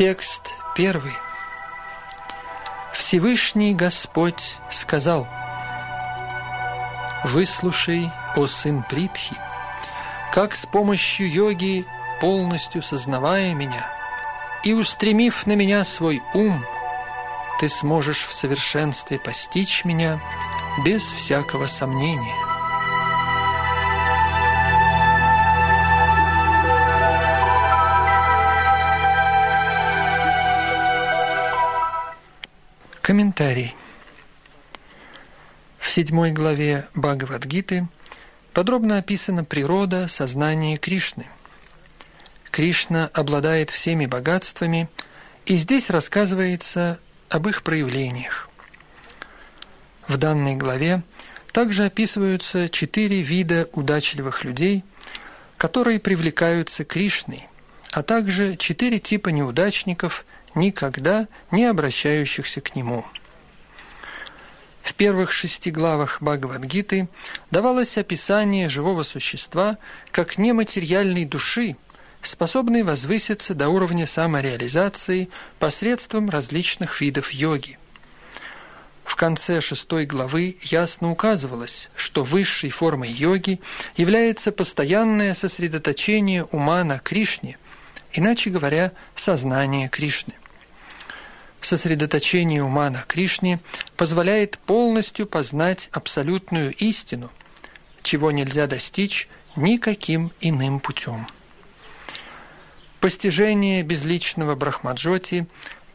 Текст 0.00 0.56
первый. 0.74 1.12
Всевышний 2.94 3.74
Господь 3.74 4.56
сказал, 4.70 5.28
«Выслушай, 7.24 8.10
о 8.34 8.46
сын 8.46 8.82
Притхи, 8.88 9.36
как 10.32 10.54
с 10.54 10.64
помощью 10.64 11.30
йоги, 11.30 11.84
полностью 12.18 12.80
сознавая 12.80 13.52
меня 13.52 13.92
и 14.64 14.72
устремив 14.72 15.46
на 15.46 15.52
меня 15.52 15.84
свой 15.84 16.22
ум, 16.32 16.64
ты 17.60 17.68
сможешь 17.68 18.26
в 18.26 18.32
совершенстве 18.32 19.18
постичь 19.18 19.84
меня 19.84 20.18
без 20.82 21.02
всякого 21.02 21.66
сомнения». 21.66 22.39
Комментарий. 33.10 33.74
В 35.80 35.90
седьмой 35.90 36.30
главе 36.30 36.86
Бхагавадгиты 36.94 37.88
подробно 38.52 38.98
описана 38.98 39.42
природа 39.42 40.06
сознания 40.06 40.76
Кришны. 40.76 41.26
Кришна 42.52 43.10
обладает 43.12 43.70
всеми 43.70 44.06
богатствами, 44.06 44.88
и 45.44 45.56
здесь 45.56 45.90
рассказывается 45.90 47.00
об 47.28 47.48
их 47.48 47.64
проявлениях. 47.64 48.48
В 50.06 50.16
данной 50.16 50.54
главе 50.54 51.02
также 51.50 51.86
описываются 51.86 52.68
четыре 52.68 53.22
вида 53.22 53.68
удачливых 53.72 54.44
людей, 54.44 54.84
которые 55.56 55.98
привлекаются 55.98 56.84
Кришной, 56.84 57.48
а 57.90 58.04
также 58.04 58.54
четыре 58.54 59.00
типа 59.00 59.30
неудачников, 59.30 60.24
никогда 60.54 61.28
не 61.50 61.64
обращающихся 61.64 62.60
к 62.60 62.74
нему. 62.74 63.04
В 64.82 64.94
первых 64.94 65.30
шести 65.30 65.70
главах 65.70 66.20
Бхагавадгиты 66.20 67.08
давалось 67.50 67.96
описание 67.96 68.68
живого 68.68 69.02
существа 69.02 69.78
как 70.10 70.38
нематериальной 70.38 71.24
души, 71.26 71.76
способной 72.22 72.82
возвыситься 72.82 73.54
до 73.54 73.68
уровня 73.68 74.06
самореализации 74.06 75.28
посредством 75.58 76.28
различных 76.28 77.00
видов 77.00 77.30
йоги. 77.30 77.78
В 79.04 79.16
конце 79.16 79.60
шестой 79.60 80.06
главы 80.06 80.56
ясно 80.62 81.10
указывалось, 81.10 81.90
что 81.96 82.24
высшей 82.24 82.70
формой 82.70 83.10
йоги 83.10 83.60
является 83.96 84.52
постоянное 84.52 85.34
сосредоточение 85.34 86.44
ума 86.44 86.84
на 86.84 86.98
Кришне, 86.98 87.58
иначе 88.12 88.50
говоря, 88.50 88.92
сознание 89.16 89.88
Кришны. 89.88 90.34
Сосредоточение 91.60 92.62
ума 92.62 92.90
на 92.90 93.02
Кришне 93.02 93.60
позволяет 93.96 94.58
полностью 94.58 95.26
познать 95.26 95.88
абсолютную 95.92 96.74
истину, 96.74 97.30
чего 98.02 98.30
нельзя 98.30 98.66
достичь 98.66 99.28
никаким 99.56 100.32
иным 100.40 100.80
путем. 100.80 101.26
Постижение 103.00 103.82
безличного 103.82 104.54
брахмаджоти 104.54 105.46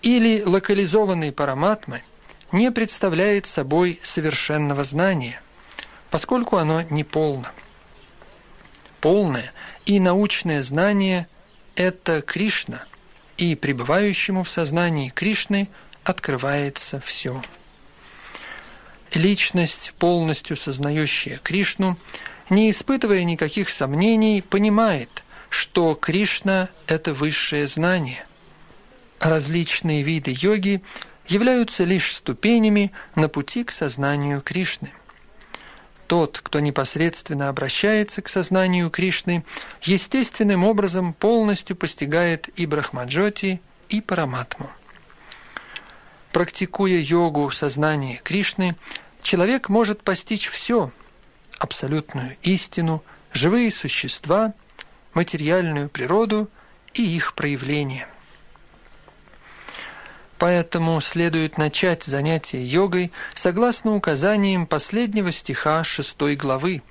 или 0.02 0.42
локализованной 0.44 1.32
параматмы 1.32 2.04
не 2.52 2.72
представляет 2.72 3.48
собой 3.48 4.00
совершенного 4.04 4.84
знания, 4.84 5.42
поскольку 6.10 6.58
оно 6.58 6.82
не 6.84 7.04
полно. 7.04 7.52
Полное 9.02 9.52
и 9.86 10.00
научное 10.00 10.62
знание– 10.62 11.28
это 11.76 12.22
Кришна, 12.22 12.86
и 13.38 13.56
пребывающему 13.56 14.44
в 14.44 14.50
сознании 14.50 15.10
Кришны 15.10 15.68
открывается 16.04 17.00
все. 17.02 17.42
Личность, 19.14 19.94
полностью 19.98 20.58
сознающая 20.58 21.40
Кришну, 21.42 21.98
не 22.50 22.70
испытывая 22.70 23.24
никаких 23.24 23.70
сомнений, 23.70 24.42
понимает, 24.42 25.24
что 25.50 25.96
Кришна– 25.96 26.70
это 26.88 27.14
высшее 27.14 27.68
знание. 27.68 28.26
Различные 29.20 30.04
виды 30.04 30.36
йоги 30.38 30.82
являются 31.28 31.84
лишь 31.84 32.16
ступенями 32.16 32.92
на 33.16 33.30
пути 33.30 33.64
к 33.64 33.72
сознанию 33.72 34.42
Кришны. 34.42 34.92
Тот, 36.08 36.40
кто 36.44 36.60
непосредственно 36.60 37.50
обращается 37.50 38.22
к 38.22 38.30
сознанию 38.30 38.90
Кришны, 38.92 39.44
естественным 39.82 40.64
образом 40.64 41.14
полностью 41.14 41.76
постигает 41.76 42.50
и 42.60 42.66
Брахмаджоти, 42.66 43.62
и 43.90 44.02
Параматму. 44.02 44.70
Практикуя 46.32 47.00
йогу 47.00 47.50
сознания 47.52 48.20
Кришны, 48.24 48.76
человек 49.24 49.70
может 49.70 50.04
постичь 50.04 50.48
все– 50.48 50.92
абсолютную 51.60 52.38
истину, 52.44 53.04
живые 53.32 53.72
существа– 53.72 54.54
материальную 55.16 55.90
природу 55.90 56.50
и 56.94 57.04
их 57.04 57.34
проявления. 57.34 58.08
Поэтому 60.38 61.00
следует 61.00 61.58
начать 61.58 62.04
занятие 62.04 62.62
йогой 62.66 63.12
согласно 63.34 63.96
указаниям 63.96 64.68
последнего 64.68 65.32
стиха 65.32 65.84
шестой 65.84 66.36
главы. 66.36 66.82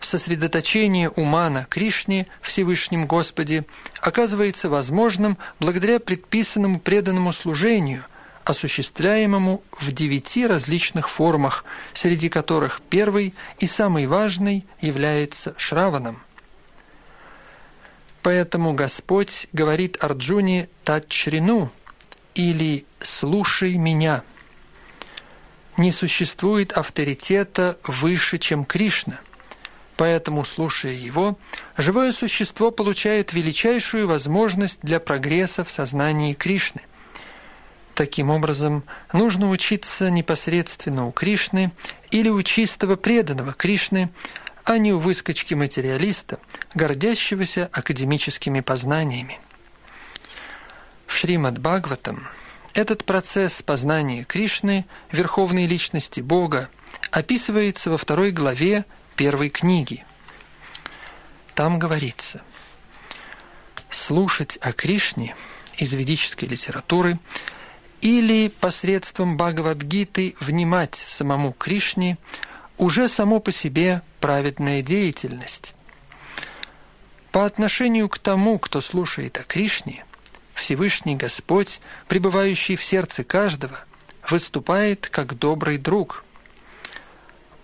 Сосредоточение 0.00 1.08
ума 1.08 1.48
на 1.48 1.64
Кришне, 1.64 2.26
Всевышнем 2.42 3.06
Господе, 3.06 3.64
оказывается 4.00 4.68
возможным 4.68 5.38
благодаря 5.60 6.00
предписанному 6.00 6.80
преданному 6.80 7.32
служению, 7.32 8.04
осуществляемому 8.44 9.62
в 9.72 9.92
девяти 9.92 10.46
различных 10.46 11.08
формах, 11.08 11.64
среди 11.94 12.28
которых 12.28 12.80
первый 12.90 13.34
и 13.58 13.66
самый 13.66 14.06
важный 14.06 14.66
является 14.80 15.54
шраваном. 15.56 16.20
Поэтому 18.22 18.74
Господь 18.74 19.46
говорит 19.52 20.02
Арджуне 20.02 20.68
«Тачрину» 20.84 21.70
или 22.36 22.84
«Слушай 23.00 23.76
меня». 23.76 24.22
Не 25.76 25.90
существует 25.90 26.72
авторитета 26.72 27.78
выше, 27.84 28.38
чем 28.38 28.64
Кришна. 28.64 29.20
Поэтому, 29.96 30.44
слушая 30.44 30.92
его, 30.92 31.38
живое 31.76 32.12
существо 32.12 32.70
получает 32.70 33.32
величайшую 33.32 34.06
возможность 34.06 34.78
для 34.82 35.00
прогресса 35.00 35.64
в 35.64 35.70
сознании 35.70 36.34
Кришны. 36.34 36.82
Таким 37.94 38.30
образом, 38.30 38.84
нужно 39.12 39.50
учиться 39.50 40.10
непосредственно 40.10 41.06
у 41.06 41.12
Кришны 41.12 41.72
или 42.10 42.28
у 42.28 42.42
чистого 42.42 42.96
преданного 42.96 43.54
Кришны, 43.54 44.10
а 44.64 44.76
не 44.76 44.92
у 44.92 44.98
выскочки-материалиста, 44.98 46.38
гордящегося 46.74 47.70
академическими 47.72 48.60
познаниями. 48.60 49.40
В 51.06 51.14
Шримад 51.14 51.58
Бхагаватам 51.58 52.26
этот 52.74 53.04
процесс 53.04 53.62
познания 53.62 54.24
Кришны, 54.24 54.84
верховной 55.10 55.66
личности 55.66 56.20
Бога, 56.20 56.68
описывается 57.10 57.90
во 57.90 57.98
второй 57.98 58.32
главе 58.32 58.84
первой 59.16 59.48
книги. 59.48 60.04
Там 61.54 61.78
говорится, 61.78 62.42
слушать 63.88 64.58
о 64.60 64.72
Кришне 64.72 65.34
из 65.78 65.94
ведической 65.94 66.48
литературы 66.48 67.18
или 68.02 68.48
посредством 68.48 69.36
Бхагавадгиты 69.36 70.36
внимать 70.40 70.94
самому 70.94 71.52
Кришне 71.52 72.18
уже 72.76 73.08
само 73.08 73.40
по 73.40 73.52
себе 73.52 74.02
праведная 74.20 74.82
деятельность. 74.82 75.74
По 77.32 77.46
отношению 77.46 78.08
к 78.08 78.18
тому, 78.18 78.58
кто 78.58 78.80
слушает 78.80 79.38
о 79.38 79.44
Кришне, 79.44 80.04
Всевышний 80.56 81.16
Господь, 81.16 81.80
пребывающий 82.08 82.76
в 82.76 82.82
сердце 82.82 83.22
каждого, 83.22 83.78
выступает 84.28 85.06
как 85.08 85.38
добрый 85.38 85.78
друг. 85.78 86.24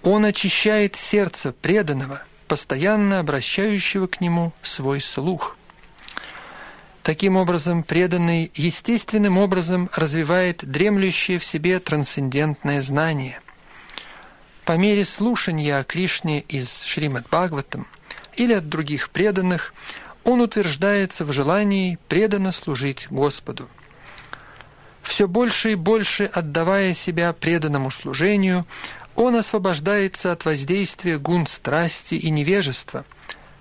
Он 0.03 0.25
очищает 0.27 0.95
сердце 0.95 1.53
преданного, 1.53 2.23
постоянно 2.47 3.19
обращающего 3.19 4.07
к 4.07 4.21
нему 4.21 4.53
свой 4.63 5.01
слух. 5.01 5.57
Таким 7.03 7.37
образом, 7.37 7.83
преданный 7.83 8.53
естественным 8.55 9.39
образом 9.39 9.91
развивает 9.95 10.65
дремлющее 10.65 11.39
в 11.39 11.45
себе 11.45 11.81
трансцендентное 11.81 12.83
знание. 12.83 13.41
По 14.65 14.77
мере 14.77 15.05
слушания 15.05 15.79
о 15.79 15.83
Кришне 15.83 16.41
из 16.41 16.83
Шримад 16.83 17.25
Бхагаватам 17.25 17.89
или 18.37 18.53
от 18.53 18.69
других 18.69 19.09
преданных– 19.11 19.73
он 20.25 20.41
утверждается 20.41 21.25
в 21.25 21.33
желании 21.33 21.99
преданно 22.09 22.53
служить 22.53 23.09
Господу. 23.11 23.69
Все 25.03 25.27
больше 25.27 25.73
и 25.73 25.75
больше 25.75 26.25
отдавая 26.25 26.95
себя 26.95 27.33
преданному 27.33 27.91
служению, 27.91 28.67
он 29.17 29.35
освобождается 29.37 30.33
от 30.33 30.45
воздействия 30.45 31.19
гун 31.19 31.47
страсти 31.47 32.15
и 32.15 32.31
невежества, 32.31 33.05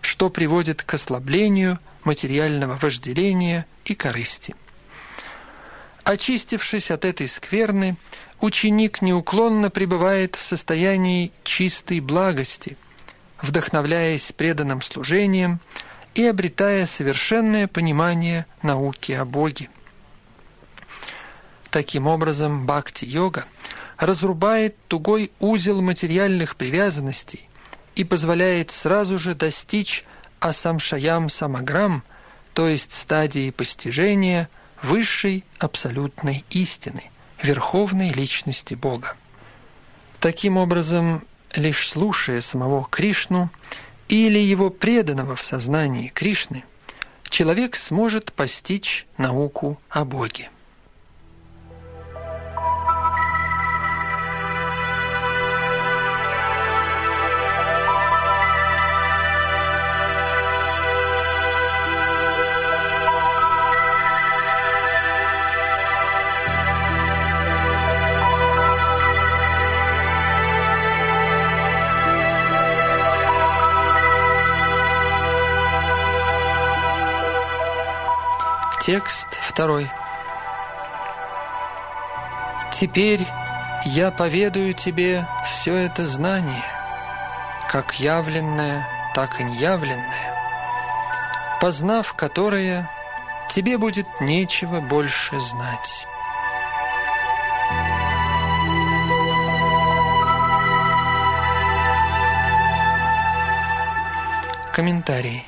что 0.02 0.30
приводит 0.30 0.84
к 0.84 0.94
ослаблению 0.94 1.80
материального 2.04 2.78
вожделения 2.80 3.66
и 3.86 3.96
корысти. 3.96 4.56
Очистившись 6.04 6.90
от 6.92 7.06
этой 7.06 7.28
скверны, 7.28 7.96
ученик 8.40 9.02
неуклонно 9.02 9.70
пребывает 9.70 10.36
в 10.36 10.42
состоянии 10.42 11.32
чистой 11.44 12.00
благости, 12.00 12.78
вдохновляясь 13.42 14.32
преданным 14.32 14.82
служением– 14.84 15.60
и 16.16 16.26
обретая 16.26 16.86
совершенное 16.86 17.68
понимание 17.68 18.46
науки 18.62 19.12
о 19.14 19.26
Боге. 19.26 19.70
Таким 21.70 22.08
образом, 22.08 22.66
бхакти-йога 22.66 23.46
разрубает 23.98 24.76
тугой 24.88 25.32
узел 25.40 25.82
материальных 25.82 26.56
привязанностей 26.56 27.48
и 27.96 28.04
позволяет 28.04 28.72
сразу 28.72 29.20
же 29.20 29.36
достичь 29.36 30.06
асамшаям 30.40 31.30
самаграм, 31.30 32.04
то 32.54 32.68
есть 32.68 32.94
стадии 32.94 33.52
постижения 33.52 34.50
высшей 34.82 35.46
абсолютной 35.60 36.44
истины, 36.50 37.10
верховной 37.42 38.10
личности 38.10 38.74
Бога. 38.74 39.16
Таким 40.20 40.58
образом, 40.58 41.24
лишь 41.56 41.90
слушая 41.90 42.42
самого 42.42 42.86
Кришну– 42.90 43.50
или 44.12 44.40
его 44.40 44.70
преданного 44.70 45.36
в 45.36 45.44
сознании 45.44 46.10
Кришны, 46.10 46.64
человек 47.30 47.78
сможет 47.78 48.34
постичь 48.34 49.06
науку 49.18 49.80
о 49.90 50.04
Боге. 50.04 50.50
Текст 78.92 79.38
второй. 79.42 79.90
Теперь 82.74 83.26
я 83.86 84.12
поведаю 84.12 84.74
тебе 84.74 85.26
все 85.46 85.76
это 85.76 86.06
знание, 86.06 86.66
как 87.70 88.02
явленное, 88.02 88.86
так 89.16 89.40
и 89.40 89.46
неявленное, 89.46 90.36
познав 91.62 92.14
которое, 92.16 92.92
тебе 93.50 93.78
будет 93.78 94.08
нечего 94.20 94.82
больше 94.82 95.40
знать. 95.40 96.06
Комментарий. 104.74 105.48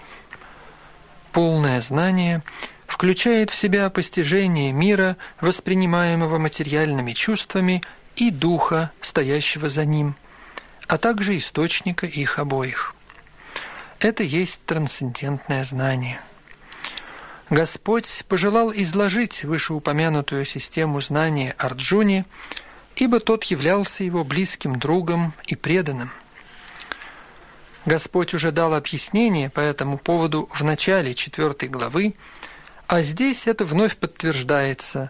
Полное 1.33 1.81
знание– 1.81 2.41
включает 3.03 3.49
в 3.49 3.55
себя 3.55 3.89
постижение 3.89 4.71
мира, 4.71 5.17
воспринимаемого 5.41 6.37
материальными 6.37 7.11
чувствами, 7.11 7.83
и 8.15 8.31
духа, 8.31 8.93
стоящего 9.01 9.67
за 9.67 9.83
ним, 9.83 10.15
а 10.87 10.97
также 10.97 11.37
источника 11.37 12.05
их 12.05 12.39
обоих. 12.39 12.95
Это 13.99 14.23
есть 14.23 14.61
трансцендентное 14.65 15.65
знание. 15.65 16.21
Господь 17.49 18.23
пожелал 18.29 18.71
изложить 18.71 19.43
вышеупомянутую 19.43 20.45
систему 20.45 21.01
знания 21.01 21.55
Арджуне, 21.57 22.23
ибо 22.95 23.19
тот 23.19 23.43
являлся 23.43 24.05
его 24.05 24.23
близким 24.23 24.79
другом 24.79 25.33
и 25.45 25.57
преданным. 25.57 26.09
Господь 27.85 28.33
уже 28.33 28.53
дал 28.53 28.73
объяснение 28.73 29.49
по 29.49 29.59
этому 29.59 29.97
поводу 29.97 30.49
в 30.53 30.63
начале 30.63 31.13
четвертой 31.13 31.67
главы, 31.67 32.15
а 32.93 33.01
здесь 33.01 33.47
это 33.47 33.65
вновь 33.65 33.97
подтверждается. 33.97 35.09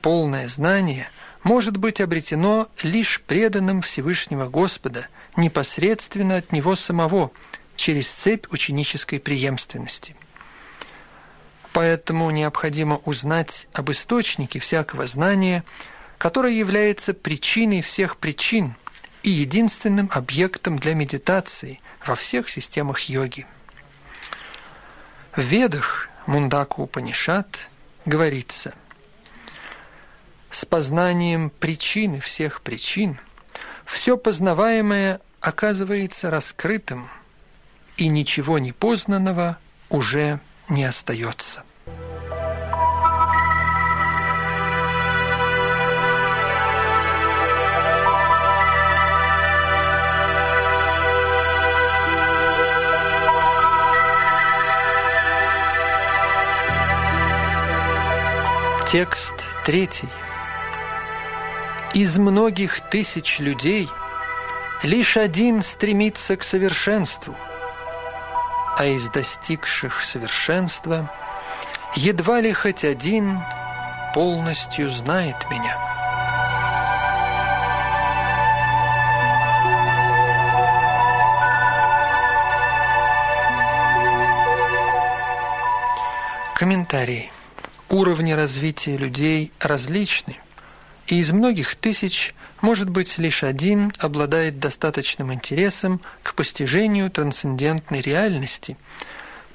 Полное 0.00 0.48
знание 0.48 1.10
может 1.42 1.76
быть 1.76 2.00
обретено 2.00 2.68
лишь 2.82 3.20
преданным 3.20 3.82
Всевышнего 3.82 4.48
Господа, 4.48 5.08
непосредственно 5.36 6.36
от 6.36 6.52
Него 6.52 6.74
самого, 6.74 7.30
через 7.76 8.08
цепь 8.08 8.46
ученической 8.50 9.20
преемственности. 9.20 10.16
Поэтому 11.74 12.30
необходимо 12.30 12.96
узнать 13.04 13.66
об 13.74 13.90
источнике 13.90 14.58
всякого 14.58 15.06
знания, 15.06 15.64
которое 16.16 16.54
является 16.54 17.12
причиной 17.12 17.82
всех 17.82 18.16
причин 18.16 18.74
и 19.22 19.30
единственным 19.30 20.08
объектом 20.14 20.78
для 20.78 20.94
медитации 20.94 21.82
во 22.06 22.14
всех 22.14 22.48
системах 22.48 23.00
йоги. 23.00 23.46
В 25.36 25.42
Ведах 25.42 26.07
Мундаку 26.28 26.82
Упанишат 26.82 27.70
говорится, 28.04 28.74
с 30.50 30.66
познанием 30.66 31.48
причины 31.48 32.20
всех 32.20 32.60
причин 32.60 33.18
все 33.86 34.18
познаваемое 34.18 35.22
оказывается 35.40 36.30
раскрытым, 36.30 37.08
и 37.96 38.08
ничего 38.08 38.58
непознанного 38.58 39.56
уже 39.88 40.40
не 40.68 40.84
остается. 40.84 41.64
Текст 58.90 59.34
третий. 59.66 60.08
Из 61.92 62.16
многих 62.16 62.80
тысяч 62.88 63.38
людей 63.38 63.86
лишь 64.82 65.18
один 65.18 65.60
стремится 65.60 66.38
к 66.38 66.42
совершенству, 66.42 67.36
а 68.78 68.86
из 68.86 69.10
достигших 69.10 70.02
совершенства 70.02 71.12
едва 71.96 72.40
ли 72.40 72.50
хоть 72.54 72.82
один 72.82 73.42
полностью 74.14 74.90
знает 74.90 75.36
меня. 75.50 75.97
Уровни 87.98 88.30
развития 88.30 88.96
людей 88.96 89.50
различны, 89.58 90.36
и 91.08 91.18
из 91.18 91.32
многих 91.32 91.74
тысяч, 91.74 92.32
может 92.60 92.88
быть, 92.88 93.18
лишь 93.18 93.42
один 93.42 93.92
обладает 93.98 94.60
достаточным 94.60 95.34
интересом 95.34 96.00
к 96.22 96.34
постижению 96.34 97.10
трансцендентной 97.10 98.00
реальности, 98.00 98.76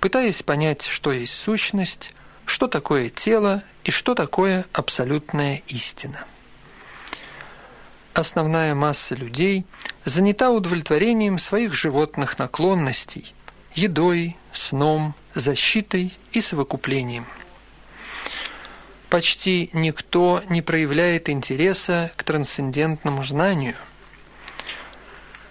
пытаясь 0.01 0.43
понять, 0.43 0.81
что 0.81 1.13
есть 1.13 1.31
сущность, 1.31 2.13
что 2.43 2.67
такое 2.67 3.07
тело 3.07 3.63
и 3.85 3.91
что 3.91 4.13
такое 4.13 4.65
абсолютная 4.73 5.61
истина. 5.69 6.25
Основная 8.13 8.75
масса 8.75 9.15
людей 9.15 9.65
занята 10.03 10.51
удовлетворением 10.51 11.39
своих 11.39 11.73
животных 11.73 12.37
наклонностей, 12.37 13.33
едой, 13.73 14.35
сном, 14.51 15.15
защитой 15.33 16.17
и 16.33 16.41
совокуплением. 16.41 17.25
Почти 19.13 19.69
никто 19.73 20.41
не 20.49 20.63
проявляет 20.63 21.29
интереса 21.29 22.11
к 22.15 22.23
трансцендентному 22.23 23.23
знанию. 23.23 23.75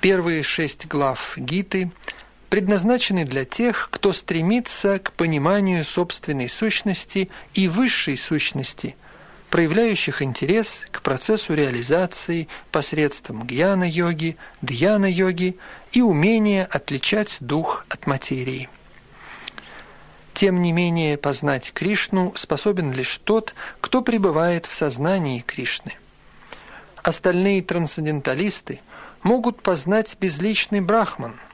Первые 0.01 0.43
шесть 0.43 0.89
глав 0.89 1.35
Гиты 1.37 1.93
предназначены 2.51 3.25
для 3.25 3.45
тех, 3.45 3.87
кто 3.93 4.13
стремится 4.13 4.99
к 4.99 5.13
пониманию 5.13 5.85
собственной 5.85 6.49
сущности 6.49 7.31
и 7.55 7.69
высшей 7.69 8.17
сущности, 8.17 8.97
проявляющих 9.49 10.23
интерес 10.23 10.85
к 10.91 11.01
процессу 11.01 11.55
реализации 11.55 12.49
посредством 12.73 13.47
гьяна-йоги, 13.47 14.39
дьяна-йоги 14.61 15.57
и 15.93 16.03
умения 16.03 16.65
отличать 16.69 17.37
дух 17.39 17.87
от 17.89 18.09
материи. 18.09 18.69
Тем 20.35 20.63
не 20.63 20.73
менее, 20.73 21.19
познать 21.19 21.73
Кришну 21.73 22.33
способен 22.37 22.93
лишь 22.93 23.19
тот, 23.19 23.55
кто 23.81 24.03
пребывает 24.03 24.67
в 24.67 24.75
сознании 24.75 25.41
Кришны. 25.41 25.93
Остальные 27.03 27.63
трансценденталисты 27.63 28.81
могут 29.23 29.63
познать 29.63 30.17
безличный 30.21 30.81
брахман– 30.81 31.39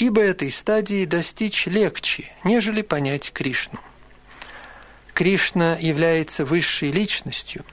ибо 0.00 0.22
этой 0.22 0.50
стадии 0.50 1.04
достичь 1.04 1.66
легче, 1.66 2.32
нежели 2.42 2.80
понять 2.80 3.32
Кришну. 3.32 3.78
Кришна 5.12 5.74
является 5.74 6.46
высшей 6.46 6.90
личностью. 6.90 7.66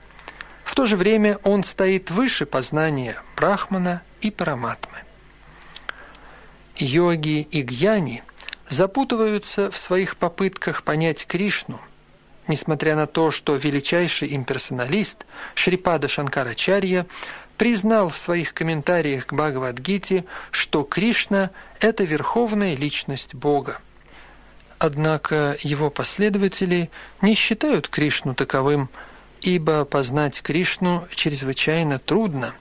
В 0.65 0.75
то 0.75 0.85
же 0.85 0.97
время 0.97 1.39
он 1.43 1.63
стоит 1.63 2.11
выше 2.11 2.45
познания 2.45 3.15
Брахмана 3.37 4.01
и 4.19 4.29
Параматмы. 4.29 4.97
Йоги 6.75 7.47
и 7.49 7.61
гьяни 7.61 8.23
запутываются 8.69 9.71
в 9.71 9.77
своих 9.77 10.17
попытках 10.17 10.83
понять 10.83 11.25
Кришну, 11.25 11.79
несмотря 12.47 12.95
на 12.95 13.07
то, 13.07 13.31
что 13.31 13.55
величайший 13.55 14.35
имперсоналист 14.35 15.25
Шрипада 15.55 16.07
Шанкарачарья 16.07 17.05
признал 17.57 18.09
в 18.09 18.17
своих 18.17 18.53
комментариях 18.53 19.25
к 19.25 19.33
Бхагавадгите, 19.33 20.25
что 20.51 20.83
Кришна– 20.83 21.51
это 21.79 22.03
верховная 22.03 22.75
личность 22.75 23.33
Бога. 23.33 23.79
Однако 24.79 25.57
его 25.61 25.89
последователи 25.89 26.91
не 27.21 27.33
считают 27.33 27.87
Кришну 27.87 28.35
таковым, 28.35 28.89
ибо 29.41 29.85
познать 29.85 30.41
Кришну 30.41 31.07
чрезвычайно 31.15 31.97
трудно, 31.97 32.53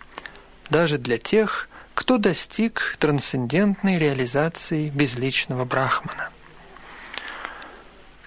даже 0.70 0.96
для 0.96 1.18
тех, 1.18 1.68
кто 1.96 2.18
достиг 2.18 2.96
трансцендентной 2.98 3.98
реализации 3.98 4.90
безличного 4.90 5.64
брахмана. 5.64 6.28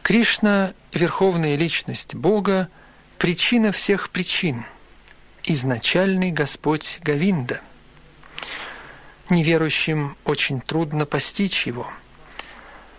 Кришна– 0.01 0.73
верховная 0.91 1.55
личность 1.55 2.15
Бога, 2.15 2.67
причина 3.19 3.71
всех 3.71 4.09
причин– 4.09 4.65
изначальный 5.43 6.31
Господь 6.31 6.99
Гавинда. 7.03 7.61
Неверующим 9.29 10.17
очень 10.25 10.61
трудно 10.61 11.05
постичь 11.05 11.67
его. 11.67 11.87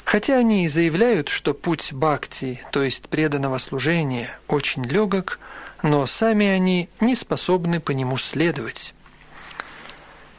Хотя 0.04 0.38
они 0.38 0.64
и 0.66 0.68
заявляют, 0.68 1.30
что 1.30 1.52
путь 1.52 1.92
бхакти, 1.92 2.60
то 2.70 2.80
есть 2.80 3.08
преданного 3.08 3.58
служения, 3.58 4.38
очень 4.46 4.84
легок, 4.84 5.40
но 5.82 6.06
сами 6.06 6.46
они 6.46 6.88
не 7.00 7.16
способны 7.16 7.80
по 7.80 7.90
нему 7.90 8.18
следовать. 8.18 8.94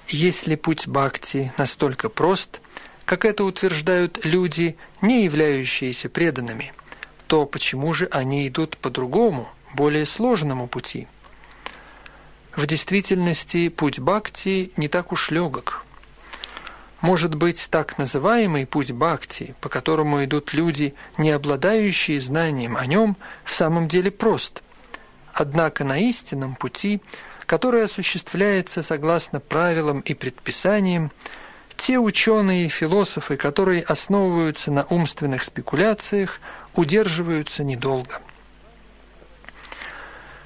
Если 0.07 0.55
путь 0.55 0.87
бхакти 0.87 1.51
настолько 1.57 2.09
прост, 2.09 2.61
как 3.05 3.25
это 3.25 3.43
утверждают 3.43 4.25
люди, 4.25 4.77
не 5.01 5.23
являющиеся 5.23 6.09
преданными, 6.09 6.73
то 7.27 7.45
почему 7.45 7.93
же 7.93 8.07
они 8.11 8.47
идут 8.47 8.77
по 8.77 8.89
другому, 8.89 9.49
более 9.73 10.05
сложному 10.05 10.67
пути– 10.67 11.07
в 12.55 12.67
действительности 12.67 13.69
путь 13.69 13.99
бхакти 13.99 14.73
не 14.75 14.89
так 14.89 15.13
уж 15.13 15.31
легок. 15.31 15.85
Может 16.99 17.35
быть, 17.35 17.67
так 17.71 17.97
называемый 17.97 18.65
путь 18.67 18.91
бхакти, 18.91 19.55
по 19.61 19.69
которому 19.69 20.23
идут 20.25 20.53
люди, 20.53 20.93
не 21.17 21.31
обладающие 21.31 22.19
знанием 22.19 22.75
о 22.75 22.85
нем, 22.85 23.15
в 23.45 23.53
самом 23.53 23.87
деле 23.87 24.11
прост. 24.11 24.63
Однако 25.33 25.85
на 25.85 25.97
истинном 25.97 26.55
пути, 26.55 27.01
который 27.51 27.83
осуществляется 27.83 28.81
согласно 28.81 29.41
правилам 29.41 29.99
и 29.99 30.13
предписаниям, 30.13 31.11
те 31.75 31.99
ученые 31.99 32.67
и 32.67 32.69
философы, 32.69 33.35
которые 33.35 33.83
основываются 33.83 34.71
на 34.71 34.85
умственных 34.85 35.43
спекуляциях, 35.43 36.39
удерживаются 36.75 37.65
недолго. 37.65 38.21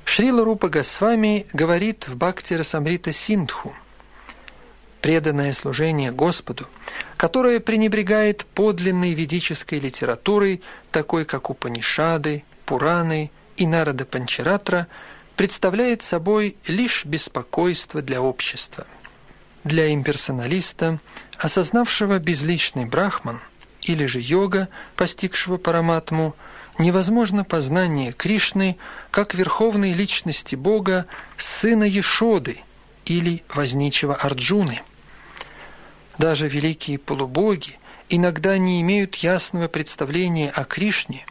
Шрила 0.03 0.43
Рупа 0.43 0.67
Госвами 0.67 1.45
говорит 1.53 2.07
в 2.07 2.17
Бхакти 2.17 2.55
Расамрита 2.55 3.13
Синдху 3.13 3.75
преданное 4.99 5.53
служение 5.53 6.11
Господу, 6.11 6.67
которое 7.17 7.59
пренебрегает 7.59 8.47
подлинной 8.47 9.13
ведической 9.13 9.77
литературой, 9.77 10.63
такой 10.89 11.25
как 11.25 11.51
Упанишады, 11.51 12.43
Пураны 12.65 13.29
и 13.57 13.67
Нарада 13.67 14.05
Панчаратра, 14.05 14.87
представляет 15.35 16.01
собой 16.01 16.57
лишь 16.65 17.05
беспокойство 17.05 18.01
для 18.01 18.21
общества. 18.21 18.87
Для 19.63 19.91
имперсоналиста, 19.91 20.99
осознавшего 21.37 22.19
безличный 22.19 22.85
брахман, 22.85 23.41
или 23.81 24.05
же 24.05 24.19
йога, 24.19 24.69
постигшего 24.95 25.57
параматму, 25.57 26.35
невозможно 26.77 27.43
познание 27.43 28.11
Кришны 28.11 28.77
как 29.11 29.33
верховной 29.33 29.93
личности 29.93 30.55
Бога, 30.55 31.05
сына 31.37 31.83
Ешоды 31.83 32.59
или 33.05 33.43
возничего 33.53 34.15
Арджуны. 34.15 34.81
Даже 36.17 36.47
великие 36.47 36.97
полубоги 36.97 37.77
иногда 38.09 38.57
не 38.57 38.81
имеют 38.81 39.15
ясного 39.15 39.67
представления 39.67 40.49
о 40.49 40.63
Кришне. 40.63 41.25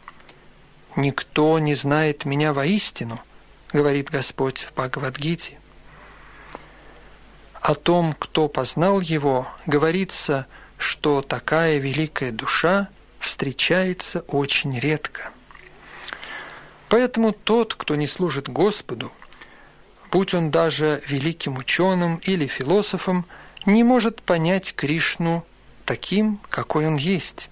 «Никто 0.95 1.59
не 1.59 1.75
знает 1.75 2.25
меня 2.25 2.53
воистину»,— 2.53 3.19
говорит 3.75 4.09
Господь 4.09 4.59
в 4.59 4.71
Бхагавадгите. 4.73 5.59
О 7.55 7.75
том, 7.75 8.15
кто 8.17 8.47
познал 8.47 9.01
его, 9.01 9.49
говорится, 9.65 10.47
что 10.77 11.21
такая 11.21 11.79
великая 11.79 12.31
душа 12.31 12.87
встречается 13.19 14.21
очень 14.29 14.79
редко. 14.79 15.31
Поэтому 16.87 17.33
тот, 17.33 17.75
кто 17.75 17.95
не 17.95 18.07
служит 18.07 18.47
Господу, 18.47 19.11
будь 20.09 20.33
он 20.33 20.51
даже 20.51 21.03
великим 21.09 21.57
ученым 21.57 22.21
или 22.23 22.47
философом, 22.47 23.25
не 23.65 23.83
может 23.83 24.21
понять 24.21 24.73
Кришну 24.73 25.45
таким, 25.83 26.39
какой 26.49 26.87
он 26.87 26.95
есть. 26.95 27.49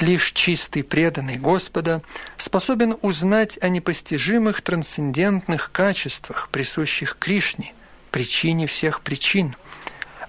Лишь 0.00 0.32
чистый 0.32 0.84
преданный 0.84 1.38
Господа 1.38 2.02
способен 2.36 2.96
узнать 3.02 3.58
о 3.60 3.68
непостижимых 3.68 4.62
трансцендентных 4.62 5.72
качествах, 5.72 6.48
присущих 6.50 7.16
Кришне, 7.18 7.74
причине 8.10 8.66
всех 8.66 9.00
причин, 9.00 9.56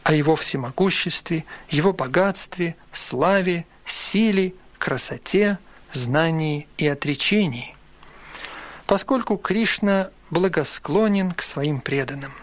о 0.03 0.13
его 0.13 0.35
всемогуществе, 0.35 1.45
его 1.69 1.93
богатстве, 1.93 2.75
славе, 2.91 3.65
силе, 3.85 4.53
красоте, 4.77 5.59
знании 5.91 6.67
и 6.77 6.88
отречении 6.88 7.75
поскольку 8.89 9.38
Кришна 9.38 10.09
благосклонен 10.31 11.31
к 11.31 11.43
своим 11.43 11.79
преданным. 11.79 12.33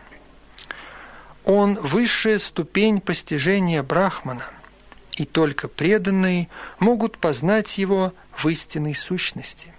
Он– 1.44 1.74
высшая 1.82 2.38
ступень 2.38 3.00
постижения 3.00 3.82
Брахмана, 3.82 4.44
и 5.16 5.24
только 5.24 5.68
преданные 5.68 6.48
могут 6.78 7.18
познать 7.18 7.78
его 7.78 8.12
в 8.36 8.48
истинной 8.48 8.94
сущности. 8.94 9.72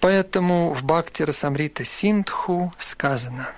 Поэтому 0.00 0.74
в 0.74 0.84
Бхакти 0.84 1.22
Расамрита 1.22 1.84
Синдху 1.84 2.72
сказано 2.78 3.50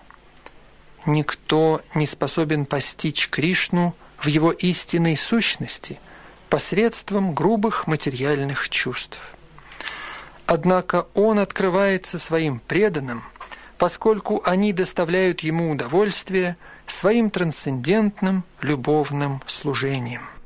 «Никто 1.05 1.83
не 1.95 2.07
способен 2.07 2.65
постичь 2.65 3.29
Кришну 3.29 3.95
в 4.19 4.29
его 4.29 4.53
истинной 4.53 5.17
сущности 5.17 5.99
посредством 6.49 7.35
грубых 7.35 7.87
материальных 7.87 8.69
чувств. 8.69 9.19
Однако 10.47 11.07
он 11.15 11.39
открывается 11.39 12.19
своим 12.19 12.59
преданным, 12.61 13.23
поскольку 13.77 14.41
они 14.45 14.73
доставляют 14.73 15.41
ему 15.41 15.71
удовольствие 15.71 16.57
своим 16.91 17.31
трансцендентным 17.31 18.45
любовным 18.63 19.43
служением». 19.47 20.38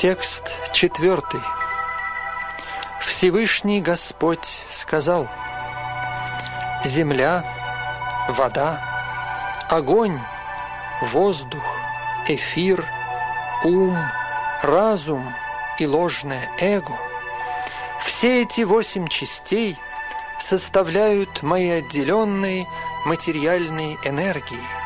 Текст 0.00 0.44
четвертый. 0.72 1.42
Всевышний 3.02 3.82
Господь 3.82 4.48
сказал, 4.70 5.28
«Земля, 6.86 7.44
вода, 8.30 8.80
огонь, 9.68 10.18
воздух, 11.02 11.62
эфир, 12.28 12.82
ум, 13.62 13.94
разум 14.62 15.34
и 15.78 15.86
ложное 15.86 16.48
эго– 16.58 16.96
все 18.02 18.40
эти 18.44 18.62
восемь 18.62 19.06
частей 19.06 19.76
составляют 20.38 21.42
мои 21.42 21.68
отделенные 21.68 22.66
материальные 23.04 23.98
энергии– 24.02 24.64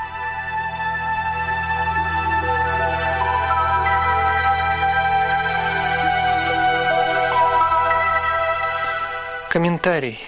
Комментарий. 9.85 10.19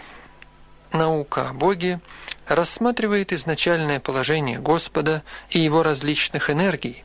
Наука 0.93 1.49
о 1.49 1.55
Боге 1.55 2.01
рассматривает 2.47 3.33
изначальное 3.33 4.01
положение 4.01 4.59
Господа 4.59 5.23
и 5.49 5.59
его 5.59 5.83
различных 5.83 6.51
энергий. 6.51 7.05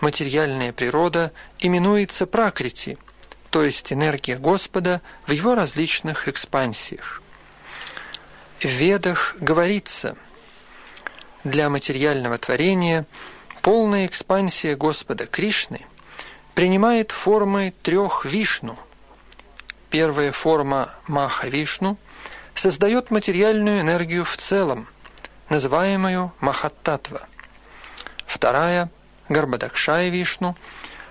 Материальная 0.00 0.74
природа 0.74 1.32
именуется 1.58 2.26
пракрити, 2.26 2.98
то 3.48 3.62
есть 3.62 3.90
энергия 3.94 4.36
Господа 4.36 5.00
в 5.26 5.30
его 5.30 5.54
различных 5.54 6.28
экспансиях. 6.28 7.22
В 8.60 8.66
Ведах 8.66 9.34
говорится, 9.40 10.16
для 11.44 11.70
материального 11.70 12.36
творения 12.36 13.06
полная 13.62 14.04
экспансия 14.04 14.76
Господа 14.76 15.24
Кришны 15.24 15.80
принимает 16.54 17.10
формы 17.10 17.72
трех 17.82 18.26
вишну– 18.26 18.78
Первая 19.90 20.32
форма 20.32 20.94
Маха-Вишну 21.06 21.96
создает 22.54 23.10
материальную 23.10 23.80
энергию 23.80 24.24
в 24.24 24.36
целом, 24.36 24.86
называемую 25.48 26.32
Махаттатва. 26.40 27.26
Вторая, 28.26 28.90
Гарбадакшая 29.30 30.10
Вишну, 30.10 30.56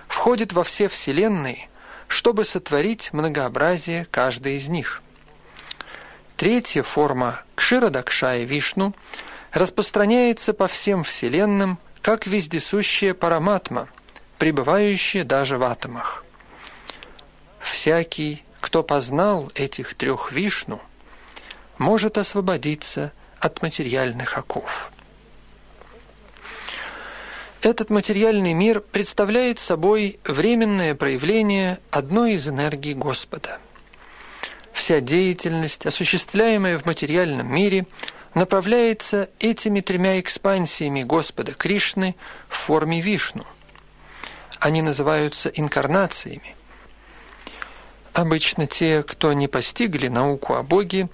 входит 0.06 0.52
во 0.52 0.62
все 0.62 0.88
вселенные, 0.88 1.68
чтобы 2.06 2.44
сотворить 2.44 3.12
многообразие 3.12 4.06
каждой 4.12 4.54
из 4.54 4.68
них. 4.68 5.02
Третья 6.36 6.84
форма 6.84 7.42
Кширадакшая 7.56 8.44
Вишну 8.44 8.94
распространяется 9.50 10.54
по 10.54 10.68
всем 10.68 11.02
вселенным, 11.02 11.78
как 12.00 12.28
вездесущая 12.28 13.12
параматма, 13.12 13.88
пребывающая 14.38 15.24
даже 15.24 15.58
в 15.58 15.64
атомах. 15.64 16.24
Всякий 17.58 18.44
кто 18.60 18.82
познал 18.82 19.50
этих 19.54 19.94
трех 19.94 20.32
вишну, 20.32 20.80
может 21.78 22.18
освободиться 22.18 23.12
от 23.38 23.62
материальных 23.62 24.36
оков. 24.36 24.90
Этот 27.60 27.90
материальный 27.90 28.52
мир 28.52 28.80
представляет 28.80 29.58
собой 29.58 30.20
временное 30.24 30.94
проявление 30.94 31.80
одной 31.90 32.34
из 32.34 32.48
энергий 32.48 32.94
Господа. 32.94 33.58
Вся 34.72 35.00
деятельность, 35.00 35.84
осуществляемая 35.84 36.78
в 36.78 36.86
материальном 36.86 37.52
мире, 37.52 37.86
направляется 38.34 39.28
этими 39.40 39.80
тремя 39.80 40.20
экспансиями 40.20 41.02
Господа 41.02 41.52
Кришны 41.52 42.14
в 42.48 42.56
форме 42.56 43.00
Вишну. 43.00 43.44
Они 44.60 44.80
называются 44.80 45.48
инкарнациями, 45.48 46.54
Обычно 48.18 48.66
те, 48.66 49.04
кто 49.04 49.32
не 49.32 49.46
постигли 49.46 50.08
науку 50.08 50.54
о 50.54 50.64
Боге, 50.64 51.08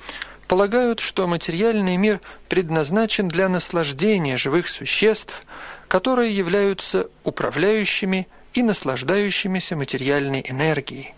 полагают, 0.49 1.01
что 1.01 1.27
материальный 1.27 1.99
мир 1.99 2.19
предназначен 2.49 3.29
для 3.29 3.51
наслаждения 3.51 4.39
живых 4.39 4.69
существ, 4.69 5.45
которые 5.87 6.35
являются 6.35 7.11
управляющими 7.23 8.27
и 8.55 8.63
наслаждающимися 8.63 9.77
материальной 9.77 10.47
энергией. 10.49 11.13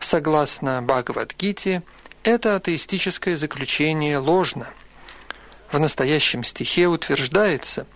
Согласно 0.00 0.82
Бхагавадгите, 0.82 1.84
это 2.24 2.56
атеистическое 2.56 3.36
заключение 3.36 4.18
ложно. 4.18 4.68
В 5.70 5.78
настоящем 5.78 6.42
стихе 6.42 6.88
утверждается, 6.88 7.86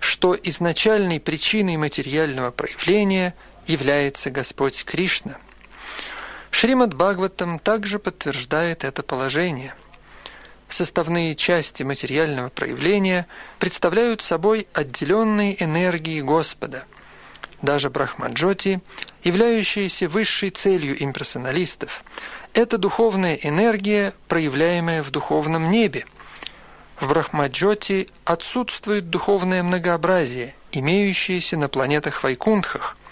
что 0.00 0.34
изначальной 0.42 1.20
причиной 1.20 1.76
материального 1.76 2.50
проявления 2.50 3.34
является 3.66 4.30
Господь 4.30 4.86
Кришна– 4.86 5.36
Шримад 6.54 6.94
Бхагаватам 6.94 7.58
также 7.58 7.98
подтверждает 7.98 8.84
это 8.84 9.02
положение. 9.02 9.74
Составные 10.68 11.34
части 11.34 11.82
материального 11.82 12.48
проявления 12.48 13.26
представляют 13.58 14.22
собой 14.22 14.68
отделенные 14.72 15.60
энергии 15.60 16.20
Господа. 16.20 16.84
Даже 17.60 17.90
Брахмаджоти, 17.90 18.80
являющаяся 19.24 20.08
высшей 20.08 20.50
целью 20.50 21.02
имперсоналистов, 21.02 22.04
это 22.52 22.78
духовная 22.78 23.34
энергия, 23.34 24.14
проявляемая 24.28 25.02
в 25.02 25.10
духовном 25.10 25.72
небе. 25.72 26.06
В 27.00 27.08
Брахмаджоти 27.08 28.10
отсутствует 28.24 29.10
духовное 29.10 29.64
многообразие, 29.64 30.54
имеющееся 30.70 31.56
на 31.56 31.68
планетах 31.68 32.22
Вайкунтхах– 32.22 32.96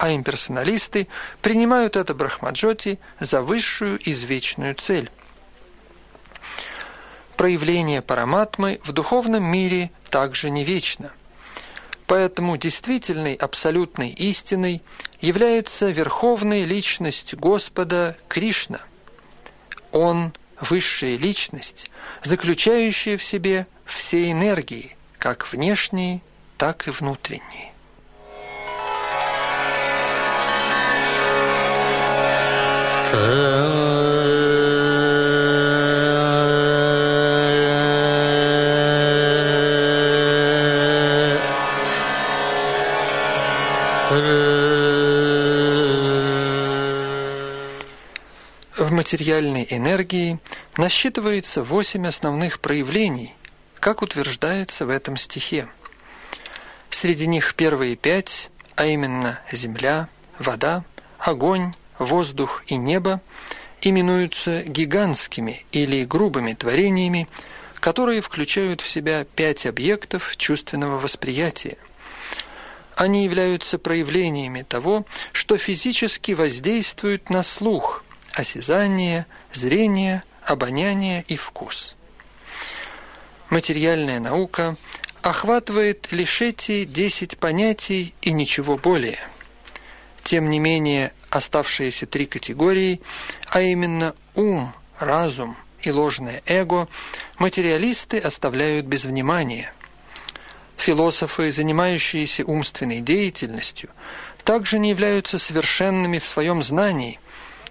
а 0.00 0.14
имперсоналисты 0.14 1.08
принимают 1.42 1.94
это 1.94 2.14
брахмаджоти 2.14 2.98
за 3.20 3.42
высшую 3.42 4.00
извечную 4.02 4.74
цель. 4.74 5.10
Проявление 7.36 8.00
параматмы 8.00 8.80
в 8.82 8.92
духовном 8.92 9.44
мире 9.44 9.90
также 10.08 10.48
не 10.48 10.64
вечно. 10.64 11.12
Поэтому 12.06 12.56
действительной 12.56 13.34
абсолютной 13.34 14.08
истиной 14.08 14.82
является 15.20 15.90
верховная 15.90 16.64
личность 16.64 17.34
Господа 17.34 18.16
Кришна. 18.26 18.80
Он– 19.92 20.32
высшая 20.62 21.18
личность, 21.18 21.90
заключающая 22.22 23.18
в 23.18 23.22
себе 23.22 23.66
все 23.84 24.30
энергии, 24.30 24.96
как 25.18 25.52
внешние, 25.52 26.22
так 26.56 26.88
и 26.88 26.90
внутренние. 26.90 27.70
В 33.12 33.16
материальной 48.92 49.66
энергии 49.70 50.38
насчитывается 50.76 51.64
восемь 51.64 52.06
основных 52.06 52.60
проявлений, 52.60 53.34
как 53.80 54.02
утверждается 54.02 54.86
в 54.86 54.90
этом 54.90 55.16
стихе. 55.16 55.68
Среди 56.90 57.26
них 57.26 57.56
первые 57.56 57.96
пять, 57.96 58.50
а 58.76 58.86
именно 58.86 59.40
земля, 59.50 60.08
вода, 60.38 60.84
огонь, 61.18 61.74
воздух 62.00 62.64
и 62.66 62.76
небо 62.76 63.20
именуются 63.80 64.62
гигантскими 64.62 65.64
или 65.70 66.04
грубыми 66.04 66.54
творениями, 66.54 67.28
которые 67.78 68.20
включают 68.20 68.80
в 68.80 68.88
себя 68.88 69.24
пять 69.24 69.66
объектов 69.66 70.36
чувственного 70.36 70.98
восприятия. 70.98 71.78
Они 72.96 73.24
являются 73.24 73.78
проявлениями 73.78 74.62
того, 74.62 75.06
что 75.32 75.56
физически 75.56 76.32
воздействует 76.32 77.30
на 77.30 77.42
слух, 77.42 78.04
осязание, 78.32 79.26
зрение, 79.52 80.24
обоняние 80.42 81.24
и 81.28 81.36
вкус. 81.36 81.96
Материальная 83.48 84.20
наука 84.20 84.76
охватывает 85.22 86.12
лишь 86.12 86.42
эти 86.42 86.84
десять 86.84 87.38
понятий 87.38 88.14
и 88.22 88.32
ничего 88.32 88.76
более. 88.76 89.18
Тем 90.22 90.50
не 90.50 90.58
менее, 90.58 91.12
оставшиеся 91.30 92.06
три 92.06 92.26
категории, 92.26 93.00
а 93.48 93.62
именно 93.62 94.14
ум, 94.34 94.74
разум 94.98 95.56
и 95.82 95.90
ложное 95.90 96.42
эго, 96.46 96.88
материалисты 97.38 98.18
оставляют 98.18 98.86
без 98.86 99.04
внимания. 99.04 99.72
Философы, 100.76 101.52
занимающиеся 101.52 102.44
умственной 102.44 103.00
деятельностью, 103.00 103.90
также 104.44 104.78
не 104.78 104.90
являются 104.90 105.38
совершенными 105.38 106.18
в 106.18 106.24
своем 106.24 106.62
знании, 106.62 107.20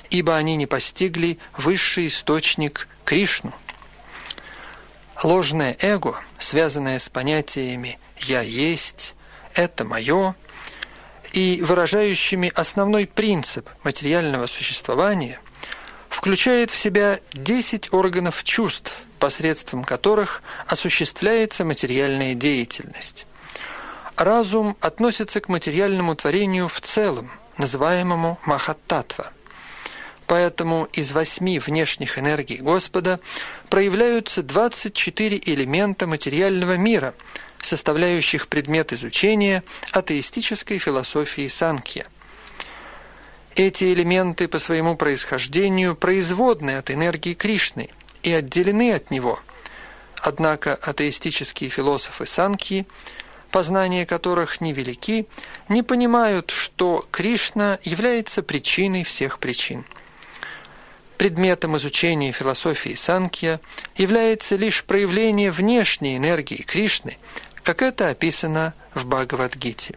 ибо 0.10 0.36
они 0.36 0.56
не 0.56 0.66
постигли 0.66 1.40
высший 1.58 2.08
источник 2.08 2.88
Кришну. 3.06 3.54
Ложное 5.24 5.76
эго, 5.82 6.22
связанное 6.40 7.00
с 7.00 7.10
понятиями 7.10 8.00
«я 8.18 8.42
есть», 8.42 9.16
«это 9.54 9.84
мое», 9.84 10.36
и 11.34 11.62
выражающими 11.62 12.52
основной 12.54 13.06
принцип 13.08 13.70
материального 13.84 14.48
существования, 14.48 15.40
включает 16.10 16.72
в 16.72 16.76
себя 16.76 17.20
10 17.34 17.94
органов 17.94 18.44
чувств, 18.44 18.94
посредством 19.20 19.84
которых 19.84 20.42
осуществляется 20.68 21.66
материальная 21.66 22.34
деятельность. 22.34 23.28
Разум 24.16 24.76
относится 24.82 25.40
к 25.40 25.50
материальному 25.50 26.16
творению 26.16 26.68
в 26.68 26.82
целом, 26.82 27.32
называемому 27.58 28.40
Махаттатва. 28.46 29.32
Поэтому 30.26 30.88
из 30.94 31.12
восьми 31.12 31.58
внешних 31.58 32.20
энергий 32.20 32.58
Господа 32.58 33.20
проявляются 33.70 34.44
24 34.44 35.42
элемента 35.46 36.06
материального 36.08 36.78
мира– 36.78 37.14
составляющих 37.66 38.48
предмет 38.48 38.94
изучения 38.94 39.64
атеистической 39.92 40.80
философии 40.80 41.46
Санkhya. 41.48 42.06
Эти 43.56 43.94
элементы 43.94 44.48
по 44.48 44.60
своему 44.60 44.96
происхождению 44.96 45.96
производны 45.96 46.78
от 46.78 46.92
энергии 46.92 47.34
Кришны 47.34 47.90
и 48.24 48.32
отделены 48.32 48.94
от 48.94 49.12
него. 49.12 49.40
Однако 50.22 50.76
атеистические 50.76 51.70
философы 51.70 52.26
Санkhи, 52.26 52.86
познания 53.52 54.06
которых 54.06 54.62
невелики, 54.62 55.28
не 55.68 55.84
понимают, 55.84 56.52
что 56.52 57.06
Кришна 57.12 57.80
является 57.84 58.44
причиной 58.44 59.04
всех 59.04 59.40
причин. 59.40 59.86
Предметом 61.18 61.76
изучения 61.76 62.32
философии 62.32 62.94
Санkhya 62.94 63.60
является 63.98 64.56
лишь 64.56 64.86
проявление 64.86 65.52
внешней 65.52 66.16
энергии 66.16 66.62
Кришны– 66.62 67.18
как 67.70 67.84
это 67.84 68.10
описано 68.10 68.74
в 68.96 69.06
Бхагавадгите. 69.06 69.96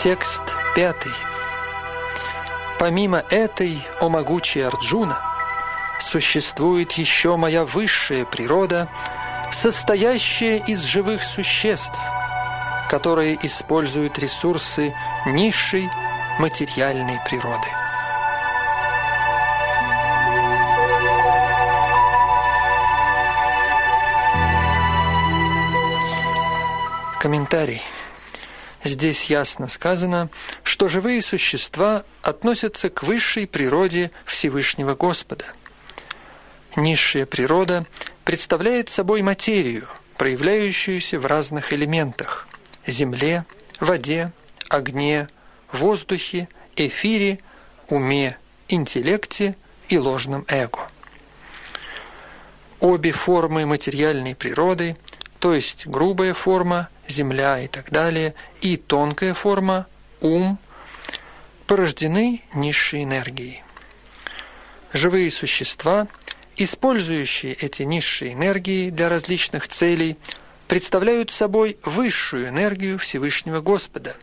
Текст 0.00 0.42
пятый. 0.76 1.33
Помимо 2.78 3.24
этой, 3.30 3.86
о 4.00 4.08
могучий 4.08 4.60
Арджуна, 4.60 5.20
существует 6.00 6.92
еще 6.92 7.36
моя 7.36 7.64
высшая 7.64 8.24
природа, 8.24 8.88
состоящая 9.52 10.58
из 10.58 10.80
живых 10.80 11.22
существ, 11.22 11.98
которые 12.90 13.38
используют 13.46 14.18
ресурсы 14.18 14.94
низшей 15.26 15.88
материальной 16.38 17.18
природы. 17.26 17.68
Комментарий. 27.20 27.80
Здесь 28.84 29.24
ясно 29.24 29.68
сказано, 29.68 30.28
что 30.62 30.90
живые 30.90 31.22
существа 31.22 32.04
относятся 32.22 32.90
к 32.90 33.02
высшей 33.02 33.46
природе 33.46 34.10
Всевышнего 34.26 34.94
Господа. 34.94 35.46
Низшая 36.76 37.24
природа 37.24 37.86
представляет 38.24 38.90
собой 38.90 39.22
материю, 39.22 39.88
проявляющуюся 40.18 41.18
в 41.18 41.24
разных 41.24 41.72
элементах– 41.72 42.46
земле, 42.86 43.46
воде, 43.80 44.32
огне, 44.68 45.28
воздухе, 45.72 46.48
эфире, 46.76 47.38
уме, 47.88 48.36
интеллекте 48.68 49.56
и 49.88 49.96
ложном 49.96 50.44
эго. 50.46 50.90
Обе 52.80 53.12
формы 53.12 53.64
материальной 53.64 54.34
природы, 54.34 54.98
то 55.38 55.54
есть 55.54 55.86
грубая 55.86 56.34
форма 56.34 56.90
земля 57.08 57.60
и 57.60 57.68
так 57.68 57.90
далее, 57.90 58.34
и 58.60 58.76
тонкая 58.76 59.34
форма, 59.34 59.86
ум, 60.20 60.58
порождены 61.66 62.42
низшей 62.54 63.04
энергией. 63.04 63.62
Живые 64.92 65.30
существа, 65.30 66.08
использующие 66.56 67.54
эти 67.54 67.82
низшие 67.82 68.34
энергии 68.34 68.90
для 68.90 69.08
различных 69.08 69.68
целей, 69.68 70.16
представляют 70.68 71.30
собой 71.30 71.78
высшую 71.82 72.48
энергию 72.48 72.98
Всевышнего 72.98 73.60
Господа. 73.60 74.16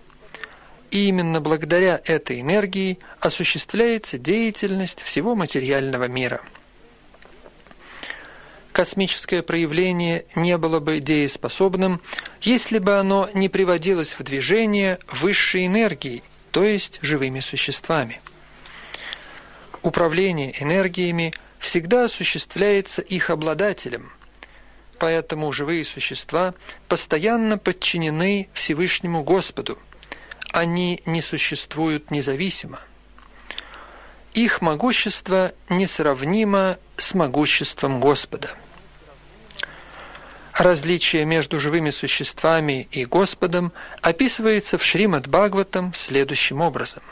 И 0.89 1.07
именно 1.07 1.39
благодаря 1.39 2.01
этой 2.03 2.41
энергии 2.41 2.99
осуществляется 3.19 4.17
деятельность 4.17 5.01
всего 5.01 5.35
материального 5.35 6.07
мира– 6.07 6.41
космическое 8.71 9.43
проявление 9.43 10.25
не 10.35 10.57
было 10.57 10.79
бы 10.79 10.99
дееспособным, 10.99 12.01
если 12.41 12.79
бы 12.79 12.95
оно 12.97 13.29
не 13.33 13.49
приводилось 13.49 14.15
в 14.17 14.23
движение 14.23 14.99
высшей 15.11 15.67
энергией, 15.67 16.23
то 16.51 16.63
есть 16.63 16.99
живыми 17.01 17.39
существами. 17.39 18.21
Управление 19.81 20.61
энергиями 20.61 21.33
всегда 21.59 22.05
осуществляется 22.05 23.01
их 23.01 23.29
обладателем, 23.29 24.11
поэтому 24.99 25.51
живые 25.51 25.83
существа 25.83 26.53
постоянно 26.87 27.57
подчинены 27.57 28.49
Всевышнему 28.53 29.23
Господу, 29.23 29.79
они 30.51 31.01
не 31.05 31.21
существуют 31.21 32.11
независимо. 32.11 32.81
Их 34.33 34.61
могущество 34.61 35.53
несравнимо 35.69 36.77
с 36.95 37.13
могуществом 37.13 37.99
Господа. 37.99 38.55
Различие 40.53 41.25
между 41.25 41.59
живыми 41.59 41.91
существами 41.91 42.87
и 42.91 43.05
Господом 43.05 43.71
описывается 44.01 44.77
в 44.77 44.83
Шримад 44.83 45.27
Бхагаватам 45.27 45.93
следующим 45.93 46.61
образом. 46.61 47.03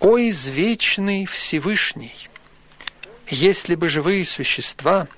«О 0.00 0.18
извечный 0.18 1.26
Всевышний! 1.26 2.14
Если 3.28 3.74
бы 3.74 3.88
живые 3.88 4.24
существа, 4.24 5.08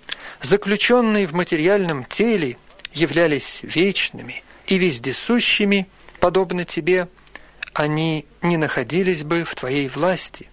заключенные 0.41 1.27
в 1.27 1.33
материальном 1.33 2.05
теле, 2.05 2.59
являлись 2.93 3.61
вечными 3.63 4.45
и 4.67 4.77
вездесущими, 4.77 5.89
подобно 6.21 6.65
Тебе, 6.65 7.09
они 7.73 8.27
не 8.43 8.59
находились 8.59 9.25
бы 9.25 9.45
в 9.45 9.55
Твоей 9.55 9.89
власти. 9.89 10.49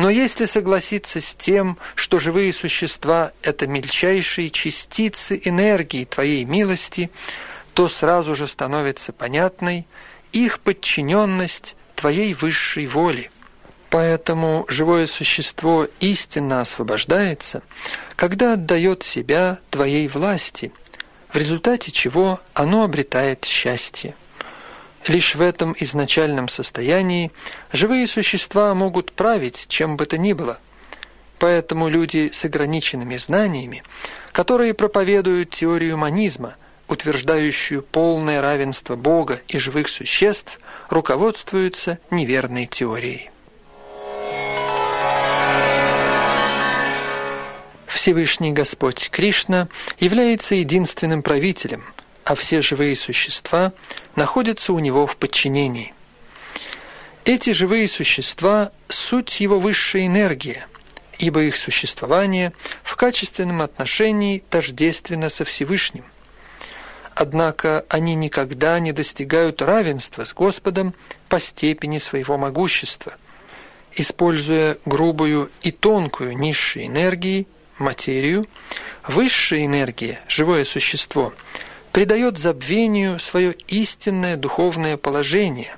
Но 0.00 0.08
если 0.08 0.46
согласиться 0.46 1.20
с 1.20 1.34
тем, 1.34 1.76
что 1.94 2.18
живые 2.18 2.54
существа– 2.54 3.32
это 3.42 3.66
мельчайшие 3.66 4.48
частицы 4.48 5.38
энергии 5.44 6.06
Твоей 6.06 6.46
милости, 6.46 7.10
то 7.74 7.86
сразу 7.86 8.34
же 8.34 8.48
становится 8.48 9.12
понятной 9.12 9.86
их 10.32 10.60
подчиненность 10.60 11.76
Твоей 11.96 12.32
высшей 12.32 12.86
воле. 12.86 13.30
Поэтому 13.90 14.64
живое 14.68 15.06
существо 15.06 15.86
истинно 16.00 16.62
освобождается, 16.62 17.62
когда 18.16 18.54
отдает 18.54 19.02
себя 19.02 19.58
Твоей 19.68 20.08
власти, 20.08 20.72
в 21.30 21.36
результате 21.36 21.90
чего 21.90 22.40
оно 22.54 22.84
обретает 22.84 23.44
счастье. 23.44 24.14
Лишь 25.06 25.34
в 25.34 25.40
этом 25.40 25.74
изначальном 25.78 26.48
состоянии 26.48 27.32
живые 27.72 28.06
существа 28.06 28.74
могут 28.74 29.12
править 29.12 29.66
чем 29.68 29.96
бы 29.96 30.06
то 30.06 30.18
ни 30.18 30.34
было. 30.34 30.58
Поэтому 31.38 31.88
люди 31.88 32.30
с 32.32 32.44
ограниченными 32.44 33.16
знаниями, 33.16 33.82
которые 34.32 34.74
проповедуют 34.74 35.50
теорию 35.50 35.96
манизма, 35.96 36.56
утверждающую 36.86 37.82
полное 37.82 38.42
равенство 38.42 38.94
Бога 38.94 39.40
и 39.48 39.58
живых 39.58 39.88
существ, 39.88 40.60
руководствуются 40.90 41.98
неверной 42.10 42.66
теорией. 42.66 43.30
Всевышний 47.86 48.52
Господь 48.52 49.08
Кришна 49.10 49.68
является 49.98 50.54
единственным 50.54 51.22
правителем– 51.22 51.84
а 52.30 52.36
все 52.36 52.62
живые 52.62 52.94
существа 52.94 53.72
находятся 54.14 54.72
у 54.72 54.78
него 54.78 55.04
в 55.08 55.16
подчинении. 55.16 55.92
Эти 57.24 57.50
живые 57.50 57.88
существа– 57.88 58.70
суть 58.88 59.40
его 59.40 59.58
высшая 59.58 60.06
энергия, 60.06 60.68
ибо 61.18 61.42
их 61.42 61.56
существование 61.56 62.52
в 62.84 62.94
качественном 62.94 63.62
отношении 63.62 64.44
тождественно 64.48 65.28
со 65.28 65.44
Всевышним. 65.44 66.04
Однако 67.16 67.84
они 67.88 68.14
никогда 68.14 68.78
не 68.78 68.92
достигают 68.92 69.60
равенства 69.60 70.24
с 70.24 70.32
Господом 70.32 70.94
по 71.28 71.40
степени 71.40 71.98
своего 71.98 72.38
могущества. 72.38 73.14
Используя 73.96 74.78
грубую 74.86 75.50
и 75.62 75.72
тонкую 75.72 76.38
низшие 76.38 76.86
энергии, 76.86 77.48
материю, 77.78 78.46
высшая 79.08 79.64
энергия, 79.64 80.20
живое 80.28 80.64
существо– 80.64 81.34
придает 81.92 82.38
забвению 82.38 83.18
свое 83.18 83.54
истинное 83.68 84.36
духовное 84.36 84.96
положение. 84.96 85.76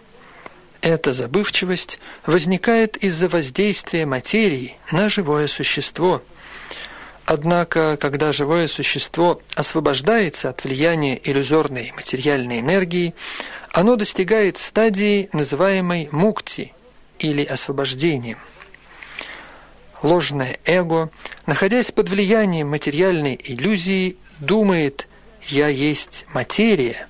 Эта 0.81 1.12
забывчивость 1.12 2.01
возникает 2.27 2.96
из-за 2.96 3.29
воздействия 3.29 4.05
материи 4.05 4.77
на 4.90 5.09
живое 5.09 5.46
существо. 5.46 6.22
Однако, 7.25 7.96
когда 7.96 8.33
живое 8.33 8.66
существо 8.66 9.40
освобождается 9.55 10.51
от 10.51 10.64
влияния 10.64 11.18
иллюзорной 11.22 11.92
материальной 11.94 12.61
энергии, 12.61 13.14
оно 13.70 13.94
достигает 13.96 14.59
стадии, 14.59 15.31
называемой 15.33 16.09
мукти 16.11 16.75
или 17.20 17.44
освобождением. 17.44 18.38
Ложное 20.03 20.59
эго, 20.66 21.11
находясь 21.46 21.92
под 21.92 22.09
влиянием 22.09 22.68
материальной 22.68 23.40
иллюзии, 23.42 24.16
думает– 24.40 25.09
«Я 25.46 25.68
есть 25.68 26.24
материя, 26.33 27.09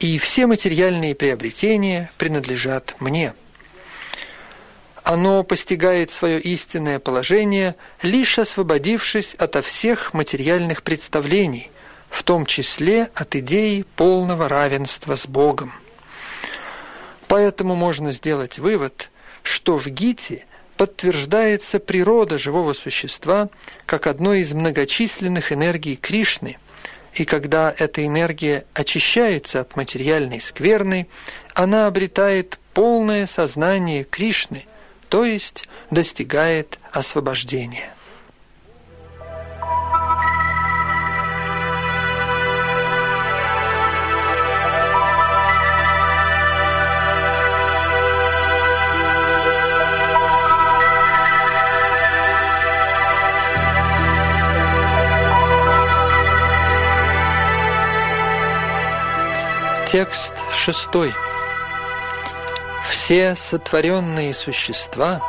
и 0.00 0.18
все 0.18 0.46
материальные 0.46 1.14
приобретения 1.14 2.10
принадлежат 2.18 2.96
мне». 3.00 3.34
Оно 5.02 5.42
постигает 5.42 6.10
свое 6.10 6.40
истинное 6.40 7.00
положение, 7.00 7.74
лишь 8.02 8.38
освободившись 8.38 9.34
ото 9.34 9.60
всех 9.60 10.14
материальных 10.14 10.84
представлений, 10.84 11.72
в 12.08 12.22
том 12.22 12.46
числе 12.46 13.10
от 13.14 13.34
идеи 13.34 13.84
полного 13.96 14.48
равенства 14.48 15.16
с 15.16 15.26
Богом. 15.26 15.72
Поэтому 17.26 17.74
можно 17.74 18.12
сделать 18.12 18.58
вывод, 18.58 19.10
что 19.42 19.76
в 19.76 19.86
Гите 19.88 20.46
подтверждается 20.76 21.78
природа 21.80 22.38
живого 22.38 22.72
существа 22.72 23.48
как 23.86 24.06
одной 24.06 24.40
из 24.40 24.52
многочисленных 24.52 25.52
энергий 25.52 25.96
Кришны, 25.96 26.58
и 27.14 27.24
когда 27.24 27.74
эта 27.76 28.06
энергия 28.06 28.64
очищается 28.74 29.60
от 29.60 29.76
материальной 29.76 30.40
скверны, 30.40 31.08
она 31.54 31.86
обретает 31.86 32.58
полное 32.72 33.26
сознание 33.26 34.04
Кришны, 34.04 34.64
то 35.08 35.24
есть 35.24 35.68
достигает 35.90 36.78
освобождения. 36.90 37.94
Текст 59.92 60.32
шестой. 60.50 61.12
Все 62.88 63.34
сотворенные 63.34 64.32
существа 64.32 65.20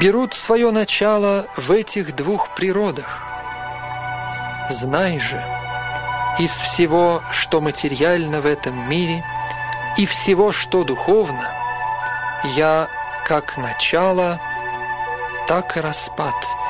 берут 0.00 0.32
свое 0.32 0.70
начало 0.70 1.48
в 1.54 1.70
этих 1.70 2.16
двух 2.16 2.54
природах. 2.54 3.18
Знай 4.70 5.20
же, 5.20 5.44
из 6.38 6.48
всего, 6.48 7.22
что 7.30 7.60
материально 7.60 8.40
в 8.40 8.46
этом 8.46 8.88
мире, 8.88 9.22
и 9.98 10.06
всего, 10.06 10.50
что 10.50 10.82
духовно, 10.82 11.52
я 12.56 12.88
как 13.26 13.58
начало, 13.58 14.40
так 15.46 15.76
и 15.76 15.80
распад– 15.80 16.34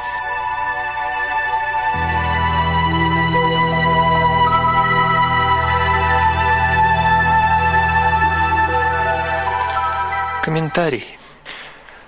Комментарий. 10.42 11.18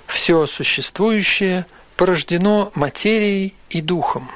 Все 0.06 0.46
существующее 0.46 1.66
порождено 1.96 2.70
материей 2.74 3.54
и 3.68 3.80
духом. 3.80 4.30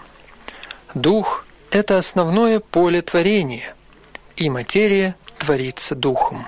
Дух– 0.94 1.46
это 1.70 1.96
основное 1.98 2.60
поле 2.60 3.02
творения, 3.02 3.74
и 4.36 4.50
материя 4.50 5.16
творится 5.38 5.94
духом. 5.94 6.46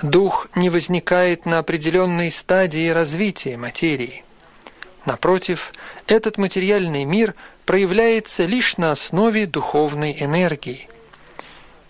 Дух 0.00 0.48
не 0.54 0.70
возникает 0.70 1.44
на 1.44 1.58
определенной 1.58 2.30
стадии 2.30 2.88
развития 2.88 3.56
материи. 3.56 4.24
Напротив, 5.04 5.72
этот 6.06 6.38
материальный 6.38 7.04
мир 7.04 7.34
проявляется 7.66 8.44
лишь 8.44 8.76
на 8.76 8.90
основе 8.92 9.46
духовной 9.46 10.16
энергии. 10.18 10.88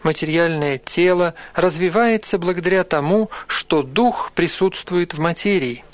Материальное 0.02 0.78
тело 0.78 1.34
развивается 1.54 2.38
благодаря 2.38 2.82
тому, 2.82 3.30
что 3.46 3.82
дух 3.82 4.32
присутствует 4.34 5.14
в 5.14 5.20
материи. 5.20 5.84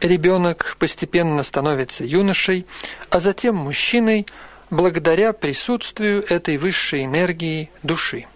Ребенок 0.00 0.76
постепенно 0.78 1.42
становится 1.42 2.04
юношей, 2.04 2.66
а 3.10 3.18
затем 3.18 3.56
мужчиной 3.56 4.26
благодаря 4.70 5.32
присутствию 5.32 6.24
этой 6.28 6.56
высшей 6.56 7.04
энергии 7.04 7.70
души. 7.82 8.26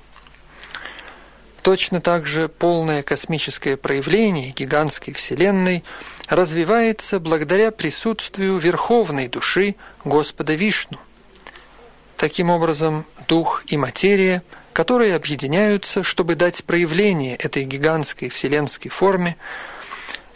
Точно 1.62 2.00
так 2.00 2.26
же 2.26 2.48
полное 2.48 3.04
космическое 3.04 3.76
проявление 3.76 4.50
гигантской 4.50 5.14
Вселенной 5.14 5.84
развивается 6.26 7.20
благодаря 7.20 7.70
присутствию 7.70 8.58
верховной 8.58 9.28
души 9.28 9.76
Господа 10.04 10.54
Вишну. 10.54 10.98
Таким 12.16 12.50
образом, 12.50 13.06
дух 13.28 13.62
и 13.68 13.76
материя– 13.76 14.42
которые 14.72 15.14
объединяются, 15.14 16.02
чтобы 16.02 16.34
дать 16.34 16.64
проявление 16.64 17.36
этой 17.36 17.64
гигантской 17.64 18.28
вселенской 18.28 18.90
форме, 18.90 19.36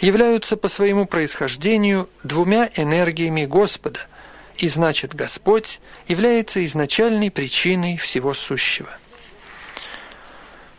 являются 0.01 0.57
по 0.57 0.68
своему 0.68 1.07
происхождению 1.07 2.09
двумя 2.22 2.70
энергиями 2.77 3.46
Господа, 3.46 4.01
и 4.59 4.68
значит 4.68 5.14
Господь 5.14 5.81
является 6.07 6.64
изначальной 6.64 7.31
причиной 7.31 7.96
всего 7.96 8.35
сущего. 8.35 8.90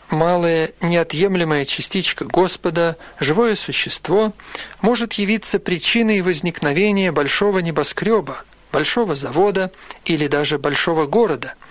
Малая 0.10 0.72
неотъемлемая 0.80 1.65
частичка 1.65 2.26
Господа, 2.26 2.96
живое 3.20 3.56
существо, 3.56 4.34
может 4.82 5.13
явиться 5.13 5.60
причиной 5.60 6.22
возникновения 6.22 7.12
большого 7.12 7.60
небоскреба, 7.60 8.43
большого 8.72 9.15
завода 9.15 9.72
или 10.06 10.28
даже 10.28 10.60
большого 10.60 11.08
города– 11.08 11.56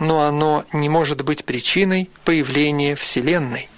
но 0.00 0.22
оно 0.22 0.64
не 0.72 0.88
может 0.88 1.22
быть 1.22 1.44
причиной 1.44 2.10
появления 2.24 2.96
Вселенной. 2.96 3.68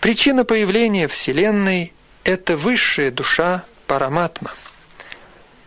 Причина 0.00 0.44
появления 0.44 1.06
Вселенной– 1.06 1.92
это 2.24 2.56
высшая 2.56 3.10
душа 3.10 3.64
Параматма. 3.86 4.52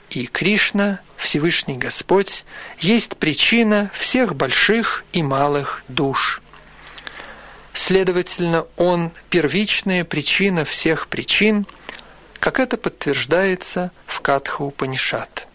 И 0.09 0.25
Кришна, 0.25 0.99
Всевышний 1.17 1.77
Господь, 1.77 2.45
есть 2.79 3.15
причина 3.17 3.91
всех 3.93 4.35
больших 4.35 5.05
и 5.13 5.21
малых 5.21 5.83
душ. 5.87 6.41
Следовательно, 7.73 8.65
Он– 8.75 9.11
первичная 9.29 10.03
причина 10.03 10.65
всех 10.65 11.07
причин, 11.07 11.67
как 12.39 12.59
это 12.59 12.75
подтверждается 12.75 13.91
в 14.07 14.19
Катха 14.21 14.63
Упанишат. 14.63 15.47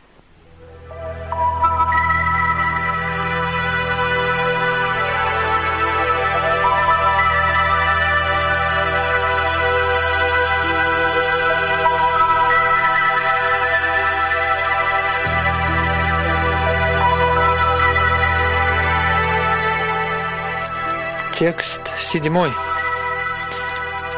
Текст 21.39 21.83
седьмой. 21.99 22.51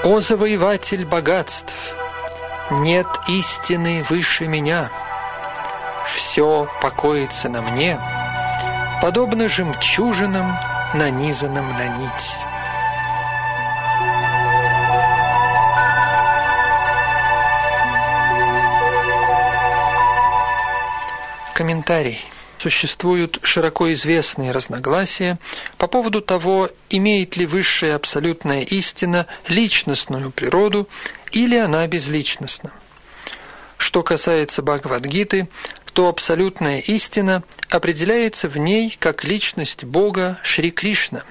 «О 0.05 0.21
завоеватель 0.21 1.05
богатств! 1.05 1.75
Нет 2.71 3.09
истины 3.27 4.05
выше 4.09 4.47
меня. 4.47 4.93
Все 6.15 6.71
покоится 6.81 7.49
на 7.49 7.61
мне, 7.61 7.99
подобно 9.03 9.49
жемчужинам, 9.49 10.57
нанизанным 10.95 11.69
на 11.71 11.89
нить». 11.89 12.37
Комментарий. 21.53 22.25
Существуют 22.59 23.39
широко 23.43 23.93
известные 23.93 24.51
разногласия 24.51 25.39
по 25.77 25.87
поводу 25.87 26.21
того, 26.21 26.71
имеет 26.91 27.37
ли 27.37 27.47
высшая 27.47 27.95
абсолютная 27.95 28.63
истина 28.63 29.29
личностную 29.47 30.33
природу 30.33 30.89
или 31.31 31.57
она 31.57 31.87
безличностна. 31.87 32.73
Что 33.77 34.03
касается 34.03 34.63
Бхагавадгиты, 34.63 35.49
то 35.93 36.09
абсолютная 36.09 36.81
истина 36.81 37.45
определяется 37.71 38.49
в 38.49 38.59
ней 38.59 38.97
как 38.99 39.23
личность 39.23 39.85
Бога 39.85 40.41
Шри 40.43 40.73
Кришна, 40.73 41.23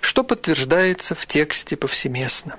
что 0.00 0.24
подтверждается 0.24 1.14
в 1.14 1.26
тексте 1.26 1.76
повсеместно. 1.76 2.58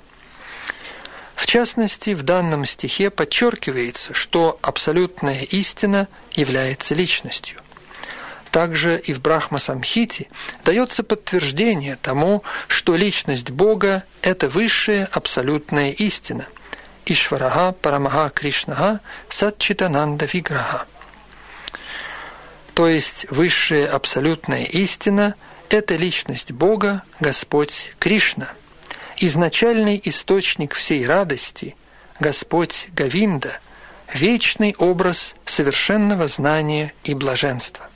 В 1.35 1.47
частности, 1.47 2.11
в 2.11 2.21
данном 2.21 2.65
стихе 2.65 3.09
подчеркивается, 3.09 4.13
что 4.13 4.59
абсолютная 4.61 5.41
истина 5.43 6.07
является 6.33 6.93
личностью. 6.93 7.59
Также 8.51 8.99
и 8.99 9.13
в 9.13 9.21
Брахма-самхите 9.21 10.27
дается 10.65 11.03
подтверждение 11.03 11.97
тому, 12.01 12.43
что 12.67 12.95
личность 12.95 13.51
Бога– 13.51 14.03
это 14.21 14.49
высшая 14.49 15.05
абсолютная 15.05 15.91
истина. 15.91 16.47
Ишварага 17.05 17.73
Парамага 17.73 18.29
Кришнага 18.29 19.01
Сатчитананда 19.29 20.25
Виграха. 20.31 20.85
То 22.73 22.87
есть 22.87 23.27
высшая 23.29 23.87
абсолютная 23.87 24.63
истина– 24.63 25.35
это 25.69 25.95
личность 25.95 26.51
Бога, 26.51 27.03
Господь 27.19 27.93
Кришна. 27.99 28.49
Изначальный 29.17 30.01
источник 30.03 30.73
всей 30.73 31.05
радости, 31.05 31.75
Господь 32.19 32.87
Гавинда– 32.93 33.59
вечный 34.13 34.75
образ 34.79 35.35
совершенного 35.45 36.27
знания 36.27 36.93
и 37.03 37.13
блаженства. 37.13 37.88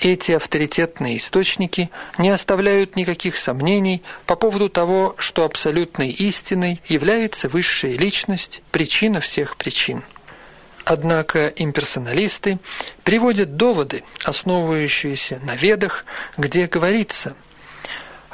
Эти 0.00 0.30
авторитетные 0.30 1.16
источники 1.16 1.90
не 2.18 2.30
оставляют 2.30 2.94
никаких 2.94 3.36
сомнений 3.36 4.04
по 4.26 4.36
поводу 4.36 4.68
того, 4.68 5.16
что 5.18 5.44
абсолютной 5.44 6.10
истиной 6.10 6.80
является 6.86 7.48
высшая 7.48 7.96
личность, 7.96 8.62
причина 8.70 9.20
всех 9.20 9.56
причин. 9.56 10.04
Однако 10.84 11.48
имперсоналисты 11.48 12.60
приводят 13.02 13.56
доводы, 13.56 14.04
основывающиеся 14.22 15.40
на 15.42 15.56
ведах, 15.56 16.04
где 16.36 16.66
говорится– 16.66 17.34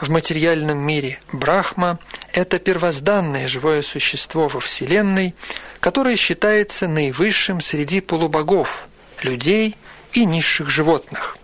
в 0.01 0.11
материальном 0.11 0.79
мире 0.79 1.21
Брахма– 1.33 2.01
это 2.33 2.59
первозданное 2.59 3.47
живое 3.47 3.81
существо 3.81 4.49
во 4.49 4.59
Вселенной, 4.59 5.37
которое 5.79 6.17
считается 6.17 6.89
наивысшим 6.89 7.61
среди 7.61 8.01
полубогов, 8.01 8.89
людей 9.23 9.77
и 10.13 10.25
низших 10.25 10.69
животных– 10.69 11.39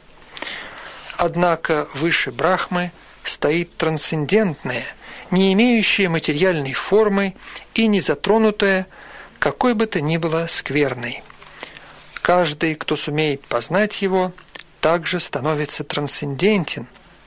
Однако 1.21 1.87
выше 1.93 2.33
Брахмы 2.33 2.93
стоит 3.25 3.77
трансцендентное, 3.77 4.87
не 5.31 5.53
имеющее 5.53 6.09
материальной 6.09 6.73
формы 6.73 7.35
и 7.75 7.89
не 7.89 8.01
затронутое 8.01 8.87
какой 9.39 9.75
бы 9.75 9.85
то 9.85 10.01
ни 10.01 10.17
было 10.17 10.47
скверной. 10.47 11.23
Каждый, 12.23 12.75
кто 12.75 12.97
сумеет 12.97 13.47
познать 13.47 14.01
его, 14.01 14.33
также 14.81 15.21
становится 15.21 15.85
трансцендентен. 15.85 16.87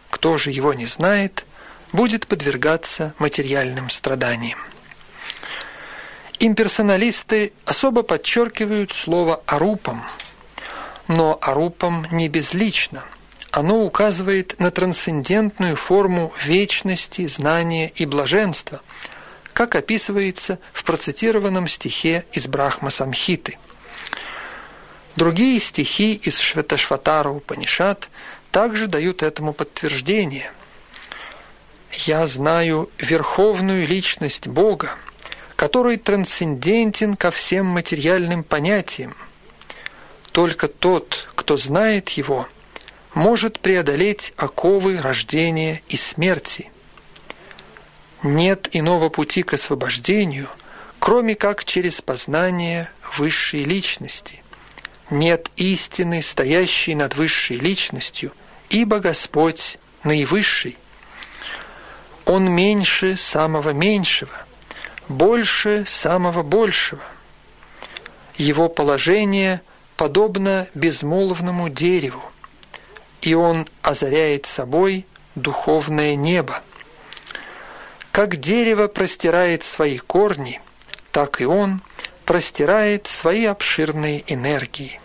Кто 0.09 0.39
же 0.39 0.49
его 0.49 0.73
не 0.73 0.87
знает, 0.87 1.45
будет 1.91 2.25
подвергаться 2.25 3.13
материальным 3.19 3.91
страданиям. 3.91 4.57
Имперсоналисты 6.39 7.53
особо 7.63 8.01
подчеркивают 8.01 8.91
слово 8.91 9.43
«арупам», 9.45 10.03
но 11.07 11.37
«арупам» 11.39 12.07
не 12.09 12.27
безлично– 12.27 13.05
оно 13.53 13.83
указывает 13.83 14.59
на 14.59 14.71
трансцендентную 14.71 15.75
форму 15.75 16.33
вечности, 16.43 17.27
знания 17.27 17.91
и 17.93 18.07
блаженства, 18.07 18.81
как 19.53 19.75
описывается 19.75 20.57
в 20.73 20.83
процитированном 20.83 21.67
стихе 21.67 22.25
из 22.31 22.47
Брахма 22.47 22.89
Самхиты. 22.89 23.59
Другие 25.15 25.59
стихи 25.59 26.15
из 26.15 26.39
Шветашватара 26.39 27.29
Упанишат 27.29 28.09
также 28.49 28.87
дают 28.87 29.21
этому 29.21 29.53
подтверждение. 29.53 30.51
«Я 31.91 32.25
знаю 32.25 32.89
верховную 32.97 33.87
личность 33.87 34.47
Бога, 34.47 34.95
который 35.55 35.97
трансцендентен 35.97 37.15
ко 37.15 37.29
всем 37.29 37.67
материальным 37.67 38.43
понятиям. 38.43 39.15
Только 40.31 40.67
тот, 40.67 41.29
кто 41.35 41.55
знает 41.55 42.09
его– 42.09 42.47
может 43.13 43.59
преодолеть 43.59 44.33
оковы 44.37 44.97
рождения 44.97 45.81
и 45.87 45.95
смерти. 45.95 46.71
Нет 48.23 48.69
иного 48.71 49.09
пути 49.09 49.43
к 49.43 49.53
освобождению, 49.53 50.49
кроме 50.99 51.35
как 51.35 51.65
через 51.65 52.01
познание 52.01 52.89
высшей 53.17 53.63
личности. 53.63 54.41
Нет 55.09 55.51
истины, 55.57 56.21
стоящей 56.21 56.95
над 56.95 57.15
высшей 57.15 57.57
личностью, 57.57 58.31
ибо 58.69 58.99
Господь 58.99 59.77
наивысший. 60.03 60.77
Он 62.25 62.49
меньше 62.49 63.17
самого 63.17 63.71
меньшего, 63.71 64.31
больше 65.09 65.83
самого 65.85 66.41
большего. 66.41 67.03
Его 68.37 68.69
положение 68.69 69.61
подобно 69.97 70.67
безмолвному 70.73 71.69
дереву 71.69 72.32
и 73.23 73.33
он 73.33 73.67
озаряет 73.81 74.45
собой 74.45 75.05
духовное 75.35 76.15
небо. 76.15 76.61
Как 78.11 78.35
дерево 78.35 78.87
простирает 78.87 79.63
свои 79.63 79.97
корни, 79.97 80.61
так 81.11 81.41
и 81.41 81.45
он 81.45 81.81
простирает 82.25 83.07
свои 83.07 83.45
обширные 83.45 84.23
энергии. 84.27 84.99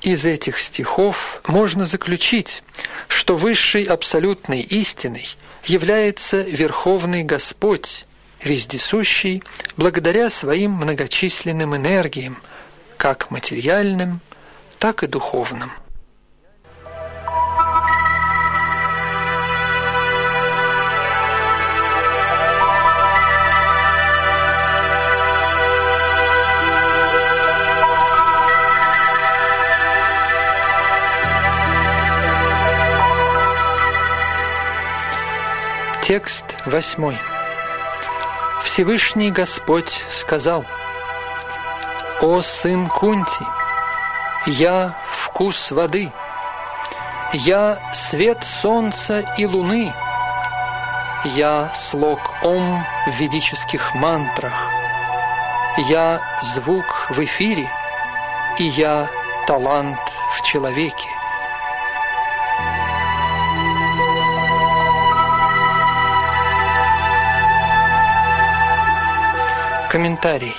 Из 0.00 0.24
этих 0.26 0.58
стихов 0.58 1.40
можно 1.46 1.84
заключить, 1.84 2.62
что 3.08 3.36
высшей 3.36 3.84
абсолютной 3.84 4.60
истиной 4.60 5.26
является 5.64 6.40
Верховный 6.40 7.24
Господь, 7.24 8.06
вездесущий, 8.42 9.42
благодаря 9.76 10.30
своим 10.30 10.72
многочисленным 10.72 11.76
энергиям, 11.76 12.40
как 12.96 13.30
материальным, 13.30 14.20
так 14.78 15.02
и 15.02 15.08
духовным. 15.08 15.72
Текст 36.08 36.56
восьмой. 36.64 37.18
Всевышний 38.64 39.30
Господь 39.30 40.06
сказал, 40.08 40.64
«О 42.22 42.40
сын 42.40 42.86
Кунти, 42.86 43.44
я 44.46 44.96
вкус 45.12 45.70
воды, 45.70 46.10
я 47.34 47.92
свет 47.92 48.42
солнца 48.42 49.22
и 49.36 49.44
луны, 49.44 49.92
я 51.36 51.74
слог 51.74 52.20
Ом 52.42 52.82
в 53.06 53.10
ведических 53.20 53.94
мантрах, 53.94 54.54
я 55.90 56.22
звук 56.54 57.10
в 57.10 57.22
эфире, 57.22 57.70
и 58.56 58.64
я 58.64 59.10
талант 59.46 60.00
в 60.38 60.42
человеке. 60.42 61.17
Комментарий. 69.90 70.54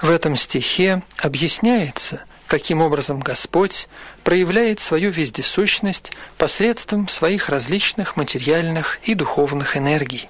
В 0.00 0.10
этом 0.10 0.36
стихе 0.36 1.02
объясняется, 1.18 2.22
Таким 2.48 2.80
образом, 2.80 3.18
Господь 3.20 3.88
проявляет 4.22 4.78
свою 4.78 5.10
вездесущность 5.10 6.12
посредством 6.38 7.08
своих 7.08 7.48
различных 7.48 8.16
материальных 8.16 9.00
и 9.02 9.14
духовных 9.14 9.76
энергий. 9.76 10.28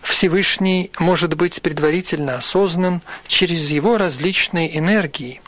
Всевышний 0.00 0.90
может 0.98 1.34
быть 1.34 1.60
предварительно 1.60 2.36
осознан 2.36 3.02
через 3.26 3.70
его 3.70 3.98
различные 3.98 4.78
энергии. 4.78 5.42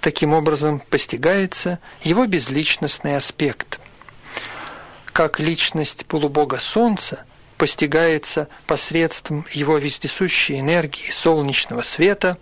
Таким 0.00 0.32
образом 0.32 0.82
постигается 0.90 1.78
его 2.02 2.26
безличностный 2.26 3.16
аспект. 3.16 3.78
Как 5.12 5.38
личность 5.38 6.04
полубога 6.06 6.58
Солнца 6.58 7.24
постигается 7.58 8.48
посредством 8.66 9.44
его 9.50 9.76
вездесущей 9.78 10.60
энергии 10.60 11.10
солнечного 11.10 11.82
света, 11.82 12.38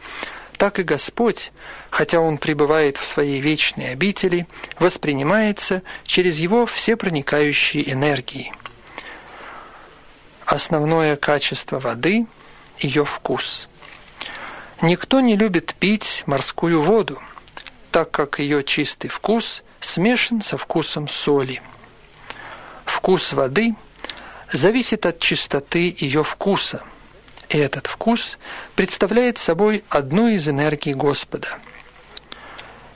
так 0.59 0.79
и 0.79 0.83
Господь, 0.83 1.53
хотя 1.91 2.21
Он 2.21 2.39
пребывает 2.39 2.99
в 2.99 3.05
своей 3.05 3.41
вечной 3.41 3.93
обители, 3.93 4.47
воспринимается 4.79 5.83
через 6.05 6.39
его 6.39 6.67
всепроникающие 6.67 7.91
энергии. 7.91 8.53
Основное 10.45 11.17
качество 11.17 11.81
воды– 11.81 12.27
ее 12.79 13.05
вкус. 13.05 13.69
Никто 14.83 15.21
не 15.21 15.37
любит 15.37 15.75
пить 15.75 16.23
морскую 16.27 16.83
воду, 16.83 17.21
так 17.91 18.11
как 18.11 18.39
ее 18.39 18.63
чистый 18.63 19.09
вкус 19.09 19.65
смешан 19.81 20.43
со 20.43 20.59
вкусом 20.59 21.09
соли. 21.09 21.63
Вкус 22.85 23.33
воды 23.33 23.75
зависит 24.53 25.07
от 25.07 25.19
чистоты 25.21 25.95
ее 25.99 26.25
вкуса– 26.25 26.83
и 27.49 27.59
этот 27.59 27.87
вкус 27.87 28.39
представляет 28.75 29.39
собой 29.39 29.85
одну 29.89 30.29
из 30.29 30.49
энергий 30.49 30.95
Господа. 30.95 31.59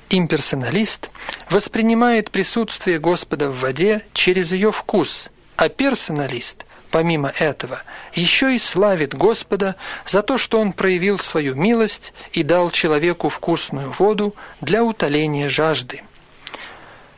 Имперсоналист 0.09 1.11
воспринимает 1.51 2.31
присутствие 2.33 2.99
Господа 2.99 3.51
в 3.51 3.61
воде 3.61 4.05
через 4.13 4.51
ее 4.51 4.73
вкус, 4.73 5.31
а 5.55 5.69
персоналист, 5.69 6.67
помимо 6.91 7.29
этого, 7.29 7.83
еще 8.13 8.57
и 8.57 8.59
славит 8.59 9.15
Господа 9.15 9.77
за 10.05 10.23
то, 10.23 10.37
что 10.37 10.59
Он 10.59 10.73
проявил 10.73 11.19
свою 11.19 11.55
милость 11.55 12.13
и 12.33 12.43
дал 12.43 12.73
человеку 12.73 13.29
вкусную 13.29 13.93
воду 13.93 14.35
для 14.61 14.83
утоления 14.83 15.49
жажды. 15.49 16.03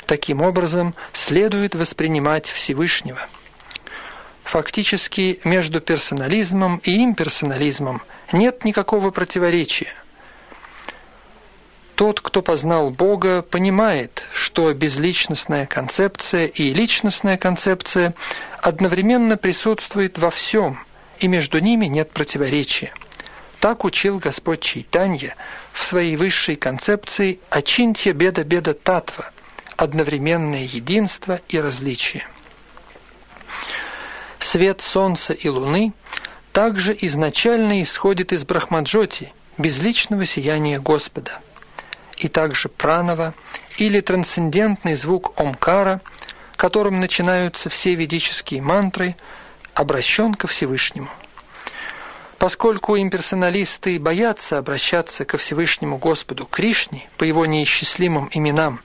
Таким 0.04 0.42
образом, 0.42 0.94
следует 1.14 1.74
воспринимать 1.74 2.46
Всевышнего– 2.46 3.26
Фактически 4.44 5.40
между 5.44 5.80
персонализмом 5.80 6.80
и 6.84 7.02
имперсонализмом 7.02 8.02
нет 8.32 8.64
никакого 8.64 9.10
противоречия. 9.10 9.94
Тот, 11.94 12.20
кто 12.20 12.42
познал 12.42 12.90
Бога, 12.90 13.42
понимает, 13.42 14.24
что 14.32 14.72
безличностная 14.72 15.66
концепция 15.66 16.46
и 16.46 16.72
личностная 16.72 17.36
концепция 17.36 18.14
одновременно 18.60 19.36
присутствуют 19.36 20.18
во 20.18 20.30
всем, 20.30 20.80
и 21.20 21.28
между 21.28 21.60
ними 21.60 21.86
нет 21.86 22.10
противоречия. 22.10 22.92
Так 23.60 23.84
учил 23.84 24.18
Господь 24.18 24.60
Чайтанья 24.60 25.36
в 25.72 25.84
своей 25.84 26.16
высшей 26.16 26.56
концепции 26.56 27.38
«Очинтья 27.50 28.12
беда-беда 28.12 28.74
татва»– 28.74 29.30
одновременное 29.76 30.64
единство 30.64 31.40
и 31.48 31.60
различие. 31.60 32.26
Свет 34.42 34.80
Солнца 34.80 35.32
и 35.32 35.48
Луны 35.48 35.92
также 36.52 36.96
изначально 37.00 37.80
исходит 37.80 38.32
из 38.32 38.44
Брахмаджоти, 38.44 39.32
безличного 39.56 40.26
сияния 40.26 40.80
Господа. 40.80 41.40
И 42.16 42.28
также 42.28 42.68
пранова 42.68 43.34
или 43.78 44.00
трансцендентный 44.00 44.94
звук 44.94 45.40
Омкара, 45.40 46.00
которым 46.56 47.00
начинаются 47.00 47.70
все 47.70 47.94
ведические 47.94 48.62
мантры, 48.62 49.16
обращен 49.74 50.34
ко 50.34 50.48
Всевышнему. 50.48 51.08
Поскольку 52.38 52.98
имперсоналисты 52.98 54.00
боятся 54.00 54.58
обращаться 54.58 55.24
ко 55.24 55.38
Всевышнему 55.38 55.98
Господу 55.98 56.46
Кришне 56.46 57.08
по 57.16 57.22
его 57.24 57.46
неисчислимым 57.46 58.28
именам, 58.32 58.80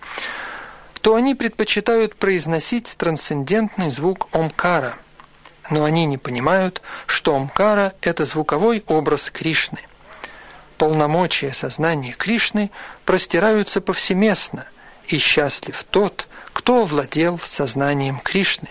то 1.02 1.16
они 1.16 1.34
предпочитают 1.34 2.16
произносить 2.16 2.94
трансцендентный 2.96 3.90
звук 3.90 4.30
Омкара– 4.32 4.98
но 5.70 5.84
они 5.84 6.06
не 6.06 6.18
понимают, 6.18 6.82
что 7.06 7.36
Омкара– 7.36 7.94
это 8.02 8.26
звуковой 8.26 8.84
образ 8.88 9.30
Кришны. 9.30 9.80
Полномочия 10.78 11.54
сознания 11.54 12.14
Кришны 12.14 12.72
простираются 13.06 13.82
повсеместно, 13.82 14.68
и 15.08 15.18
счастлив 15.18 15.86
тот, 15.90 16.28
кто 16.54 16.84
овладел 16.84 17.40
сознанием 17.44 18.20
Кришны. 18.20 18.70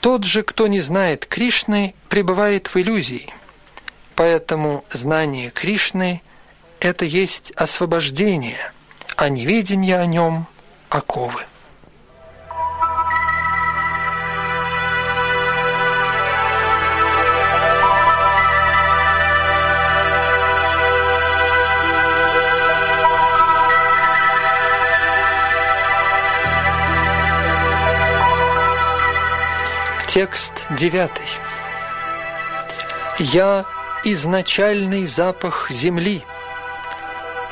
Тот 0.00 0.24
же, 0.24 0.42
кто 0.42 0.66
не 0.66 0.80
знает 0.80 1.26
Кришны, 1.26 1.94
пребывает 2.08 2.68
в 2.68 2.76
иллюзии. 2.76 3.32
Поэтому 4.14 4.84
знание 4.90 5.50
Кришны– 5.50 6.22
это 6.80 7.04
есть 7.04 7.52
освобождение, 7.52 8.72
а 9.16 9.28
неведение 9.28 9.98
о 9.98 10.06
нем– 10.06 10.46
оковы. 10.88 11.47
Текст 30.08 30.66
девятый. 30.70 31.26
Я 33.18 33.66
изначальный 34.04 35.04
запах 35.04 35.70
земли, 35.70 36.24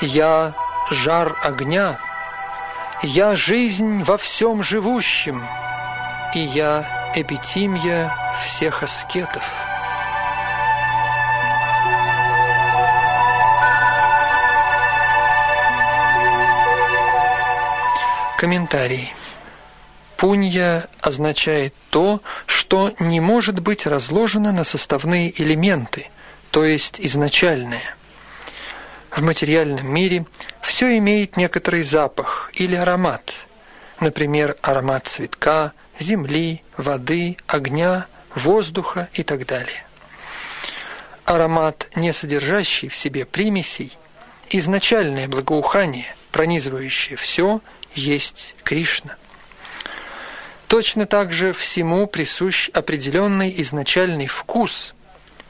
Я 0.01 0.55
жар 0.91 1.37
огня, 1.43 2.01
Я 3.03 3.35
жизнь 3.35 4.03
во 4.05 4.17
всем 4.17 4.63
живущем, 4.63 5.47
И 6.35 6.41
я 6.41 7.13
эпитимия 7.15 8.11
всех 8.41 8.83
аскетов. 8.83 9.45
Комментарий. 18.39 19.13
Пунья 20.17 20.89
означает 21.07 21.73
то, 21.91 22.21
что 22.47 22.93
не 22.99 23.21
может 23.21 23.61
быть 23.61 23.87
разложено 23.87 24.51
на 24.51 24.65
составные 24.65 25.31
элементы, 25.41 26.11
то 26.51 26.65
есть 26.65 26.99
изначальное. 27.01 27.95
В 29.13 29.23
материальном 29.23 29.89
мире 29.89 30.27
все 30.63 30.99
имеет 30.99 31.37
некоторый 31.37 31.85
запах 31.85 32.51
или 32.55 32.75
аромат, 32.75 33.35
например, 34.01 34.57
аромат 34.63 35.07
цветка, 35.07 35.73
земли, 36.01 36.65
воды, 36.77 37.37
огня, 37.47 38.09
воздуха 38.35 39.09
и 39.15 39.23
так 39.23 39.47
далее. 39.47 39.85
Аромат, 41.25 41.89
не 41.95 42.13
содержащий 42.13 42.89
в 42.89 42.97
себе 42.97 43.25
примесей, 43.25 43.97
изначальное 44.51 45.29
благоухание, 45.29 46.17
пронизывающее 46.33 47.17
все, 47.17 47.61
есть 47.95 48.57
Кришна. 48.65 49.17
Точно 50.69 51.07
так 51.07 51.33
же 51.33 51.53
всему 51.53 52.07
присущ 52.07 52.71
определенный 52.73 53.55
изначальный 53.59 54.27
вкус, 54.27 54.95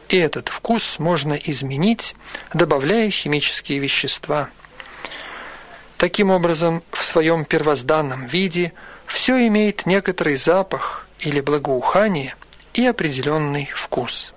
и 0.09 0.19
этот 0.19 0.49
вкус 0.49 0.99
можно 0.99 1.35
изменить, 1.35 2.15
добавляя 2.53 3.11
химические 3.11 3.79
вещества. 3.79 4.51
Таким 5.97 6.31
образом, 6.31 6.83
в 6.93 7.03
своем 7.03 7.47
первозданном 7.47 8.27
виде 8.27 8.75
все 9.07 9.47
имеет 9.47 9.87
некоторый 9.87 10.37
запах 10.37 11.07
или 11.21 11.41
благоухание 11.41 12.35
и 12.75 12.85
определенный 12.85 13.71
вкус. 13.75 14.35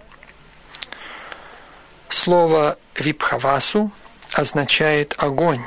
Слово 2.07 2.77
«випхавасу» 2.95 3.91
означает 4.31 5.13
«огонь». 5.17 5.61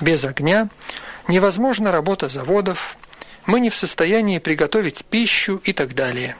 Без 0.00 0.24
огня 0.24 0.68
невозможна 1.26 1.90
работа 1.90 2.28
заводов, 2.28 2.96
мы 3.46 3.60
не 3.60 3.70
в 3.70 3.76
состоянии 3.76 4.38
приготовить 4.38 5.04
пищу 5.04 5.60
и 5.64 5.72
так 5.72 5.94
далее. 5.94 6.36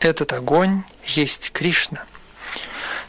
Этот 0.00 0.32
огонь 0.32 0.82
есть 1.04 1.52
Кришна. 1.52 2.04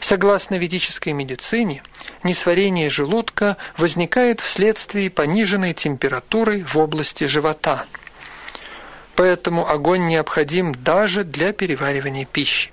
Согласно 0.00 0.56
ведической 0.56 1.12
медицине, 1.12 1.82
несварение 2.22 2.88
желудка 2.88 3.56
возникает 3.76 4.40
вследствие 4.40 5.10
пониженной 5.10 5.74
температуры 5.74 6.64
в 6.64 6.76
области 6.76 7.24
живота. 7.24 7.86
Поэтому 9.16 9.68
огонь 9.68 10.06
необходим 10.06 10.74
даже 10.74 11.24
для 11.24 11.52
переваривания 11.52 12.24
пищи. 12.24 12.70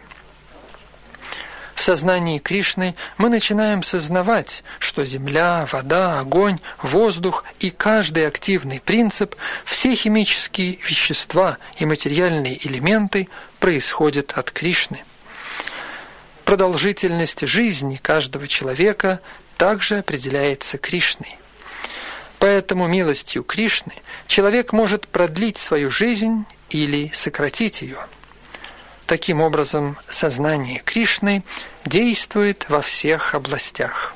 В 1.75 1.83
сознании 1.83 2.39
Кришны 2.39 2.95
мы 3.17 3.29
начинаем 3.29 3.83
сознавать, 3.83 4.63
что 4.79 5.05
земля, 5.05 5.67
вода, 5.71 6.19
огонь, 6.19 6.57
воздух 6.81 7.43
и 7.59 7.69
каждый 7.69 8.25
активный 8.25 8.79
принцип, 8.79 9.35
все 9.65 9.93
химические 9.93 10.79
вещества 10.87 11.57
и 11.77 11.85
материальные 11.85 12.65
элементы 12.65 13.27
происходят 13.59 14.31
от 14.37 14.51
Кришны. 14.51 15.03
Продолжительность 16.45 17.45
жизни 17.45 17.99
каждого 18.01 18.47
человека 18.47 19.19
также 19.57 19.97
определяется 19.97 20.77
Кришной. 20.77 21.37
Поэтому 22.39 22.87
милостью 22.87 23.43
Кришны 23.43 23.93
человек 24.27 24.71
может 24.71 25.07
продлить 25.07 25.57
свою 25.57 25.91
жизнь 25.91 26.45
или 26.69 27.11
сократить 27.13 27.81
ее. 27.81 27.97
Таким 29.07 29.39
образом, 29.41 29.97
сознание 30.09 30.81
Кришны 30.83 31.43
действует 31.85 32.65
во 32.69 32.81
всех 32.81 33.35
областях. 33.35 34.15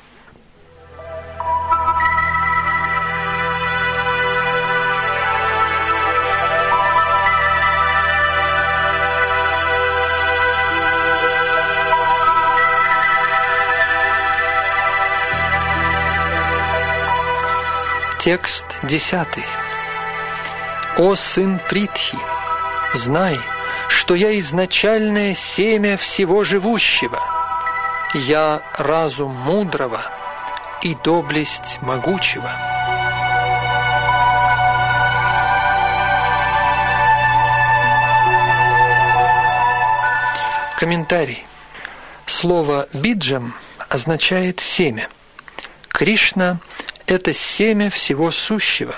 Текст 18.18 18.66
десятый. 18.82 19.44
«О 20.98 21.14
сын 21.14 21.58
Притхи, 21.70 22.18
знай, 22.92 23.38
что 23.90 24.14
я 24.14 24.38
изначальное 24.38 25.34
семя 25.34 25.96
всего 25.96 26.44
живущего. 26.44 27.20
Я 28.14 28.62
разум 28.78 29.32
мудрого 29.32 30.02
и 30.82 30.94
доблесть 30.94 31.78
могучего». 31.82 32.50
Комментарий. 40.78 41.44
Слово 42.26 42.88
«биджам» 42.94 43.54
означает 43.88 44.60
«семя». 44.60 45.08
Кришна– 45.88 46.60
это 47.06 47.34
семя 47.34 47.90
всего 47.90 48.30
сущего. 48.30 48.94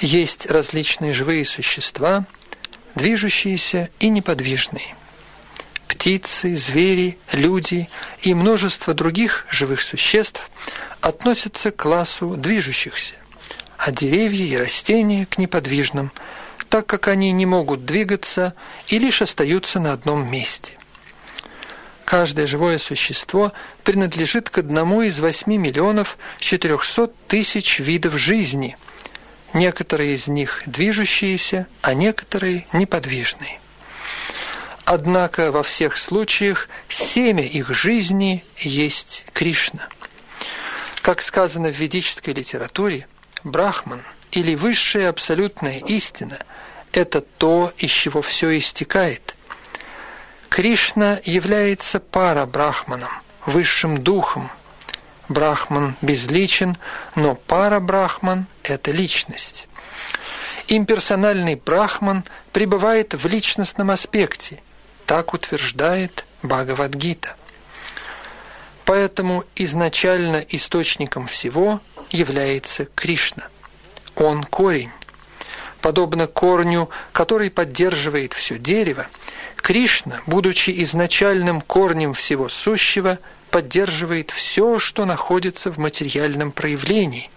Есть 0.00 0.46
различные 0.46 1.12
живые 1.12 1.44
существа, 1.44 2.24
движущиеся 2.94 3.90
и 3.98 4.08
неподвижные. 4.08 4.96
Птицы, 5.88 6.56
звери, 6.56 7.18
люди 7.32 7.88
и 8.22 8.32
множество 8.32 8.94
других 8.94 9.46
живых 9.50 9.80
существ 9.80 10.48
относятся 11.00 11.70
к 11.70 11.76
классу 11.76 12.36
движущихся, 12.36 13.16
а 13.76 13.90
деревья 13.90 14.44
и 14.44 14.56
растения 14.56 15.26
к 15.26 15.38
неподвижным, 15.38 16.12
так 16.68 16.86
как 16.86 17.08
они 17.08 17.32
не 17.32 17.46
могут 17.46 17.84
двигаться 17.84 18.54
и 18.86 18.98
лишь 18.98 19.22
остаются 19.22 19.80
на 19.80 19.92
одном 19.92 20.30
месте. 20.30 20.74
Каждое 22.10 22.48
живое 22.48 22.78
существо 22.78 23.52
принадлежит 23.84 24.50
к 24.50 24.58
одному 24.58 25.02
из 25.02 25.20
8 25.20 25.52
миллионов 25.54 26.18
400 26.40 27.06
тысяч 27.28 27.78
видов 27.78 28.18
жизни. 28.18 28.76
Некоторые 29.52 30.14
из 30.14 30.28
них 30.28 30.62
движущиеся, 30.66 31.66
а 31.82 31.94
некоторые 31.94 32.66
неподвижные. 32.72 33.60
Однако 34.84 35.52
во 35.52 35.62
всех 35.62 35.96
случаях 35.96 36.68
семя 36.88 37.42
их 37.42 37.70
жизни 37.70 38.44
есть 38.56 39.24
Кришна. 39.32 39.88
Как 41.02 41.22
сказано 41.22 41.72
в 41.72 41.76
ведической 41.76 42.34
литературе, 42.34 43.06
Брахман 43.44 44.02
или 44.32 44.54
высшая 44.54 45.08
абсолютная 45.08 45.78
истина– 45.78 46.38
это 46.92 47.20
то, 47.20 47.72
из 47.78 47.90
чего 47.90 48.22
все 48.22 48.56
истекает– 48.56 49.36
Кришна 50.50 51.20
является 51.24 52.00
пара-брахманом, 52.00 53.08
высшим 53.46 54.02
духом. 54.02 54.50
Брахман 55.30 55.94
безличен, 56.02 56.76
но 57.14 57.36
пара-брахман– 57.36 58.46
это 58.64 58.90
личность. 58.90 59.68
Имперсональный 60.66 61.54
брахман 61.54 62.24
пребывает 62.52 63.14
в 63.14 63.28
личностном 63.28 63.92
аспекте, 63.92 64.60
так 65.06 65.32
утверждает 65.32 66.26
Бхагавадгита. 66.42 67.36
Поэтому 68.84 69.44
изначально 69.54 70.44
источником 70.48 71.28
всего 71.28 71.80
является 72.10 72.86
Кришна. 72.96 73.46
Он 74.16 74.42
корень. 74.42 74.90
Подобно 75.80 76.26
корню, 76.26 76.90
который 77.12 77.52
поддерживает 77.52 78.32
все 78.32 78.58
дерево, 78.58 79.06
Кришна, 79.54 80.22
будучи 80.26 80.72
изначальным 80.82 81.60
корнем 81.60 82.14
всего 82.14 82.48
сущего, 82.48 83.20
поддерживает 83.50 84.30
все, 84.30 84.78
что 84.78 85.04
находится 85.04 85.70
в 85.70 85.78
материальном 85.78 86.52
проявлении. 86.52 87.30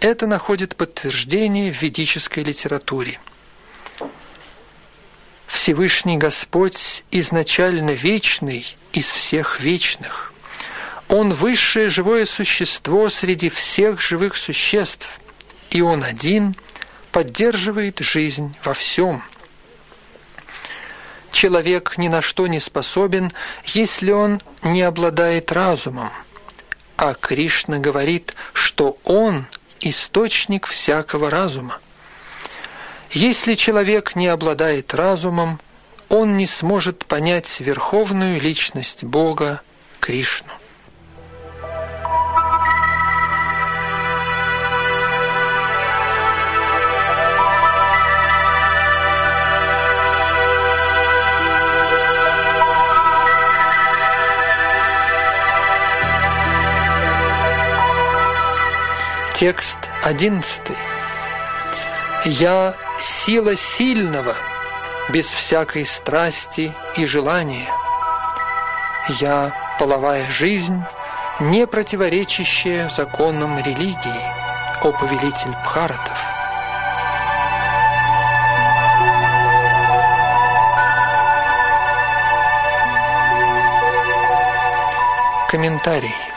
Это 0.00 0.26
находит 0.26 0.76
подтверждение 0.76 1.72
в 1.72 1.82
ведической 1.82 2.42
литературе. 2.42 3.20
Всевышний 5.46 6.16
Господь 6.16 7.04
изначально 7.10 7.90
вечный 7.90 8.76
из 8.92 9.08
всех 9.08 9.60
вечных. 9.60 10.32
Он 11.08 11.34
высшее 11.34 11.88
живое 11.88 12.24
существо 12.24 13.08
среди 13.08 13.48
всех 13.48 14.00
живых 14.00 14.36
существ, 14.36 15.08
и 15.70 15.82
Он 15.82 16.04
один 16.04 16.54
поддерживает 17.10 17.98
жизнь 17.98 18.54
во 18.64 18.74
всем– 18.74 19.22
Человек 21.32 21.96
ни 21.96 22.08
на 22.08 22.22
что 22.22 22.46
не 22.46 22.60
способен, 22.60 23.32
если 23.66 24.10
он 24.10 24.40
не 24.62 24.82
обладает 24.82 25.52
разумом. 25.52 26.10
А 26.96 27.14
Кришна 27.14 27.78
говорит, 27.78 28.34
что 28.52 28.98
он– 29.04 29.46
источник 29.80 30.66
всякого 30.66 31.30
разума. 31.30 31.80
Если 33.10 33.54
человек 33.54 34.14
не 34.14 34.28
обладает 34.28 34.94
разумом, 34.94 35.60
он 36.08 36.36
не 36.36 36.46
сможет 36.46 37.06
понять 37.06 37.60
верховную 37.60 38.40
личность 38.40 39.04
Бога 39.04 39.62
Кришну. 40.00 40.52
Текст 59.40 59.78
одиннадцатый. 60.02 60.76
«Я 62.26 62.76
сила 62.98 63.56
сильного, 63.56 64.36
без 65.08 65.24
всякой 65.24 65.86
страсти 65.86 66.74
и 66.98 67.06
желания. 67.06 67.72
Я 69.18 69.54
половая 69.78 70.30
жизнь, 70.30 70.78
не 71.40 71.66
противоречащая 71.66 72.90
законам 72.90 73.56
религии, 73.56 74.82
о 74.82 74.92
повелитель 74.92 75.56
Бхаратов». 75.64 76.18
Комментарий. 85.48 86.29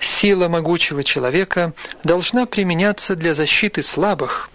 Сила 0.00 0.48
могучего 0.48 1.02
человека 1.02 1.72
должна 2.04 2.46
применяться 2.46 3.16
для 3.16 3.34
защиты 3.34 3.82
слабых, 3.82 4.50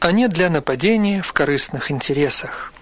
а 0.00 0.12
не 0.12 0.28
для 0.28 0.50
нападения 0.50 1.22
в 1.22 1.32
корыстных 1.32 1.90
интересах. 1.90 2.72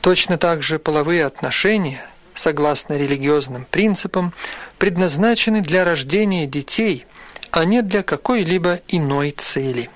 Точно 0.00 0.38
так 0.38 0.62
же 0.62 0.78
половые 0.78 1.24
отношения, 1.24 2.04
согласно 2.34 2.94
религиозным 2.94 3.64
принципам, 3.64 4.32
предназначены 4.78 5.60
для 5.60 5.84
рождения 5.84 6.46
детей, 6.46 7.06
а 7.50 7.64
не 7.64 7.82
для 7.82 8.02
какой-либо 8.02 8.80
иной 8.88 9.30
цели. 9.30 9.90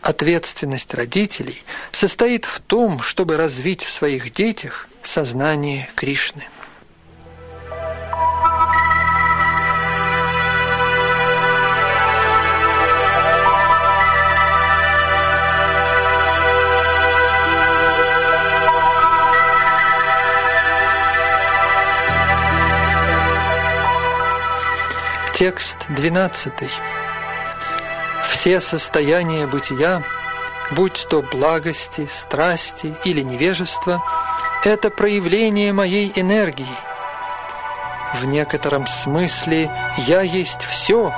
Ответственность 0.00 0.94
родителей 0.94 1.62
состоит 1.92 2.44
в 2.44 2.60
том, 2.60 3.02
чтобы 3.02 3.36
развить 3.36 3.82
в 3.82 3.92
своих 3.92 4.32
детях 4.32 4.88
сознание 5.02 5.90
Кришны. 5.94 6.44
Текст 25.38 25.84
12. 25.90 26.50
Все 28.30 28.58
состояния 28.58 29.46
бытия, 29.46 30.02
будь 30.70 31.06
то 31.10 31.20
благости, 31.20 32.08
страсти 32.10 32.96
или 33.04 33.20
невежества, 33.20 34.02
это 34.64 34.88
проявление 34.88 35.74
моей 35.74 36.10
энергии. 36.16 36.64
В 38.14 38.24
некотором 38.24 38.86
смысле 38.86 39.70
я 40.06 40.22
есть 40.22 40.62
все, 40.62 41.12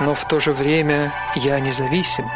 но 0.00 0.14
в 0.14 0.28
то 0.28 0.38
же 0.38 0.52
время 0.52 1.14
я 1.34 1.58
независим. 1.58 2.30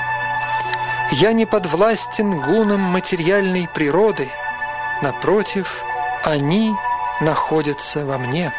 Я 1.13 1.35
не 1.35 1.45
подвластен 1.45 2.41
гунам 2.41 2.81
материальной 2.81 3.69
природы, 3.69 4.31
напротив, 5.03 5.83
они 6.25 6.73
находятся 7.21 8.07
во 8.07 8.17
мне. 8.17 8.51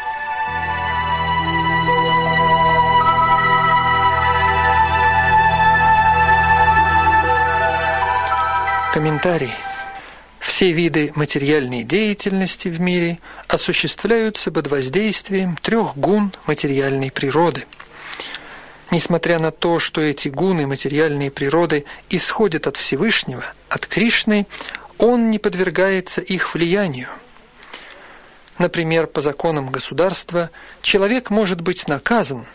Комментарий. 8.98 9.52
Все 10.40 10.72
виды 10.72 11.12
материальной 11.14 11.84
деятельности 11.84 12.66
в 12.66 12.80
мире 12.80 13.20
осуществляются 13.46 14.50
под 14.50 14.66
воздействием 14.66 15.56
трех 15.56 15.96
гун 15.96 16.32
материальной 16.48 17.12
природы. 17.12 17.64
Несмотря 18.90 19.38
на 19.38 19.52
то, 19.52 19.78
что 19.78 20.00
эти 20.00 20.26
гуны 20.26 20.66
материальной 20.66 21.30
природы 21.30 21.84
исходят 22.10 22.66
от 22.66 22.76
Всевышнего, 22.76 23.44
от 23.68 23.86
Кришны, 23.86 24.48
он 24.98 25.30
не 25.30 25.38
подвергается 25.38 26.20
их 26.20 26.52
влиянию. 26.52 27.08
Например, 28.58 29.06
по 29.06 29.20
законам 29.20 29.70
государства 29.70 30.50
человек 30.82 31.30
может 31.30 31.60
быть 31.60 31.86
наказан, 31.86 32.46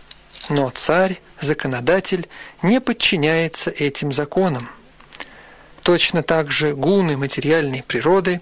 но 0.49 0.69
царь, 0.71 1.21
законодатель 1.39 2.27
не 2.61 2.81
подчиняется 2.81 3.71
этим 3.71 4.11
законам. 4.11 4.69
Точно 5.83 6.23
так 6.23 6.49
же 6.49 6.73
гуны 6.73 7.17
материальной 7.17 7.83
природы, 7.83 8.41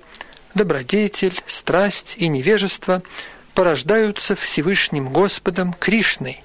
добродетель, 0.53 1.41
страсть 1.47 2.15
и 2.17 2.27
невежество 2.27 3.01
порождаются 3.55 4.35
Всевышним 4.35 5.11
Господом 5.11 5.73
Кришной, 5.73 6.43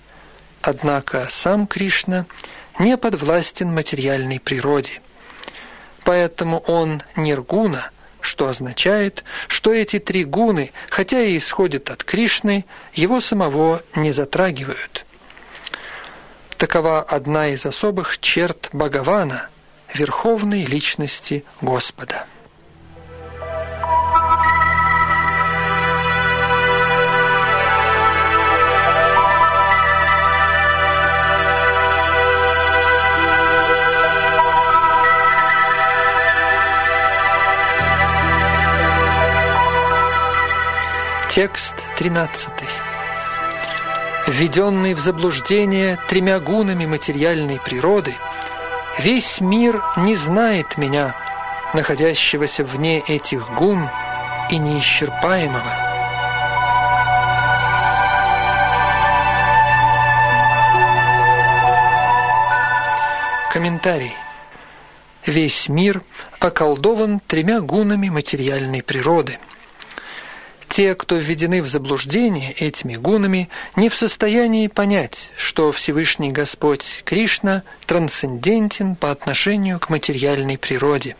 однако 0.62 1.26
сам 1.28 1.66
Кришна 1.66 2.24
не 2.78 2.96
подвластен 2.96 3.72
материальной 3.72 4.40
природе. 4.40 5.02
Поэтому 6.02 6.60
он 6.60 7.02
ниргуна, 7.14 7.90
что 8.22 8.48
означает, 8.48 9.22
что 9.48 9.74
эти 9.74 9.98
три 9.98 10.24
гуны, 10.24 10.72
хотя 10.88 11.20
и 11.20 11.36
исходят 11.36 11.90
от 11.90 12.04
Кришны, 12.04 12.64
его 12.94 13.20
самого 13.20 13.82
не 13.94 14.12
затрагивают. 14.12 15.04
Такова 16.56 17.02
одна 17.02 17.48
из 17.48 17.66
особых 17.66 18.18
черт 18.18 18.70
Бхагавана– 18.72 19.50
верховной 19.96 20.64
личности 20.64 21.44
Господа. 21.60 22.26
Текст 41.30 41.74
13. 41.98 42.48
Введенный 44.26 44.94
в 44.94 45.00
заблуждение 45.00 45.98
тремя 46.08 46.40
гунами 46.40 46.86
материальной 46.86 47.60
природы– 47.60 48.14
Весь 48.98 49.42
мир 49.42 49.84
не 49.98 50.16
знает 50.16 50.78
меня, 50.78 51.14
находящегося 51.74 52.64
вне 52.64 53.00
этих 53.00 53.52
гун 53.54 53.90
и 54.50 54.56
неисчерпаемого. 54.56 55.62
Комментарий. 63.52 64.14
Весь 65.26 65.68
мир 65.68 66.02
околдован 66.40 67.20
тремя 67.20 67.60
гунами 67.60 68.08
материальной 68.08 68.82
природы– 68.82 69.38
те, 70.68 70.94
кто 70.94 71.16
введены 71.16 71.62
в 71.62 71.68
заблуждение 71.68 72.52
этими 72.52 72.94
гунами, 72.96 73.48
не 73.76 73.88
в 73.88 73.94
состоянии 73.94 74.68
понять, 74.68 75.30
что 75.36 75.72
Всевышний 75.72 76.32
Господь 76.32 77.02
Кришна 77.04 77.62
трансцендентен 77.86 78.96
по 78.96 79.10
отношению 79.10 79.78
к 79.78 79.88
материальной 79.88 80.58
природе. 80.58 81.16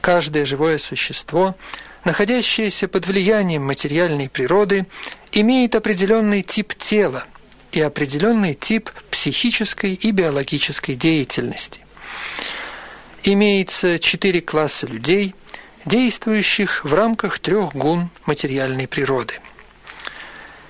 Каждое 0.00 0.44
живое 0.44 0.78
существо, 0.78 1.56
находящееся 2.04 2.88
под 2.88 3.06
влиянием 3.06 3.64
материальной 3.64 4.28
природы, 4.28 4.86
имеет 5.30 5.74
определенный 5.74 6.42
тип 6.42 6.74
тела 6.74 7.24
и 7.70 7.80
определенный 7.80 8.54
тип 8.54 8.90
психической 9.10 9.94
и 9.94 10.10
биологической 10.10 10.96
деятельности. 10.96 11.80
Имеется 13.22 13.98
четыре 14.00 14.40
класса 14.40 14.86
людей– 14.86 15.34
действующих 15.84 16.84
в 16.84 16.94
рамках 16.94 17.38
трех 17.38 17.74
гун 17.74 18.10
материальной 18.26 18.86
природы. 18.86 19.34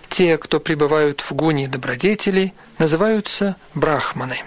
Те, 0.09 0.37
кто 0.39 0.61
пребывают 0.61 1.21
в 1.21 1.33
гуне 1.33 1.69
добродетелей, 1.69 2.53
называются 2.79 3.57
брахманы. 3.75 4.39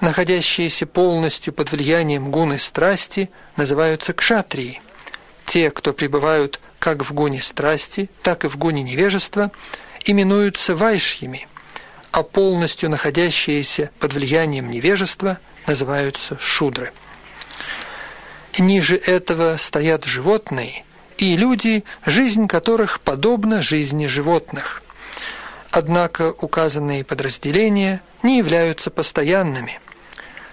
Находящиеся 0.00 0.86
полностью 0.86 1.52
под 1.52 1.70
влиянием 1.70 2.30
гуны 2.30 2.58
страсти, 2.58 3.28
называются 3.56 4.14
кшатрии. 4.14 4.80
Те, 5.44 5.70
кто 5.70 5.92
пребывают 5.92 6.60
как 6.78 7.04
в 7.04 7.12
гуне 7.12 7.42
страсти, 7.42 8.08
так 8.22 8.44
и 8.44 8.48
в 8.48 8.56
гуне 8.56 8.82
невежества, 8.82 9.52
именуются 10.06 10.74
вайшьями, 10.74 11.46
а 12.10 12.22
полностью 12.22 12.88
находящиеся 12.88 13.90
под 13.98 14.14
влиянием 14.14 14.70
невежества 14.70 15.38
называются 15.66 16.38
шудры. 16.38 16.92
Ниже 18.60 18.96
этого 18.96 19.56
стоят 19.56 20.04
животные 20.04 20.84
и 21.16 21.34
люди, 21.34 21.82
жизнь 22.04 22.46
которых 22.46 23.00
подобна 23.00 23.62
жизни 23.62 24.06
животных. 24.06 24.82
Однако 25.70 26.34
указанные 26.38 27.02
подразделения 27.02 28.02
не 28.22 28.36
являются 28.36 28.90
постоянными. 28.90 29.80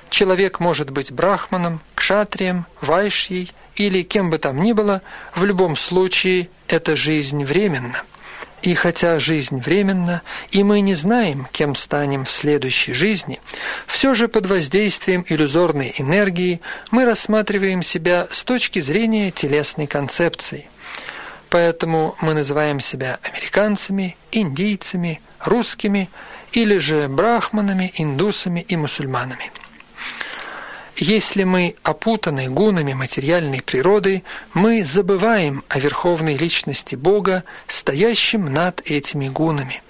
Человек 0.09 0.61
может 0.61 0.89
быть 0.89 1.11
брахманом, 1.11 1.81
кшатрием, 1.95 2.65
вайшьей 2.79 3.51
или 3.75 4.03
кем 4.03 4.29
бы 4.29 4.37
там 4.37 4.63
ни 4.63 4.71
было, 4.71 5.01
в 5.35 5.43
любом 5.43 5.75
случае 5.75 6.47
эта 6.69 6.95
жизнь 6.95 7.43
временна. 7.43 8.03
И 8.63 8.73
хотя 8.73 9.19
жизнь 9.19 9.59
временна, 9.59 10.23
и 10.49 10.63
мы 10.63 10.81
не 10.81 10.95
знаем, 10.95 11.47
кем 11.51 11.75
станем 11.75 12.25
в 12.25 12.31
следующей 12.31 12.93
жизни, 12.93 13.39
все 13.85 14.13
же 14.15 14.27
под 14.27 14.47
воздействием 14.47 15.23
иллюзорной 15.27 15.93
энергии 15.97 16.61
мы 16.89 17.05
рассматриваем 17.05 17.83
себя 17.83 18.27
с 18.31 18.43
точки 18.43 18.79
зрения 18.79 19.31
телесной 19.31 19.85
концепции. 19.85 20.69
Поэтому 21.49 22.15
мы 22.19 22.33
называем 22.33 22.79
себя 22.79 23.19
американцами, 23.21 24.17
индийцами, 24.31 25.21
русскими 25.39 26.09
или 26.51 26.77
же 26.77 27.07
брахманами, 27.07 27.93
индусами 27.95 28.65
и 28.67 28.75
мусульманами. 28.75 29.51
Если 30.99 31.43
мы 31.43 31.75
опутаны 31.83 32.49
гунами 32.49 32.93
материальной 32.93 33.61
природы, 33.61 34.23
мы 34.55 34.83
забываем 34.83 35.63
о 35.69 35.77
верховной 35.77 36.35
личности 36.35 36.95
Бога, 36.95 37.43
стоящем 37.67 38.51
над 38.51 38.81
этими 38.83 39.27
гунами. 39.27 39.83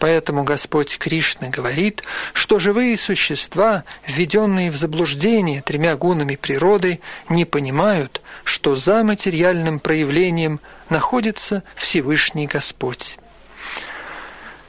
Поэтому 0.00 0.42
Господь 0.42 0.98
Кришна 0.98 1.48
говорит, 1.48 2.02
что 2.32 2.58
живые 2.58 2.96
существа, 2.96 3.84
введенные 4.04 4.72
в 4.72 4.76
заблуждение 4.76 5.62
тремя 5.62 5.94
гунами 5.94 6.34
природы, 6.34 6.98
не 7.28 7.44
понимают, 7.44 8.20
что 8.42 8.74
за 8.74 9.04
материальным 9.04 9.78
проявлением 9.78 10.58
находится 10.88 11.62
Всевышний 11.76 12.48
Господь. 12.48 13.16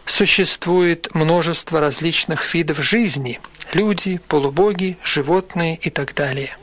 Существует 0.06 1.16
множество 1.16 1.80
различных 1.80 2.54
видов 2.54 2.78
жизни– 2.78 3.42
люди, 3.74 4.20
полубоги, 4.28 4.98
животные 5.04 5.78
и 5.82 5.90
так 5.90 6.14
далее. 6.14 6.58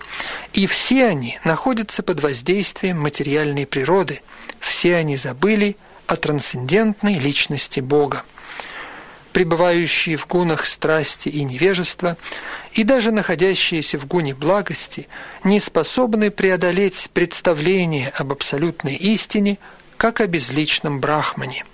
И 0.53 0.67
все 0.67 1.07
они 1.07 1.39
находятся 1.45 2.03
под 2.03 2.21
воздействием 2.21 2.99
материальной 3.01 3.67
природы, 3.67 4.21
все 4.59 4.97
они 4.97 5.17
забыли 5.17 5.77
о 6.07 6.17
трансцендентной 6.17 7.19
личности 7.19 7.81
Бога. 7.81 8.25
Пребывающие 9.33 10.17
в 10.17 10.27
гунах 10.27 10.67
страсти 10.67 11.29
и 11.29 11.45
невежества, 11.45 12.17
и 12.73 12.83
даже 12.83 13.13
находящиеся 13.13 13.97
в 13.97 14.07
гуне 14.09 14.35
благости, 14.35 15.07
не 15.45 15.61
способны 15.61 16.33
преодолеть 16.33 17.11
представление 17.15 18.09
об 18.09 18.33
абсолютной 18.33 18.97
истине, 18.97 19.59
как 19.97 20.21
о 20.21 20.27
безличном 20.27 20.99
брахмане. 20.99 21.65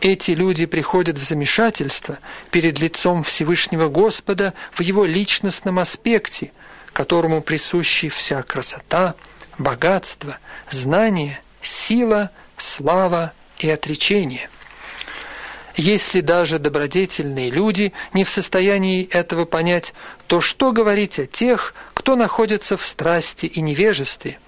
Эти 0.00 0.32
люди 0.32 0.66
приходят 0.66 1.16
в 1.16 1.22
замешательство 1.22 2.18
перед 2.50 2.78
лицом 2.80 3.22
Всевышнего 3.22 3.88
Господа 3.88 4.52
в 4.72 4.80
его 4.80 5.04
личностном 5.04 5.78
аспекте, 5.78 6.52
которому 6.92 7.40
присущи 7.40 8.08
вся 8.08 8.42
красота, 8.42 9.14
богатство, 9.58 10.38
знание, 10.70 11.40
сила, 11.62 12.30
слава 12.58 13.32
и 13.58 13.70
отречение. 13.70 14.50
Если 15.76 16.20
даже 16.20 16.58
добродетельные 16.58 17.50
люди 17.50 17.92
не 18.14 18.24
в 18.24 18.30
состоянии 18.30 19.06
этого 19.08 19.44
понять, 19.44 19.92
то 20.26 20.40
что 20.40 20.72
говорить 20.72 21.18
о 21.18 21.26
тех, 21.26 21.74
кто 21.92 22.16
находится 22.16 22.76
в 22.76 22.84
страсти 22.84 23.46
и 23.46 23.60
невежестве– 23.60 24.38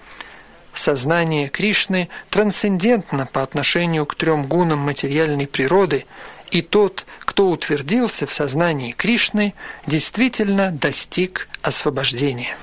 Сознание 0.79 1.49
Кришны 1.49 2.07
трансцендентно 2.29 3.25
по 3.25 3.43
отношению 3.43 4.05
к 4.05 4.15
трем 4.15 4.45
гунам 4.45 4.79
материальной 4.79 5.45
природы, 5.45 6.05
и 6.51 6.61
тот, 6.61 7.05
кто 7.19 7.49
утвердился 7.49 8.25
в 8.25 8.31
сознании 8.31 8.93
Кришны, 8.93 9.53
действительно 9.87 10.71
достиг 10.71 11.49
освобождения. 11.61 12.55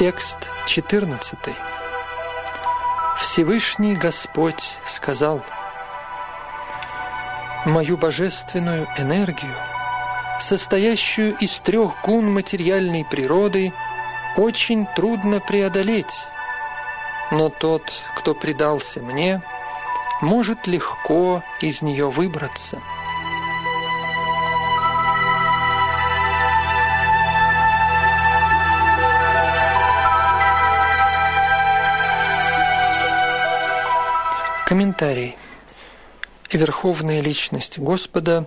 Текст 0.00 0.48
14. 0.64 1.38
Всевышний 3.18 3.94
Господь 3.94 4.78
сказал, 4.86 5.44
«Мою 7.66 7.98
божественную 7.98 8.88
энергию, 8.96 9.54
состоящую 10.40 11.36
из 11.36 11.58
трех 11.58 12.00
гун 12.02 12.32
материальной 12.32 13.04
природы, 13.04 13.74
очень 14.38 14.86
трудно 14.96 15.38
преодолеть, 15.38 16.26
но 17.30 17.50
тот, 17.50 17.92
кто 18.16 18.34
предался 18.34 19.00
мне, 19.00 19.42
может 20.22 20.66
легко 20.66 21.44
из 21.60 21.82
нее 21.82 22.08
выбраться». 22.08 22.80
Комментарий. 34.70 35.36
Верховная 36.52 37.22
личность 37.22 37.80
Господа 37.80 38.46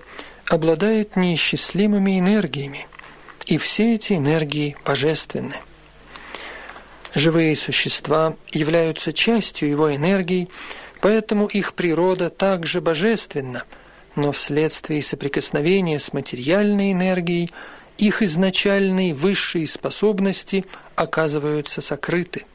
обладает 0.49 1.17
неисчислимыми 1.17 2.17
энергиями, 2.17 2.88
и 3.45 3.57
все 3.57 3.95
эти 3.95 4.13
энергии 4.13 4.78
божественны. 4.86 5.55
Живые 7.13 7.57
существа 7.57 8.38
являются 8.53 9.11
частью 9.11 9.69
его 9.69 9.93
энергий, 9.93 10.47
поэтому 11.01 11.47
их 11.47 11.74
природа 11.74 12.30
также 12.30 12.80
божественна, 12.80 13.65
но 14.15 14.32
вследствие 14.32 15.01
соприкосновения 15.01 15.99
с 15.99 16.13
материальной 16.13 16.93
энергией 16.93 17.51
их 17.97 18.21
изначальные 18.21 19.13
высшие 19.13 19.67
способности 19.67 20.63
оказываются 20.95 21.82
сокрыты 21.82 22.45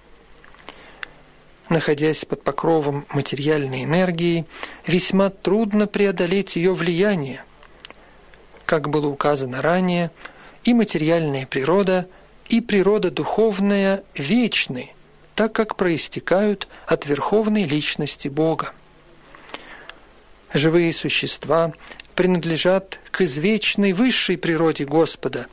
находясь 1.69 2.25
под 2.25 2.43
покровом 2.43 3.07
материальной 3.11 3.85
энергии, 3.85 4.47
весьма 4.87 5.31
трудно 5.31 5.87
преодолеть 5.87 6.57
ее 6.57 6.75
влияние. 6.75 7.45
Как 8.67 8.89
было 8.89 9.09
указано 9.09 9.63
ранее, 9.63 10.11
и 10.65 10.75
материальная 10.75 11.47
природа, 11.47 12.09
и 12.49 12.61
природа 12.61 13.11
духовная 13.11 14.03
вечны, 14.15 14.93
так 15.35 15.53
как 15.53 15.77
проистекают 15.77 16.69
от 16.87 17.07
верховной 17.07 17.65
личности 17.65 18.29
Бога. 18.29 18.73
Живые 20.53 20.93
существа 20.93 21.73
принадлежат 22.15 23.01
к 23.11 23.21
извечной 23.21 23.93
высшей 23.93 24.39
природе 24.39 24.85
Господа, 24.85 25.47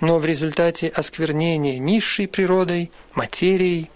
но 0.00 0.18
в 0.18 0.24
результате 0.24 0.88
осквернения 0.88 1.78
низшей 1.78 2.28
природой, 2.28 2.90
материей, 3.14 3.90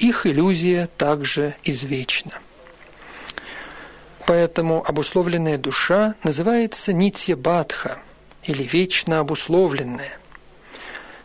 их 0.00 0.26
иллюзия 0.26 0.88
также 0.96 1.54
извечна. 1.62 2.40
Поэтому 4.26 4.82
обусловленная 4.84 5.58
душа 5.58 6.14
называется 6.22 6.92
нитья 6.92 7.36
бадха 7.36 7.98
или 8.44 8.62
вечно 8.62 9.20
обусловленная. 9.20 10.18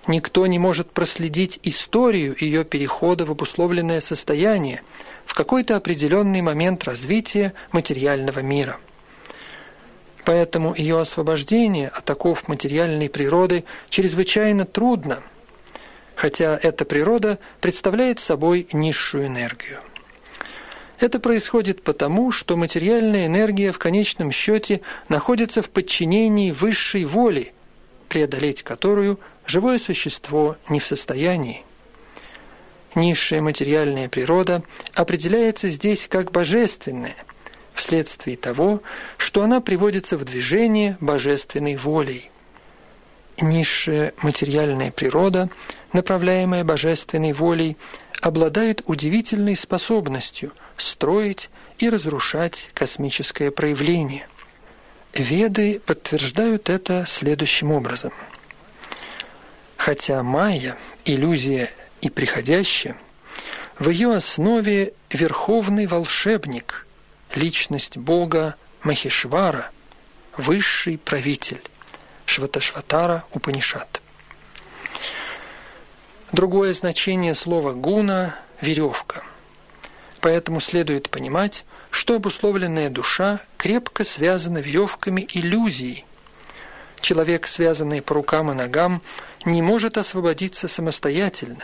Никто 0.08 0.46
не 0.46 0.60
может 0.60 0.92
проследить 0.92 1.60
историю 1.64 2.36
ее 2.40 2.64
перехода 2.64 3.26
в 3.26 3.32
обусловленное 3.32 4.02
состояние 4.02 4.84
в 5.26 5.34
какой-то 5.34 5.76
определенный 5.76 6.42
момент 6.42 6.84
развития 6.84 7.54
материального 7.72 8.40
мира. 8.40 8.78
Поэтому 10.26 10.74
ее 10.76 11.00
освобождение 11.00 11.88
от 11.88 12.10
оков 12.10 12.48
материальной 12.48 13.10
природы 13.10 13.64
чрезвычайно 13.90 14.66
трудно– 14.66 15.24
хотя 16.16 16.60
эта 16.62 16.86
природа 16.86 17.40
представляет 17.62 18.20
собой 18.20 18.68
низшую 18.72 19.28
энергию. 19.28 19.80
Это 21.00 21.20
происходит 21.20 21.84
потому, 21.84 22.32
что 22.32 22.56
материальная 22.56 23.28
энергия 23.28 23.72
в 23.72 23.80
конечном 23.80 24.32
счете 24.32 24.82
находится 25.10 25.62
в 25.62 25.70
подчинении 25.70 26.52
высшей 26.52 27.04
воли, 27.06 27.54
преодолеть 28.08 28.64
которую 28.64 29.20
живое 29.46 29.78
существо 29.78 30.56
не 30.70 30.80
в 30.80 30.86
состоянии. 30.86 31.64
Низшая 32.96 33.42
материальная 33.42 34.08
природа 34.08 34.64
определяется 34.94 35.68
здесь 35.68 36.08
как 36.08 36.32
божественная, 36.32 37.16
вследствие 37.74 38.38
того, 38.38 38.82
что 39.18 39.44
она 39.44 39.60
приводится 39.60 40.18
в 40.18 40.24
движение 40.24 40.98
божественной 41.02 41.76
волей. 41.76 42.32
Низшая 43.42 44.14
материальная 44.22 44.92
природа 44.92 45.50
направляемая 45.96 46.64
божественной 46.64 47.34
волей, 47.34 47.78
обладает 48.22 48.84
удивительной 48.86 49.56
способностью 49.56 50.52
строить 50.78 51.50
и 51.80 51.90
разрушать 51.90 52.70
космическое 52.74 53.50
проявление. 53.50 54.28
Веды 55.14 55.80
подтверждают 55.80 56.70
это 56.70 57.06
следующим 57.08 57.72
образом. 57.72 58.12
Хотя 59.78 60.22
майя, 60.22 60.78
иллюзия 61.06 61.72
и 62.02 62.10
приходящее, 62.10 62.98
в 63.80 63.90
ее 63.90 64.14
основе 64.14 64.94
верховный 65.10 65.88
волшебник, 65.88 66.86
личность 67.34 67.98
Бога 67.98 68.56
Махишвара, 68.84 69.72
высший 70.38 70.98
правитель, 70.98 71.62
Шваташватара 72.26 73.24
Упанишат. 73.32 74.02
Другое 76.32 76.74
значение 76.74 77.36
слова 77.36 77.74
«гуна»– 77.74 78.36
«веревка». 78.62 79.24
Поэтому 80.22 80.60
следует 80.60 81.10
понимать, 81.10 81.66
что 81.92 82.16
обусловленная 82.16 82.90
душа 82.90 83.42
крепко 83.58 84.04
связана 84.04 84.58
веревками 84.58 85.28
иллюзий. 85.32 86.04
Человек, 87.00 87.46
связанный 87.46 88.02
по 88.02 88.16
рукам 88.16 88.52
и 88.52 88.56
ногам, 88.56 89.04
не 89.46 89.62
может 89.62 90.00
освободиться 90.00 90.68
самостоятельно. 90.68 91.64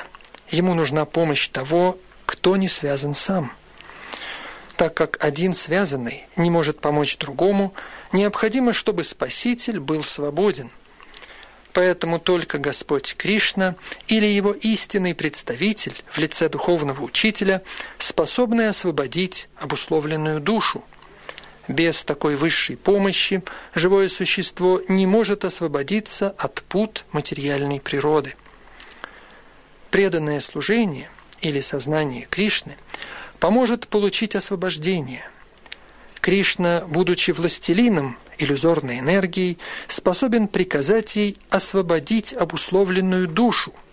Ему 0.50 0.76
нужна 0.76 1.06
помощь 1.06 1.48
того, 1.48 1.98
кто 2.28 2.56
не 2.56 2.68
связан 2.68 3.16
сам. 3.16 3.52
Так 4.76 4.94
как 4.94 5.24
один 5.24 5.56
связанный 5.56 6.28
не 6.36 6.52
может 6.52 6.82
помочь 6.82 7.18
другому, 7.18 7.74
необходимо, 8.12 8.74
чтобы 8.74 9.04
Спаситель 9.04 9.80
был 9.80 10.04
свободен– 10.04 10.70
Поэтому 11.74 12.20
только 12.20 12.58
Господь 12.58 13.16
Кришна 13.16 13.76
или 14.08 14.26
его 14.26 14.52
истинный 14.52 15.16
представитель 15.16 15.96
в 16.12 16.18
лице 16.18 16.50
духовного 16.50 17.02
учителя 17.02 17.62
способны 17.98 18.68
освободить 18.68 19.48
обусловленную 19.56 20.42
душу. 20.42 20.84
Без 21.68 22.04
такой 22.04 22.36
высшей 22.36 22.76
помощи 22.76 23.44
живое 23.74 24.10
существо 24.10 24.82
не 24.90 25.06
может 25.06 25.46
освободиться 25.46 26.32
от 26.38 26.62
пут 26.64 27.06
материальной 27.14 27.80
природы. 27.80 28.36
Преданное 29.92 30.42
служение 30.42 31.10
или 31.42 31.62
сознание 31.62 32.28
Кришны 32.30 32.76
поможет 33.40 33.88
получить 33.88 34.36
освобождение. 34.36 35.24
Кришна, 36.20 36.84
будучи 36.86 37.32
властелином 37.32 38.18
иллюзорной 38.44 39.00
энергией, 39.00 39.58
способен 39.88 40.48
приказать 40.48 41.16
ей 41.16 41.38
освободить 41.50 42.34
обусловленную 42.34 43.28
душу– 43.28 43.74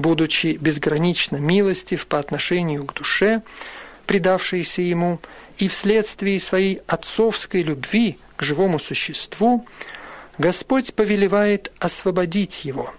будучи 0.00 0.58
безгранично 0.60 1.36
милостив 1.36 2.06
по 2.06 2.18
отношению 2.18 2.84
к 2.84 2.94
душе, 2.94 3.42
предавшейся 4.06 4.82
ему, 4.82 5.20
и 5.58 5.68
вследствие 5.68 6.40
своей 6.40 6.80
отцовской 6.86 7.62
любви 7.62 8.18
к 8.36 8.42
живому 8.42 8.78
существу, 8.78 9.66
Господь 10.38 10.94
повелевает 10.94 11.70
освободить 11.78 12.64
его. 12.64 12.94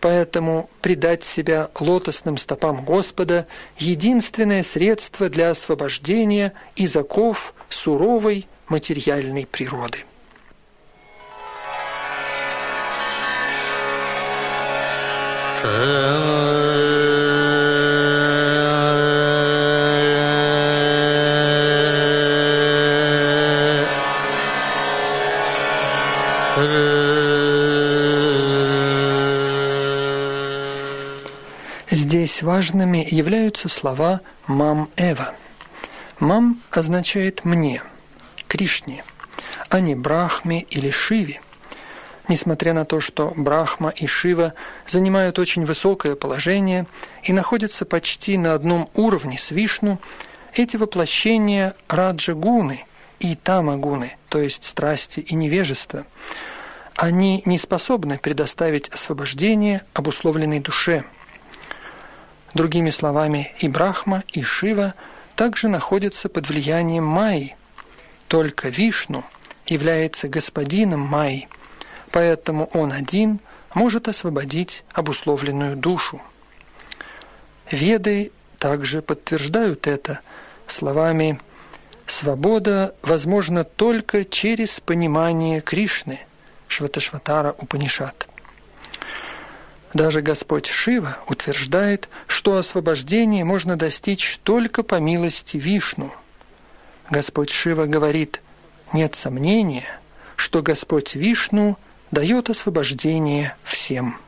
Поэтому 0.00 0.70
предать 0.80 1.24
себя 1.24 1.70
лотосным 1.78 2.38
стопам 2.38 2.84
Господа– 2.84 3.46
единственное 3.78 4.62
средство 4.62 5.28
для 5.28 5.50
освобождения 5.50 6.54
из 6.74 6.96
оков 6.96 7.54
суровой 7.68 8.46
материальной 8.68 9.46
природы. 9.46 10.04
Здесь 31.90 32.42
важными 32.42 33.06
являются 33.10 33.68
слова 33.68 34.20
«мам 34.46 34.90
Эва». 34.96 35.34
«Мам» 36.20 36.60
означает 36.70 37.44
«мне», 37.44 37.82
Кришне, 38.56 39.04
а 39.68 39.80
не 39.80 39.94
Брахме 39.94 40.62
или 40.62 40.88
Шиве. 40.88 41.42
Несмотря 42.26 42.72
на 42.72 42.86
то, 42.86 43.00
что 43.00 43.34
Брахма 43.36 43.90
и 43.90 44.06
Шива 44.06 44.54
занимают 44.86 45.38
очень 45.38 45.66
высокое 45.66 46.16
положение 46.16 46.86
и 47.22 47.34
находятся 47.34 47.84
почти 47.84 48.38
на 48.38 48.54
одном 48.54 48.88
уровне 48.94 49.36
с 49.36 49.50
Вишну, 49.50 50.00
эти 50.54 50.78
воплощения 50.78 51.74
Раджагуны 51.86 52.86
и 53.20 53.36
Тамагуны, 53.36 54.16
то 54.30 54.38
есть 54.38 54.64
страсти 54.64 55.20
и 55.20 55.34
невежества, 55.34 56.06
они 56.94 57.42
не 57.44 57.58
способны 57.58 58.16
предоставить 58.16 58.88
освобождение 58.88 59.82
обусловленной 59.92 60.60
душе. 60.60 61.04
Другими 62.54 62.88
словами, 62.88 63.52
и 63.58 63.68
Брахма, 63.68 64.24
и 64.32 64.42
Шива 64.42 64.94
также 65.34 65.68
находятся 65.68 66.30
под 66.30 66.48
влиянием 66.48 67.04
Майи. 67.04 67.54
Только 68.28 68.68
Вишну 68.68 69.24
является 69.66 70.28
господином 70.28 71.00
Майи, 71.00 71.48
поэтому 72.10 72.66
он 72.72 72.92
один 72.92 73.40
может 73.74 74.08
освободить 74.08 74.84
обусловленную 74.92 75.76
душу. 75.76 76.20
Веды 77.70 78.32
также 78.58 79.02
подтверждают 79.02 79.86
это 79.86 80.20
словами 80.66 81.40
«Свобода 82.06 82.94
возможна 83.02 83.64
только 83.64 84.24
через 84.24 84.80
понимание 84.80 85.60
Кришны» 85.60 86.20
Шваташватара 86.68 87.54
Упанишат. 87.58 88.28
Даже 89.92 90.20
Господь 90.20 90.66
Шива 90.66 91.18
утверждает, 91.26 92.08
что 92.26 92.56
освобождение 92.56 93.44
можно 93.44 93.76
достичь 93.76 94.38
только 94.42 94.82
по 94.82 94.96
милости 94.96 95.56
Вишну. 95.56 96.12
Господь 97.10 97.50
Шива 97.50 97.86
говорит, 97.86 98.42
нет 98.92 99.14
сомнения, 99.14 99.84
что 100.34 100.62
Господь 100.62 101.14
Вишну 101.14 101.78
дает 102.10 102.50
освобождение 102.50 103.56
всем. 103.64 104.18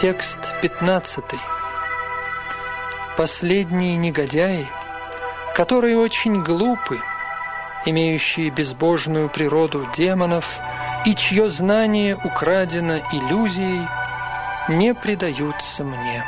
Текст 0.00 0.38
15. 0.60 1.55
Последние 3.16 3.96
негодяи– 3.96 4.68
которые 5.56 5.96
очень 5.96 6.42
глупы, 6.42 7.00
имеющие 7.86 8.50
безбожную 8.50 9.30
природу 9.30 9.88
демонов 9.96 10.58
и 11.06 11.14
чье 11.14 11.48
знание 11.48 12.14
украдено 12.14 12.98
иллюзией, 12.98 13.88
не 14.68 14.92
предаются 14.92 15.82
мне. 15.82 16.22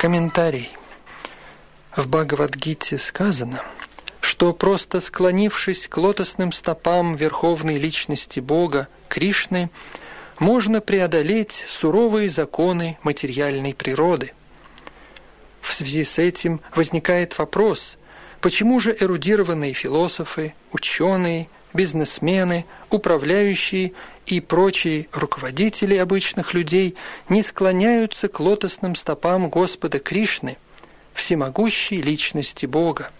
Комментарий. 0.00 0.70
В 1.94 2.08
Бхагавадгите 2.08 2.96
сказано– 2.96 3.60
что 4.32 4.54
просто 4.54 5.02
склонившись 5.02 5.88
к 5.88 5.98
лотосным 5.98 6.52
стопам 6.52 7.14
верховной 7.14 7.76
личности 7.76 8.40
Бога, 8.40 8.88
Кришны, 9.08 9.68
можно 10.38 10.80
преодолеть 10.80 11.62
суровые 11.68 12.30
законы 12.30 12.96
материальной 13.02 13.74
природы. 13.74 14.32
В 15.60 15.74
связи 15.74 16.02
с 16.02 16.18
этим 16.18 16.62
возникает 16.74 17.36
вопрос, 17.36 17.98
почему 18.40 18.80
же 18.80 18.96
эрудированные 18.98 19.74
философы, 19.74 20.54
ученые, 20.72 21.50
бизнесмены, 21.74 22.64
управляющие 22.88 23.92
и 24.24 24.40
прочие 24.40 25.08
руководители 25.12 25.94
обычных 25.96 26.54
людей 26.54 26.96
не 27.28 27.42
склоняются 27.42 28.28
к 28.28 28.40
лотосным 28.40 28.94
стопам 28.94 29.50
Господа 29.50 29.98
Кришны, 29.98 30.56
всемогущей 31.12 32.00
личности 32.00 32.64
Бога 32.64 33.10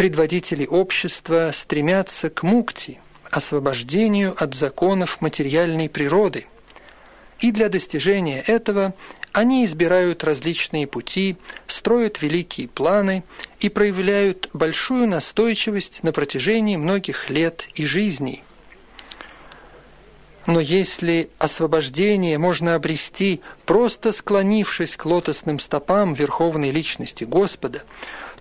предводители 0.00 0.64
общества 0.64 1.50
стремятся 1.52 2.30
к 2.30 2.42
мукти, 2.42 2.98
освобождению 3.30 4.34
от 4.42 4.54
законов 4.54 5.20
материальной 5.20 5.90
природы. 5.90 6.46
И 7.40 7.52
для 7.52 7.68
достижения 7.68 8.40
этого 8.40 8.94
они 9.32 9.66
избирают 9.66 10.24
различные 10.24 10.86
пути, 10.86 11.36
строят 11.66 12.22
великие 12.22 12.66
планы 12.66 13.24
и 13.60 13.68
проявляют 13.68 14.48
большую 14.54 15.06
настойчивость 15.06 16.02
на 16.02 16.12
протяжении 16.12 16.76
многих 16.76 17.28
лет 17.28 17.68
и 17.74 17.84
жизней. 17.84 18.42
Но 20.46 20.60
если 20.60 21.28
освобождение 21.36 22.38
можно 22.38 22.74
обрести, 22.74 23.42
просто 23.66 24.14
склонившись 24.14 24.96
к 24.96 25.04
лотосным 25.04 25.58
стопам 25.58 26.14
Верховной 26.14 26.70
Личности 26.70 27.24
Господа– 27.24 27.82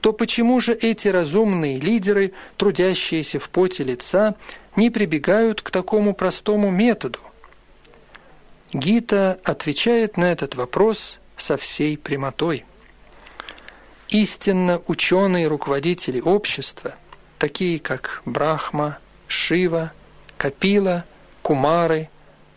то 0.01 0.13
почему 0.13 0.59
же 0.61 0.73
эти 0.73 1.07
разумные 1.07 1.79
лидеры, 1.79 2.33
трудящиеся 2.57 3.39
в 3.39 3.49
поте 3.49 3.83
лица, 3.83 4.35
не 4.75 4.89
прибегают 4.89 5.61
к 5.61 5.71
такому 5.71 6.13
простому 6.13 6.69
методу? 6.69 7.19
Гита 8.71 9.39
отвечает 9.43 10.15
на 10.15 10.25
этот 10.31 10.55
вопрос 10.55 11.19
со 11.37 11.57
всей 11.57 11.97
прямотой. 11.97 12.65
Истинно 14.09 14.81
ученые 14.87 15.47
руководители 15.47 16.19
общества, 16.19 16.95
такие 17.37 17.79
как 17.79 18.21
Брахма, 18.25 18.99
Шива, 19.27 19.91
Капила, 20.37 21.05
Кумары, 21.41 22.09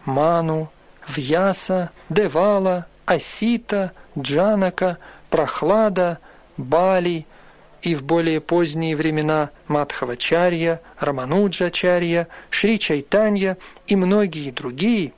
Ману, 0.05 0.71
Вьяса, 1.09 1.91
Девала, 2.09 2.87
Асита, 3.05 3.93
Джанака, 4.19 4.99
Прохлада, 5.31 6.19
Бали, 6.57 7.27
и 7.83 7.95
в 7.95 8.03
более 8.03 8.41
поздние 8.41 8.97
времена 8.97 9.51
Мадхавачарья, 9.67 10.81
Рамануджачарья, 11.01 12.29
Шри 12.51 12.79
Чайтанья 12.79 13.59
и 13.87 13.97
многие 13.97 14.51
другие, 14.51 15.13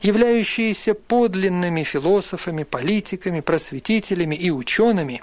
являющиеся 0.00 0.94
подлинными 0.94 1.82
философами, 1.82 2.62
политиками, 2.62 3.40
просветителями 3.40 4.36
и 4.36 4.50
учеными, 4.50 5.22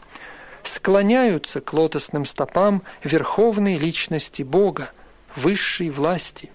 склоняются 0.63 1.61
к 1.61 1.71
лотосным 1.71 2.25
стопам 2.25 2.83
верховной 3.03 3.77
личности 3.77 4.43
Бога, 4.43 4.91
высшей 5.35 5.89
власти 5.89 6.49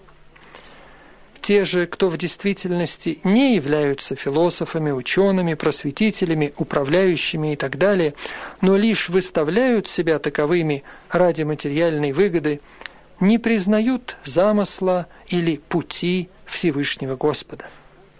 те 1.41 1.65
же, 1.65 1.87
кто 1.87 2.09
в 2.09 2.17
действительности 2.17 3.19
не 3.23 3.55
являются 3.55 4.15
философами, 4.15 4.91
учеными, 4.91 5.55
просветителями, 5.55 6.53
управляющими 6.57 7.53
и 7.53 7.55
так 7.55 7.77
далее, 7.77 8.13
но 8.61 8.77
лишь 8.77 9.09
выставляют 9.09 9.87
себя 9.87 10.19
таковыми 10.19 10.83
ради 11.09 11.43
материальной 11.43 12.11
выгоды, 12.11 12.61
не 13.19 13.37
признают 13.37 14.17
замысла 14.23 15.07
или 15.27 15.57
пути 15.57 16.29
Всевышнего 16.45 17.15
Господа. 17.15 17.65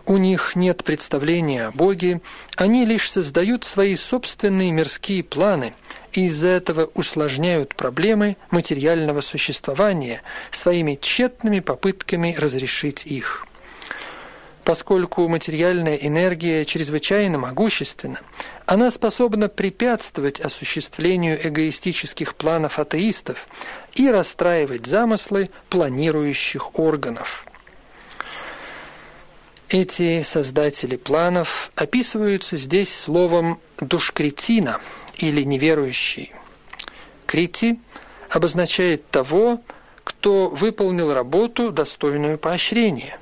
У 0.06 0.18
них 0.18 0.56
нет 0.56 0.84
представления 0.84 1.68
о 1.68 1.72
Боге, 1.72 2.22
они 2.56 2.86
лишь 2.86 3.12
создают 3.12 3.64
свои 3.64 3.96
собственные 3.96 4.72
мирские 4.72 5.24
планы 5.24 5.74
и 6.14 6.26
из-за 6.26 6.50
этого 6.50 6.90
усложняют 6.94 7.76
проблемы 7.76 8.38
материального 8.50 9.22
существования 9.22 10.22
своими 10.52 10.98
тщетными 11.00 11.60
попытками 11.60 12.36
разрешить 12.38 13.06
их. 13.06 13.46
Поскольку 14.64 15.28
материальная 15.28 15.96
энергия 15.96 16.66
чрезвычайно 16.66 17.40
могущественна, 17.40 18.20
она 18.68 18.92
способна 18.92 19.50
препятствовать 19.50 20.40
осуществлению 20.40 21.40
эгоистических 21.48 22.36
планов 22.36 22.78
атеистов 22.78 23.48
и 23.96 24.10
расстраивать 24.10 24.86
замыслы 24.86 25.50
планирующих 25.70 26.78
органов. 26.80 27.46
Эти 29.68 30.22
создатели 30.24 30.98
планов 30.98 31.72
описываются 31.76 32.58
здесь 32.58 32.94
словом 32.94 33.60
«душкретина» 33.80 34.80
или 35.22 35.44
«неверующий». 35.44 36.34
Крити 37.26 37.80
обозначает 38.30 39.10
того, 39.10 39.62
кто 40.04 40.50
выполнил 40.50 41.14
работу, 41.14 41.72
достойную 41.72 42.38
поощрения 42.38 43.18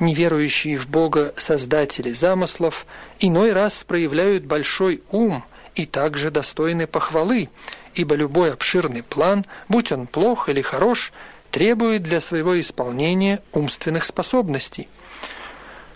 неверующие 0.00 0.78
в 0.78 0.88
Бога 0.88 1.34
создатели 1.36 2.12
замыслов 2.12 2.86
иной 3.20 3.52
раз 3.52 3.84
проявляют 3.86 4.44
большой 4.44 5.02
ум 5.10 5.44
и 5.74 5.86
также 5.86 6.30
достойны 6.30 6.86
похвалы, 6.86 7.48
ибо 7.94 8.14
любой 8.14 8.52
обширный 8.52 9.02
план, 9.02 9.44
будь 9.68 9.92
он 9.92 10.06
плох 10.06 10.48
или 10.48 10.62
хорош, 10.62 11.12
требует 11.50 12.02
для 12.02 12.20
своего 12.20 12.58
исполнения 12.60 13.40
умственных 13.52 14.04
способностей. 14.04 14.88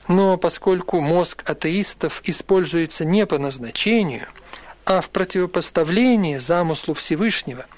Но 0.07 0.39
поскольку 0.39 1.01
мозг 1.01 1.49
атеистов 1.49 2.23
используется 2.25 3.05
не 3.05 3.27
по 3.27 3.39
назначению, 3.39 4.27
а 4.89 5.01
в 5.01 5.11
противопоставлении 5.11 6.39
замыслу 6.39 6.95
Всевышнего– 6.95 7.67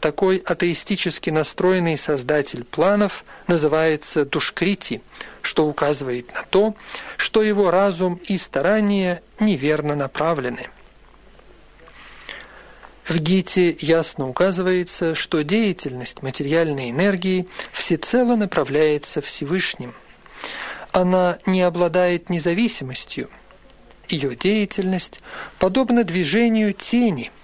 такой 0.00 0.36
атеистически 0.36 1.30
настроенный 1.30 1.96
создатель 1.96 2.62
планов 2.62 3.24
называется 3.48 4.24
Душкрити, 4.24 5.02
что 5.42 5.66
указывает 5.66 6.32
на 6.32 6.42
то, 6.42 6.76
что 7.16 7.42
его 7.42 7.70
разум 7.70 8.20
и 8.24 8.38
старания 8.38 9.22
неверно 9.40 9.96
направлены. 9.96 10.68
В 13.08 13.18
Гите 13.18 13.76
ясно 13.80 14.28
указывается, 14.28 15.16
что 15.16 15.42
деятельность 15.42 16.22
материальной 16.22 16.90
энергии 16.90 17.48
всецело 17.72 18.36
направляется 18.36 19.20
Всевышним. 19.20 19.94
Она 20.92 21.38
не 21.44 21.62
обладает 21.62 22.30
независимостью. 22.30 23.30
Ее 24.08 24.34
деятельность 24.34 25.20
подобна 25.58 26.04
движению 26.04 26.72
тени– 26.72 27.30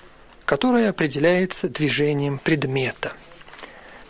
которое 0.45 0.91
определяется 0.91 1.69
движением 1.69 2.39
предмета. 2.39 3.13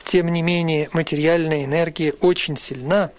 Тем 0.05 0.29
не 0.29 0.43
менее, 0.43 0.89
материальная 0.93 1.65
энергия 1.65 2.13
очень 2.21 2.57
сильна, 2.57 3.11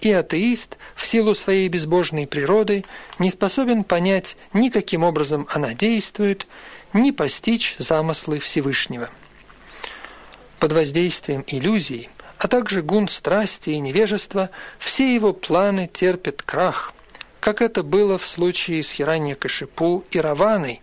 и 0.00 0.12
атеист 0.12 0.76
в 0.94 1.04
силу 1.04 1.34
своей 1.34 1.68
безбожной 1.68 2.28
природы 2.28 2.84
не 3.18 3.30
способен 3.30 3.82
понять 3.82 4.36
ни 4.52 4.68
каким 4.68 5.02
образом 5.02 5.48
она 5.50 5.74
действует, 5.74 6.46
ни 6.92 7.10
постичь 7.10 7.74
замыслы 7.78 8.38
Всевышнего. 8.38 9.10
Под 10.60 10.72
воздействием 10.72 11.42
иллюзий, 11.48 12.10
а 12.38 12.46
также 12.46 12.82
гун 12.82 13.08
страсти 13.08 13.70
и 13.70 13.80
невежества, 13.80 14.50
все 14.78 15.12
его 15.12 15.32
планы 15.32 15.90
терпят 15.92 16.42
крах, 16.42 16.94
как 17.40 17.62
это 17.62 17.82
было 17.82 18.18
в 18.18 18.26
случае 18.26 18.82
с 18.82 18.90
Хиранья 18.90 19.34
Кашипу 19.34 20.04
и 20.10 20.20
Раваной, 20.20 20.80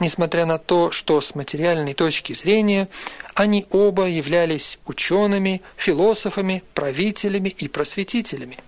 несмотря 0.00 0.46
на 0.46 0.58
то, 0.58 0.90
что 0.90 1.20
с 1.20 1.34
материальной 1.34 1.94
точки 1.94 2.32
зрения 2.32 2.88
они 3.34 3.66
оба 3.70 4.06
являлись 4.06 4.78
учеными, 4.86 5.62
философами, 5.76 6.62
правителями 6.74 7.48
и 7.48 7.68
просветителями. 7.68 8.58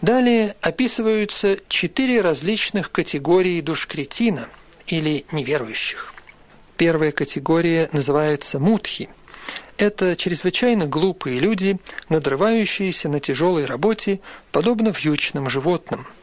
Далее 0.00 0.54
описываются 0.60 1.58
четыре 1.68 2.20
различных 2.20 2.92
категории 2.92 3.60
душкретина 3.60 4.48
или 4.86 5.24
неверующих. 5.32 6.14
Первая 6.76 7.10
категория 7.10 7.88
называется 7.92 8.60
мудхи. 8.60 9.08
Это 9.76 10.16
чрезвычайно 10.16 10.86
глупые 10.86 11.38
люди, 11.38 11.78
надрывающиеся 12.08 13.08
на 13.08 13.20
тяжелой 13.20 13.64
работе, 13.64 14.20
подобно 14.50 14.88
вьючным 14.90 15.48
животным– 15.48 16.06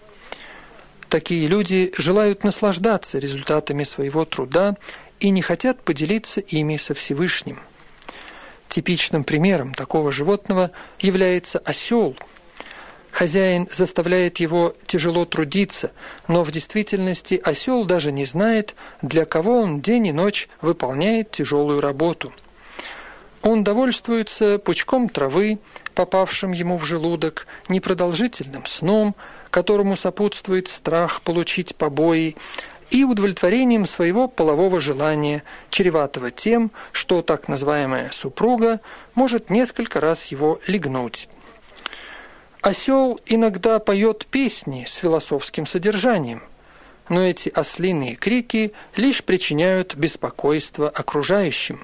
Такие 1.10 1.48
люди 1.48 1.94
желают 1.98 2.44
наслаждаться 2.44 3.20
результатами 3.20 3.84
своего 3.84 4.26
труда 4.26 4.76
и 5.20 5.30
не 5.30 5.42
хотят 5.42 5.82
поделиться 5.82 6.42
ими 6.42 6.78
со 6.78 6.94
Всевышним. 6.94 7.60
Типичным 8.68 9.24
примером 9.24 9.74
такого 9.74 10.12
животного 10.12 10.72
является 11.00 11.60
осел. 11.60 12.18
Хозяин 13.12 13.70
заставляет 13.72 14.42
его 14.42 14.76
тяжело 14.88 15.24
трудиться, 15.24 15.92
но 16.28 16.44
в 16.44 16.52
действительности 16.52 17.40
осел 17.42 17.86
даже 17.86 18.12
не 18.12 18.26
знает, 18.26 18.76
для 19.02 19.24
кого 19.24 19.62
он 19.62 19.80
день 19.80 20.08
и 20.08 20.12
ночь 20.12 20.50
выполняет 20.60 21.32
тяжелую 21.32 21.80
работу. 21.80 22.34
Он 23.46 23.64
довольствуется 23.64 24.60
пучком 24.60 25.08
травы, 25.08 25.60
попавшим 25.94 26.52
ему 26.52 26.78
в 26.78 26.84
желудок, 26.84 27.48
непродолжительным 27.70 28.66
сном– 28.66 29.16
которому 29.56 29.96
сопутствует 29.96 30.68
страх 30.68 31.22
получить 31.22 31.78
побои, 31.78 32.36
и 32.92 33.06
удовлетворением 33.06 33.86
своего 33.86 34.28
полового 34.28 34.82
желания, 34.82 35.44
чреватого 35.70 36.30
тем, 36.30 36.72
что 36.92 37.22
так 37.22 37.48
называемая 37.48 38.12
супруга 38.12 38.82
может 39.14 39.50
несколько 39.50 40.02
раз 40.02 40.26
его 40.26 40.60
легнуть. 40.68 41.30
Осел 42.60 43.18
иногда 43.26 43.80
поет 43.80 44.26
песни 44.26 44.84
с 44.90 44.96
философским 44.96 45.66
содержанием, 45.66 46.44
но 47.08 47.24
эти 47.24 47.48
ослиные 47.48 48.16
крики 48.16 48.74
лишь 48.98 49.24
причиняют 49.24 49.96
беспокойство 49.96 50.90
окружающим. 50.90 51.80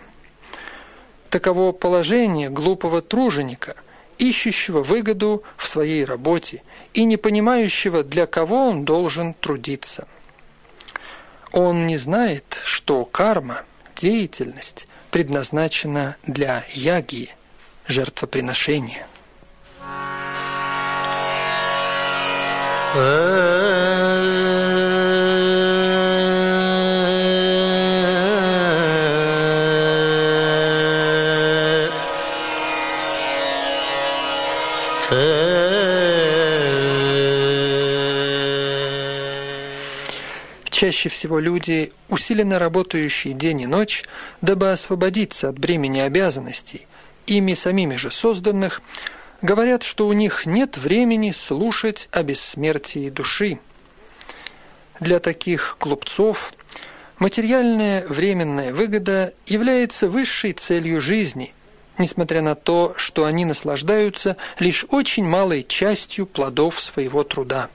Таково 1.31 1.71
положение 1.71 2.49
глупого 2.49 3.01
труженика– 3.01 3.75
ищущего 4.21 4.83
выгоду 4.83 5.43
в 5.57 5.67
своей 5.67 6.05
работе 6.05 6.63
и 6.93 7.03
не 7.03 7.17
понимающего, 7.17 8.03
для 8.03 8.27
кого 8.27 8.67
он 8.67 8.85
должен 8.85 9.33
трудиться. 9.33 10.07
Он 11.51 11.87
не 11.87 11.97
знает, 11.97 12.59
что 12.63 13.03
карма, 13.03 13.63
деятельность 13.95 14.87
предназначена 15.09 16.15
для 16.25 16.63
яги, 16.69 17.29
жертвоприношения. 17.87 19.07
Чаще 40.81 41.09
всего 41.09 41.37
люди, 41.37 41.93
усиленно 42.09 42.57
работающие 42.57 43.35
день 43.35 43.61
и 43.61 43.67
ночь, 43.67 44.03
дабы 44.41 44.71
освободиться 44.71 45.49
от 45.49 45.59
бремени 45.59 45.99
обязанностей, 45.99 46.87
ими 47.27 47.53
самими 47.53 47.97
же 47.97 48.09
созданных, 48.09 48.81
говорят, 49.43 49.83
что 49.83 50.07
у 50.07 50.13
них 50.13 50.47
нет 50.47 50.77
времени 50.77 51.29
слушать 51.29 52.09
о 52.11 52.23
бессмертии 52.23 53.11
души. 53.11 53.59
Для 54.99 55.19
таких 55.19 55.77
клубцов 55.77 56.51
материальная 57.19 58.03
временная 58.07 58.73
выгода 58.73 59.35
является 59.45 60.07
высшей 60.07 60.53
целью 60.53 60.99
жизни, 60.99 61.53
несмотря 61.99 62.41
на 62.41 62.55
то, 62.55 62.95
что 62.97 63.25
они 63.25 63.45
наслаждаются 63.45 64.35
лишь 64.57 64.87
очень 64.89 65.25
малой 65.25 65.61
частью 65.61 66.25
плодов 66.25 66.81
своего 66.81 67.23
труда. 67.23 67.69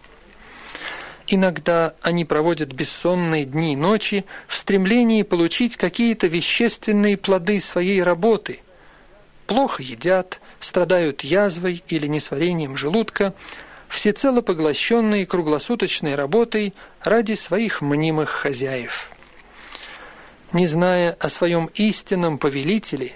Иногда 1.29 1.95
они 2.03 2.25
проводят 2.25 2.73
бессонные 2.73 3.45
дни 3.45 3.73
и 3.73 3.77
ночи 3.77 4.25
в 4.47 4.57
стремлении 4.57 5.23
получить 5.23 5.77
какие-то 5.77 6.29
вещественные 6.29 7.17
плоды 7.17 7.61
своей 7.61 8.03
работы. 8.03 8.61
Плохо 9.47 9.83
едят, 9.83 10.41
страдают 10.61 11.23
язвой 11.23 11.83
или 11.89 12.07
несварением 12.07 12.77
желудка, 12.77 13.35
всецело 13.89 14.41
поглощенные 14.41 15.27
круглосуточной 15.27 16.15
работой 16.15 16.75
ради 17.03 17.35
своих 17.35 17.81
мнимых 17.81 18.31
хозяев. 18.31 19.11
Не 20.53 20.67
зная 20.67 21.13
о 21.13 21.29
своем 21.29 21.71
истинном 21.75 22.39
повелителе, 22.39 23.13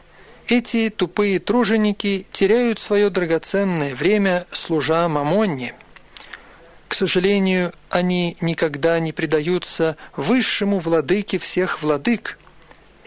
эти 0.49 0.91
тупые 0.91 1.39
труженики 1.39 2.27
теряют 2.33 2.81
свое 2.81 3.09
драгоценное 3.09 3.95
время, 3.95 4.47
служа 4.51 5.09
мамонне. 5.09 5.75
К 6.91 6.95
сожалению, 6.95 7.73
они 7.89 8.37
никогда 8.41 8.99
не 8.99 9.13
предаются 9.13 9.97
высшему 10.17 10.81
владыке 10.81 11.39
всех 11.39 11.83
владык, 11.83 12.37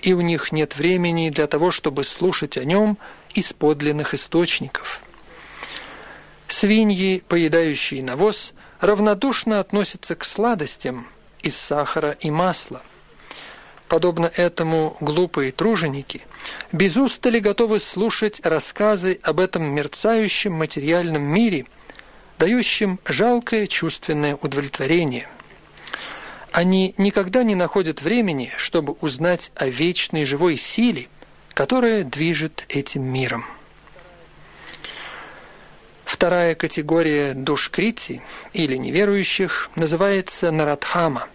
и 0.02 0.14
у 0.14 0.22
них 0.22 0.54
нет 0.54 0.78
времени 0.78 1.30
для 1.30 1.48
того, 1.48 1.70
чтобы 1.70 2.06
слушать 2.06 2.58
о 2.58 2.64
нем 2.64 2.98
из 3.34 3.52
подлинных 3.52 4.14
источников. 4.14 5.02
Свиньи, 6.48 7.26
поедающие 7.28 8.02
навоз, 8.02 8.54
равнодушно 8.80 9.60
относятся 9.60 10.16
к 10.16 10.24
сладостям 10.24 11.06
из 11.42 11.58
сахара 11.58 12.12
и 12.12 12.32
масла. 12.32 12.82
Подобно 13.90 14.32
этому 14.34 14.96
глупые 15.02 15.52
труженики 15.52 16.22
без 16.72 16.96
устали 16.96 17.40
готовы 17.40 17.82
слушать 17.82 18.40
рассказы 18.46 19.20
об 19.24 19.42
этом 19.42 19.66
мерцающем 19.66 20.54
материальном 20.54 21.24
мире, 21.24 21.66
дающем 22.38 23.00
жалкое 23.06 23.68
чувственное 23.68 24.36
удовлетворение. 24.36 25.28
Они 26.52 26.94
никогда 26.98 27.44
не 27.44 27.56
находят 27.56 28.02
времени, 28.02 28.52
чтобы 28.58 28.94
узнать 29.02 29.52
о 29.56 29.68
вечной 29.68 30.26
живой 30.26 30.58
силе, 30.58 31.08
которая 31.54 32.04
движет 32.04 32.66
этим 32.70 33.04
миром. 33.04 33.46
Вторая 36.06 36.54
категория 36.54 37.34
душкрити 37.34 38.22
или 38.54 38.76
неверующих 38.78 39.70
называется 39.76 40.52
нарадхама, 40.52 41.28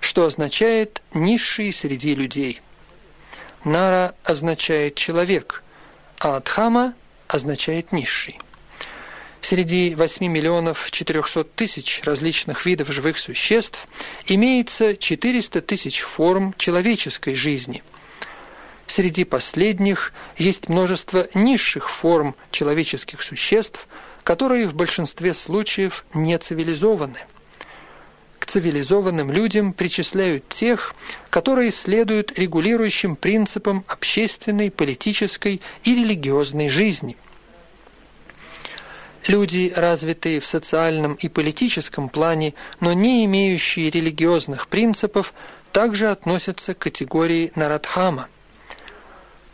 что 0.00 0.24
означает 0.26 1.02
«низший 1.14 1.72
среди 1.72 2.14
людей». 2.14 2.60
Нара 3.64 4.14
означает 4.22 4.96
«человек», 4.96 5.62
а 6.18 6.36
Адхама 6.36 6.94
означает 7.26 7.92
«низший». 7.92 8.38
Среди 9.42 9.94
8 9.94 10.26
миллионов 10.26 10.90
400 10.90 11.44
тысяч 11.44 12.00
различных 12.04 12.64
видов 12.64 12.90
живых 12.90 13.18
существ 13.18 13.86
имеется 14.26 14.96
400 14.96 15.60
тысяч 15.60 16.00
форм 16.00 16.54
человеческой 16.56 17.34
жизни. 17.34 17.82
Среди 18.86 19.24
последних 19.24 20.14
есть 20.38 20.70
множество 20.70 21.28
низших 21.34 21.90
форм 21.90 22.34
человеческих 22.50 23.20
существ– 23.20 23.86
которые 24.24 24.68
в 24.68 24.74
большинстве 24.74 25.34
случаев 25.34 26.04
не 26.14 26.38
цивилизованы. 26.38 27.18
К 28.38 28.46
цивилизованным 28.46 29.30
людям 29.30 29.72
причисляют 29.72 30.48
тех, 30.48 30.94
которые 31.30 31.70
следуют 31.70 32.38
регулирующим 32.38 33.16
принципам 33.16 33.84
общественной, 33.86 34.70
политической 34.70 35.60
и 35.84 35.94
религиозной 35.94 36.68
жизни. 36.68 37.16
Люди, 39.26 39.72
развитые 39.74 40.40
в 40.40 40.46
социальном 40.46 41.14
и 41.14 41.28
политическом 41.28 42.08
плане, 42.08 42.54
но 42.80 42.92
не 42.92 43.24
имеющие 43.24 43.88
религиозных 43.88 44.66
принципов, 44.66 45.32
также 45.70 46.08
относятся 46.10 46.74
к 46.74 46.78
категории 46.78 47.52
Нарадхама. 47.54 48.28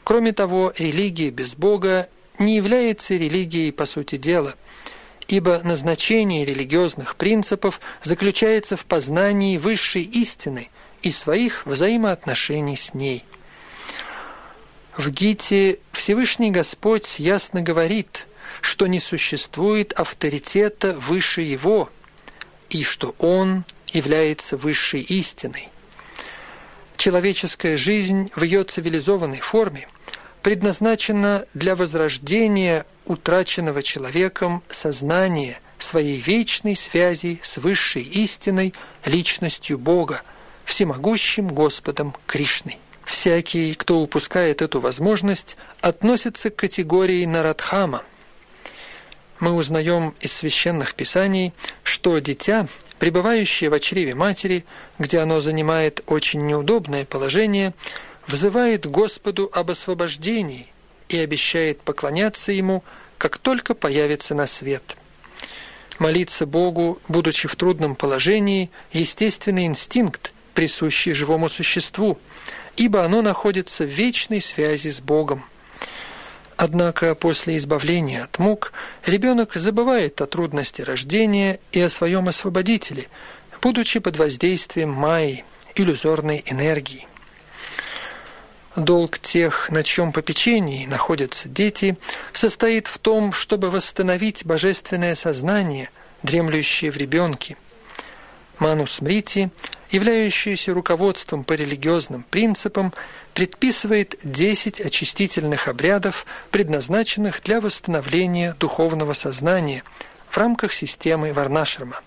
Кроме 0.04 0.32
того, 0.32 0.72
религия 0.78 1.30
без 1.30 1.54
Бога 1.54 2.08
не 2.38 2.56
является 2.56 3.14
религией 3.14 3.70
по 3.72 3.84
сути 3.84 4.16
дела, 4.16 4.54
ибо 5.26 5.60
назначение 5.62 6.46
религиозных 6.46 7.16
принципов 7.16 7.80
заключается 8.02 8.76
в 8.76 8.86
познании 8.86 9.58
высшей 9.58 10.02
истины 10.02 10.70
и 11.02 11.10
своих 11.10 11.66
взаимоотношений 11.66 12.76
с 12.76 12.94
ней. 12.94 13.24
В 14.96 15.10
Гите 15.10 15.78
Всевышний 15.92 16.50
Господь 16.50 17.18
ясно 17.18 17.60
говорит, 17.60 18.26
что 18.60 18.86
не 18.86 19.00
существует 19.00 19.92
авторитета 19.92 20.94
выше 20.94 21.42
Его, 21.42 21.90
и 22.70 22.82
что 22.82 23.14
Он 23.18 23.64
является 23.88 24.56
высшей 24.56 25.00
истиной. 25.00 25.68
Человеческая 26.96 27.76
жизнь 27.76 28.30
в 28.34 28.42
ее 28.42 28.64
цивилизованной 28.64 29.40
форме– 29.40 29.88
предназначена 30.42 31.44
для 31.54 31.76
возрождения 31.76 32.86
утраченного 33.04 33.82
человеком 33.82 34.62
сознания 34.70 35.60
своей 35.78 36.20
вечной 36.20 36.76
связи 36.76 37.40
с 37.42 37.58
высшей 37.58 38.02
истиной, 38.02 38.74
личностью 39.04 39.78
Бога, 39.78 40.22
всемогущим 40.64 41.48
Господом 41.48 42.14
Кришной. 42.26 42.78
Всякий, 43.04 43.74
кто 43.74 44.00
упускает 44.00 44.60
эту 44.60 44.80
возможность, 44.80 45.56
относится 45.80 46.50
к 46.50 46.56
категории 46.56 47.24
Нарадхама. 47.24 48.04
Мы 49.40 49.52
узнаем 49.52 50.14
из 50.20 50.32
священных 50.32 50.94
писаний, 50.94 51.52
что 51.82 52.18
дитя, 52.18 52.68
пребывающее 52.98 53.70
в 53.70 53.78
чреве 53.80 54.14
матери, 54.14 54.64
где 54.98 55.18
оно 55.20 55.40
занимает 55.40 56.02
очень 56.06 56.46
неудобное 56.46 57.04
положение– 57.04 57.74
взывает 58.28 58.86
Господу 58.86 59.50
об 59.52 59.70
освобождении 59.70 60.68
и 61.08 61.18
обещает 61.18 61.80
поклоняться 61.80 62.52
Ему, 62.52 62.84
как 63.16 63.38
только 63.38 63.74
появится 63.74 64.34
на 64.34 64.46
свет. 64.46 64.96
Молиться 65.98 66.46
Богу, 66.46 67.00
будучи 67.08 67.48
в 67.48 67.56
трудном 67.56 67.96
положении, 67.96 68.70
естественный 68.92 69.66
инстинкт, 69.66 70.32
присущий 70.54 71.14
живому 71.14 71.48
существу, 71.48 72.18
ибо 72.76 73.04
оно 73.04 73.22
находится 73.22 73.84
в 73.84 73.88
вечной 73.88 74.40
связи 74.40 74.90
с 74.90 75.00
Богом. 75.00 75.44
Однако 76.58 77.14
после 77.14 77.56
избавления 77.56 78.24
от 78.24 78.40
мук 78.40 78.72
ребенок 79.06 79.54
забывает 79.54 80.20
о 80.20 80.26
трудности 80.26 80.82
рождения 80.82 81.60
и 81.70 81.80
о 81.80 81.88
своем 81.88 82.26
освободителе, 82.26 83.06
будучи 83.62 84.00
под 84.00 84.16
воздействием 84.16 84.90
майи, 84.90 85.44
иллюзорной 85.76 86.42
энергии. 86.46 87.06
Долг 88.74 89.20
тех, 89.20 89.70
на 89.70 89.84
чьем 89.84 90.12
попечении 90.12 90.84
находятся 90.86 91.48
дети, 91.48 91.96
состоит 92.32 92.88
в 92.88 92.98
том, 92.98 93.32
чтобы 93.32 93.70
восстановить 93.70 94.44
божественное 94.44 95.14
сознание, 95.14 95.90
дремлющее 96.24 96.90
в 96.90 96.96
ребенке. 96.96 97.56
Манус 98.58 99.00
Мрити, 99.00 99.50
являющийся 99.92 100.74
руководством 100.74 101.44
по 101.44 101.52
религиозным 101.52 102.24
принципам, 102.24 102.92
предписывает 103.38 104.18
10 104.24 104.80
очистительных 104.80 105.68
обрядов, 105.68 106.26
предназначенных 106.50 107.40
для 107.44 107.60
восстановления 107.60 108.56
духовного 108.58 109.12
сознания 109.12 109.84
в 110.28 110.36
рамках 110.36 110.72
системы 110.72 111.32
Варнашрама. 111.32 112.00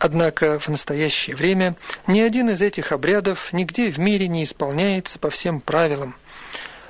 Однако 0.00 0.58
в 0.58 0.68
настоящее 0.68 1.36
время 1.36 1.76
ни 2.08 2.20
один 2.20 2.50
из 2.50 2.60
этих 2.60 2.90
обрядов 2.90 3.52
нигде 3.52 3.92
в 3.92 3.98
мире 3.98 4.26
не 4.26 4.42
исполняется 4.42 5.20
по 5.20 5.30
всем 5.30 5.60
правилам. 5.60 6.16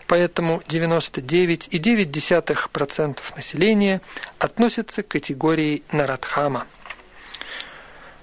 Поэтому 0.06 0.62
99,9% 0.66 3.18
населения 3.36 4.00
относятся 4.38 5.02
к 5.02 5.08
категории 5.08 5.82
Нарадхама. 5.92 6.66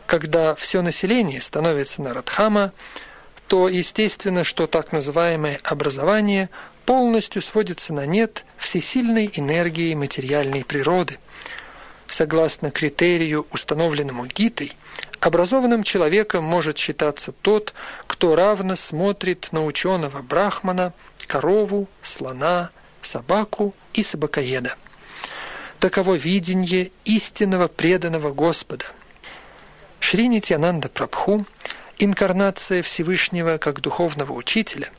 Когда 0.07 0.55
все 0.55 0.81
население 0.81 1.39
становится 1.39 2.01
Нарадхама, 2.01 2.73
то 3.51 3.67
естественно, 3.67 4.45
что 4.45 4.65
так 4.65 4.93
называемое 4.93 5.59
образование 5.63 6.49
полностью 6.85 7.41
сводится 7.41 7.91
на 7.91 8.05
нет 8.05 8.45
всесильной 8.55 9.29
энергии 9.33 9.93
материальной 9.93 10.63
природы. 10.63 11.19
Согласно 12.07 12.71
критерию, 12.71 13.45
установленному 13.51 14.25
Гитой, 14.25 14.71
Образованным 15.19 15.83
человеком 15.83 16.45
может 16.45 16.77
считаться 16.77 17.33
тот, 17.33 17.73
кто 18.07 18.37
равно 18.37 18.77
смотрит 18.77 19.49
на 19.51 19.65
ученого 19.65 20.21
брахмана, 20.21 20.93
корову, 21.27 21.89
слона, 22.01 22.71
собаку 23.01 23.75
и 23.93 24.01
собакоеда. 24.01 24.77
Таково 25.79 26.13
видение 26.15 26.91
истинного 27.03 27.67
преданного 27.67 28.31
Господа. 28.31 28.85
Шри 29.99 30.29
Нитянанда 30.29 30.87
Прабху, 30.87 31.45
инкарнация 32.03 32.81
Всевышнего 32.81 33.57
как 33.57 33.81
духовного 33.81 34.33
учителя, 34.33 34.89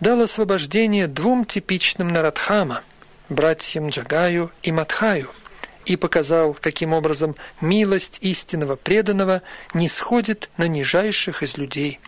дал 0.00 0.22
освобождение 0.22 1.06
двум 1.06 1.44
типичным 1.44 2.08
Нарадхама– 2.08 2.82
братьям 3.28 3.88
Джагаю 3.88 4.50
и 4.62 4.72
Мадхаю– 4.72 5.30
и 5.88 5.96
показал, 5.96 6.54
каким 6.54 6.92
образом 6.92 7.34
милость 7.60 8.18
истинного 8.20 8.76
преданного 8.76 9.42
не 9.72 9.88
сходит 9.88 10.50
на 10.58 10.68
нижайших 10.68 11.42
из 11.42 11.56
людей. 11.56 11.98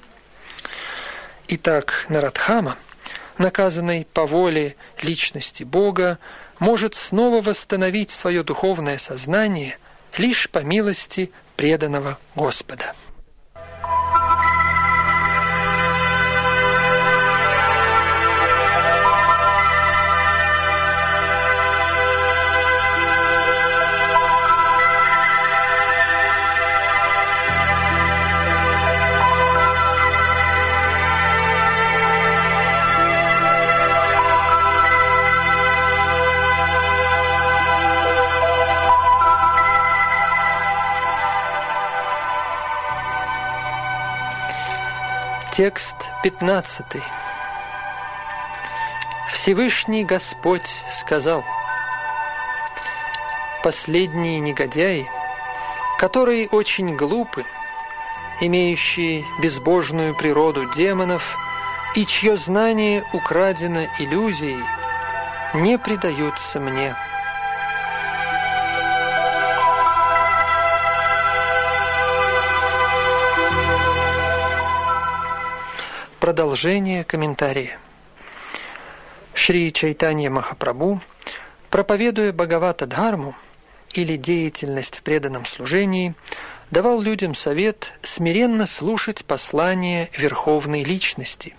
Итак, 1.49 2.05
Нарадхама, 2.11 2.77
наказанный 3.39 4.07
по 4.13 4.27
воле 4.27 4.77
личности 5.01 5.65
Бога, 5.65 6.19
может 6.59 6.95
снова 6.95 7.41
восстановить 7.41 8.11
свое 8.11 8.45
духовное 8.45 8.99
сознание 8.99 9.79
лишь 10.19 10.51
по 10.51 10.59
милости 10.59 11.33
преданного 11.57 12.19
Господа. 12.35 12.95
Текст 45.61 45.95
15. 46.23 46.87
Всевышний 49.35 50.05
Господь 50.07 50.67
сказал, 51.03 51.45
«Последние 53.63 54.41
негодяи, 54.41 55.07
которые 55.99 56.49
очень 56.49 56.97
глупы, 56.97 57.45
имеющие 58.41 59.27
безбожную 59.43 60.15
природу 60.15 60.65
демонов 60.75 61.23
и 61.95 62.07
чье 62.07 62.39
знание 62.39 63.05
украдено 63.13 63.85
иллюзией, 63.99 64.65
не 65.53 65.77
предаются 65.77 66.59
мне». 66.59 66.97
Продолжение 76.21 77.03
комментария. 77.03 77.79
Шри 79.33 79.73
Чайтанья 79.73 80.29
Махапрабху, 80.29 81.01
проповедуя 81.71 82.35
Бхагавата 82.35 82.87
Дхарму 82.87 83.35
или 83.95 84.19
деятельность 84.19 84.97
в 84.97 85.03
преданном 85.03 85.47
служении, 85.47 86.13
давал 86.71 87.01
людям 87.01 87.35
совет 87.35 87.95
смиренно 88.03 88.67
слушать 88.67 89.25
послание 89.25 90.11
Верховной 90.15 90.85
Личности. 90.85 91.57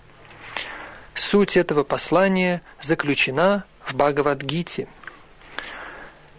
Суть 1.16 1.56
этого 1.56 1.82
послания 1.82 2.62
заключена 2.80 3.64
в 3.84 3.96
Бхагавадгите. 3.96 4.86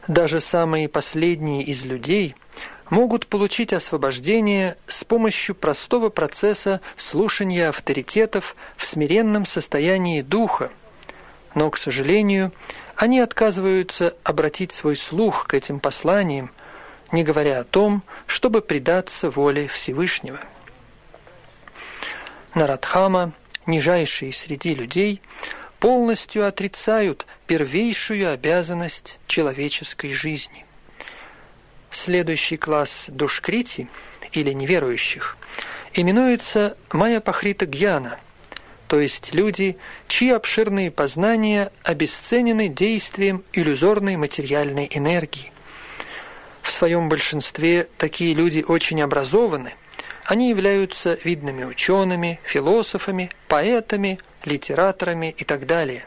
Даже 0.08 0.40
самые 0.40 0.88
последние 0.88 1.64
из 1.64 1.84
людей– 1.84 2.38
могут 2.90 3.28
получить 3.28 3.74
освобождение 3.74 4.78
с 4.88 5.04
помощью 5.04 5.56
простого 5.56 6.10
процесса 6.10 6.82
слушания 6.98 7.70
авторитетов 7.70 8.56
в 8.78 8.86
смиренном 8.86 9.46
состоянии 9.46 10.22
духа, 10.22 10.72
но, 11.56 11.70
к 11.70 11.78
сожалению, 11.78 12.52
они 12.96 13.20
отказываются 13.20 14.16
обратить 14.24 14.72
свой 14.72 14.96
слух 14.96 15.48
к 15.48 15.54
этим 15.54 15.80
посланиям, 15.80 16.52
не 17.12 17.24
говоря 17.24 17.60
о 17.60 17.64
том, 17.64 18.04
чтобы 18.28 18.62
предаться 18.62 19.30
воле 19.30 19.68
Всевышнего. 19.68 20.40
Нарадхама, 22.56 23.34
нижайшие 23.66 24.34
среди 24.34 24.76
людей, 24.76 25.22
полностью 25.80 26.46
отрицают 26.46 27.26
первейшую 27.48 28.32
обязанность 28.32 29.20
человеческой 29.28 30.14
жизни– 30.14 30.66
Следующий 31.94 32.57
класс 32.57 33.06
душкрити, 33.07 33.88
или 34.32 34.52
неверующих, 34.52 35.38
именуется 35.94 36.76
майя-пахрита 36.91 37.68
гьяна, 37.68 38.20
то 38.88 38.99
есть 38.99 39.34
люди, 39.34 39.78
чьи 40.07 40.32
обширные 40.32 40.90
познания 40.90 41.72
обесценены 41.84 42.68
действием 42.68 43.44
иллюзорной 43.53 44.18
материальной 44.18 44.90
энергии. 44.91 45.52
В 46.64 46.72
своем 46.72 47.10
большинстве 47.10 47.88
такие 47.98 48.34
люди 48.34 48.65
очень 48.68 49.02
образованы, 49.02 49.76
они 50.26 50.49
являются 50.49 51.20
видными 51.24 51.64
учеными, 51.64 52.40
философами, 52.44 53.30
поэтами, 53.48 54.20
литераторами 54.45 55.36
и 55.38 55.44
так 55.44 55.68
далее. 55.68 56.06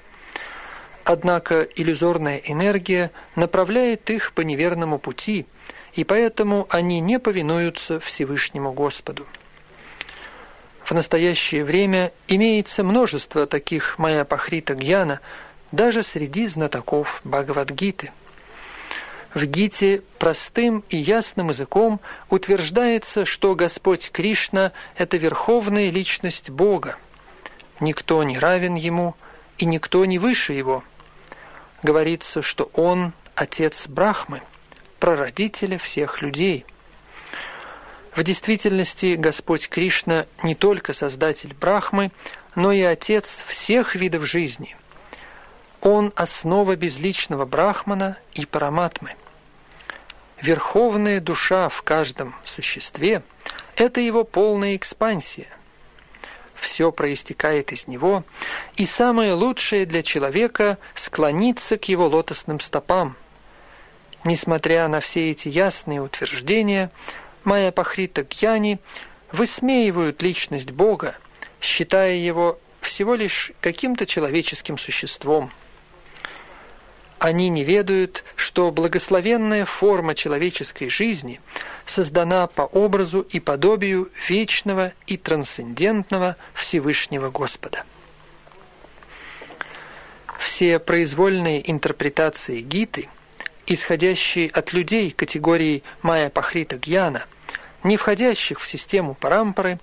Однако 1.04 1.62
иллюзорная 1.62 2.38
энергия 2.38 3.12
направляет 3.36 4.10
их 4.10 4.32
по 4.32 4.40
неверному 4.40 4.98
пути– 4.98 5.46
и 5.97 6.05
поэтому 6.05 6.66
они 6.68 7.01
не 7.01 7.18
повинуются 7.18 7.98
Всевышнему 8.01 8.73
Господу. 8.73 9.27
В 10.85 10.93
настоящее 10.93 11.64
время 11.64 12.12
имеется 12.28 12.85
множество 12.85 13.47
таких 13.47 13.98
Майяпахрита 13.98 14.74
Гьяна 14.74 15.20
даже 15.73 16.02
среди 16.05 16.47
знатоков 16.47 17.20
Бхагавадгиты. 17.24 18.12
В 19.35 19.44
Гите 19.47 20.02
простым 20.18 20.85
и 20.90 20.98
ясным 20.98 21.48
языком 21.48 22.01
утверждается, 22.31 23.24
что 23.24 23.55
Господь 23.55 24.10
Кришна– 24.10 24.73
это 24.97 25.16
верховная 25.16 25.90
личность 25.90 26.51
Бога. 26.51 26.97
Никто 27.81 28.23
не 28.23 28.39
равен 28.39 28.74
Ему, 28.77 29.16
и 29.59 29.64
никто 29.64 30.05
не 30.05 30.18
выше 30.18 30.52
Его. 30.52 30.85
Говорится, 31.82 32.43
что 32.43 32.70
Он– 32.74 33.12
Отец 33.35 33.86
Брахмы– 33.89 34.43
прародителя 34.98 35.78
всех 35.78 36.23
людей. 36.23 36.64
В 38.14 38.23
действительности 38.23 39.14
Господь 39.16 39.68
Кришна 39.68 40.27
не 40.43 40.55
только 40.55 40.93
создатель 40.93 41.55
Брахмы, 41.55 42.10
но 42.55 42.73
и 42.73 42.81
отец 42.81 43.44
всех 43.47 43.94
видов 43.94 44.24
жизни. 44.24 44.77
Он 45.82 46.12
основа 46.16 46.77
безличного 46.77 47.44
Брахмана 47.44 48.16
и 48.32 48.47
Параматмы. 48.47 49.14
Верховная 50.40 51.20
душа 51.20 51.68
в 51.68 51.82
каждом 51.82 52.35
существе– 52.44 53.23
это 53.77 54.01
его 54.01 54.24
полная 54.24 54.77
экспансия. 54.77 55.48
Все 56.55 56.90
проистекает 56.90 57.73
из 57.73 57.86
него, 57.86 58.24
и 58.77 58.86
самое 58.86 59.35
лучшее 59.35 59.85
для 59.85 60.02
человека– 60.02 60.78
склониться 60.94 61.77
к 61.77 61.85
его 61.85 62.06
лотосным 62.06 62.60
стопам– 62.60 63.16
Несмотря 64.27 64.89
на 64.89 64.98
все 64.98 65.31
эти 65.31 65.47
ясные 65.47 66.03
утверждения, 66.03 66.90
Майя 67.44 67.70
Пахрита 67.70 68.24
Гьяни 68.24 68.81
высмеивают 69.31 70.20
личность 70.20 70.73
Бога, 70.73 71.15
считая 71.61 72.16
его 72.16 72.59
всего 72.81 73.15
лишь 73.15 73.53
каким-то 73.61 74.05
человеческим 74.05 74.78
существом. 74.78 75.53
Они 77.20 77.48
не 77.51 77.62
ведают, 77.62 78.24
что 78.35 78.73
благословенная 78.73 79.65
форма 79.65 80.16
человеческой 80.16 80.89
жизни 80.89 81.40
создана 81.85 82.48
по 82.48 82.62
образу 82.62 83.20
и 83.20 83.39
подобию 83.39 84.11
вечного 84.28 84.93
и 85.07 85.16
трансцендентного 85.16 86.35
Всевышнего 86.53 87.31
Господа. 87.31 87.85
Все 90.40 90.81
произвольные 90.81 91.70
интерпретации 91.70 92.61
Гиты– 92.61 93.09
исходящие 93.66 94.48
от 94.51 94.72
людей 94.72 95.10
категории 95.10 95.82
Майя 96.02 96.30
Пахрита 96.30 96.76
Гьяна, 96.76 97.26
не 97.82 97.97
входящих 97.97 98.60
в 98.60 98.66
систему 98.66 99.14
парампары, 99.14 99.78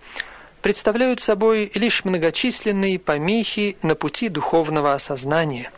представляют 0.61 1.21
собой 1.21 1.71
лишь 1.75 2.05
многочисленные 2.05 2.97
помехи 2.97 3.77
на 3.81 3.95
пути 3.95 4.29
духовного 4.29 4.93
осознания. 4.93 5.71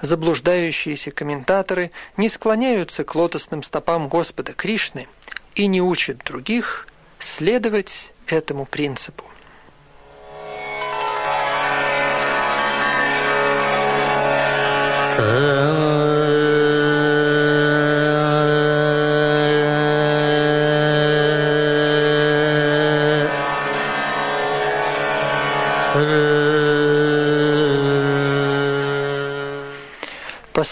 Заблуждающиеся 0.00 1.10
комментаторы 1.10 1.90
не 2.16 2.28
склоняются 2.28 3.04
к 3.04 3.14
лотосным 3.14 3.62
стопам 3.62 4.08
Господа 4.08 4.52
Кришны 4.52 5.08
и 5.54 5.66
не 5.66 5.80
учат 5.80 6.18
других 6.18 6.86
следовать 7.18 8.12
этому 8.26 8.66
принципу. 8.66 9.24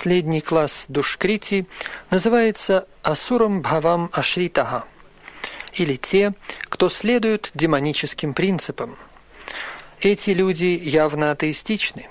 Последний 0.03 0.41
класс 0.41 0.87
душкрити 0.89 1.65
называется 2.11 2.89
Асурам 3.05 3.63
Бхавам 3.63 4.11
Ашритага, 4.13 4.85
или 5.75 5.95
те, 5.95 6.35
кто 6.63 6.89
следует 6.89 7.53
демоническим 7.55 8.35
принципам. 8.35 8.97
Эти 10.01 10.31
люди 10.31 10.65
явно 10.65 11.31
атеистичны. 11.31 12.09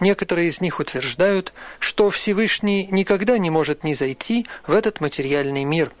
Некоторые 0.00 0.48
из 0.48 0.60
них 0.60 0.80
утверждают, 0.80 1.52
что 1.78 2.10
Всевышний 2.10 2.88
никогда 2.90 3.38
не 3.38 3.48
может 3.48 3.84
не 3.84 3.94
зайти 3.94 4.48
в 4.66 4.72
этот 4.72 5.00
материальный 5.00 5.62
мир, 5.62 5.92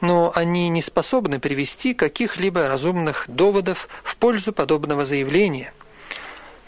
но 0.00 0.30
они 0.32 0.68
не 0.68 0.80
способны 0.80 1.40
привести 1.40 1.92
каких-либо 1.92 2.68
разумных 2.68 3.24
доводов 3.26 3.88
в 4.04 4.14
пользу 4.14 4.52
подобного 4.52 5.06
заявления– 5.06 5.72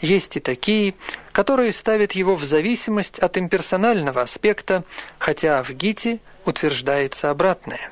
есть 0.01 0.35
и 0.37 0.39
такие, 0.39 0.95
которые 1.35 1.73
ставят 1.73 2.13
его 2.13 2.37
в 2.37 2.45
зависимость 2.45 3.19
от 3.19 3.37
имперсонального 3.37 4.21
аспекта, 4.21 4.85
хотя 5.19 5.61
в 5.63 5.71
Гите 5.71 6.19
утверждается 6.45 7.29
обратное. 7.29 7.91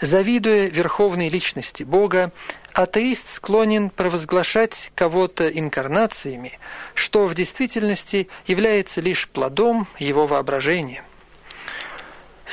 Завидуя 0.00 0.68
верховной 0.68 1.28
личности 1.28 1.82
Бога, 1.82 2.32
атеист 2.72 3.28
склонен 3.28 3.90
провозглашать 3.90 4.90
кого-то 4.94 5.48
инкарнациями, 5.48 6.58
что 6.94 7.26
в 7.26 7.34
действительности 7.34 8.26
является 8.46 9.02
лишь 9.02 9.28
плодом 9.28 9.86
его 9.98 10.26
воображения. 10.26 11.04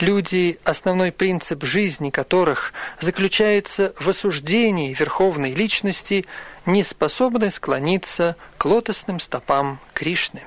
Люди, 0.02 0.60
основной 0.66 1.14
принцип 1.14 1.64
жизни 1.64 2.10
которых 2.10 2.74
заключается 3.00 3.94
в 3.98 4.10
осуждении 4.10 4.94
верховной 4.94 5.54
личности, 5.54 6.26
не 6.68 6.84
способны 6.84 7.50
склониться 7.50 8.36
к 8.58 8.66
лотосным 8.66 9.20
стопам 9.20 9.80
Кришны. 9.94 10.44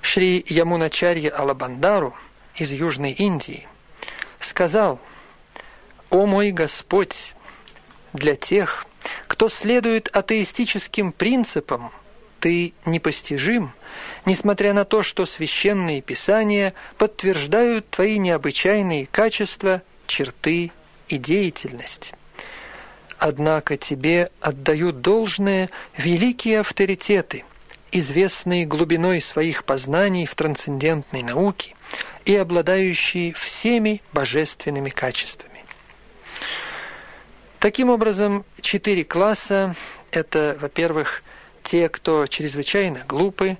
Шри 0.00 0.44
Ямуначарья 0.48 1.30
Алабандару 1.30 2.16
из 2.56 2.72
Южной 2.72 3.12
Индии 3.12 3.68
сказал, 4.40 4.98
«О 6.10 6.26
мой 6.26 6.52
Господь, 6.52 7.34
для 8.12 8.34
тех, 8.34 8.86
кто 9.26 9.50
следует 9.50 10.08
атеистическим 10.08 11.12
принципам, 11.12 11.92
ты 12.40 12.72
непостижим, 12.86 13.72
несмотря 14.24 14.72
на 14.72 14.84
то, 14.84 15.02
что 15.02 15.26
священные 15.26 16.00
писания 16.00 16.72
подтверждают 16.96 17.90
твои 17.90 18.18
необычайные 18.18 19.06
качества, 19.06 19.82
черты 20.06 20.70
и 21.08 21.18
деятельность. 21.18 22.14
Однако 23.18 23.76
тебе 23.76 24.30
отдают 24.40 25.00
должное 25.00 25.70
великие 25.96 26.60
авторитеты, 26.60 27.44
известные 27.90 28.66
глубиной 28.66 29.20
своих 29.20 29.64
познаний 29.64 30.26
в 30.26 30.34
трансцендентной 30.34 31.22
науке 31.22 31.74
и 32.24 32.34
обладающие 32.34 33.32
всеми 33.32 34.02
божественными 34.12 34.90
качествами. 34.90 35.64
Таким 37.58 37.88
образом, 37.88 38.44
четыре 38.60 39.04
класса– 39.04 39.74
это, 40.10 40.56
во-первых, 40.60 41.22
те, 41.62 41.88
кто 41.88 42.26
чрезвычайно 42.26 43.04
глупы, 43.08 43.56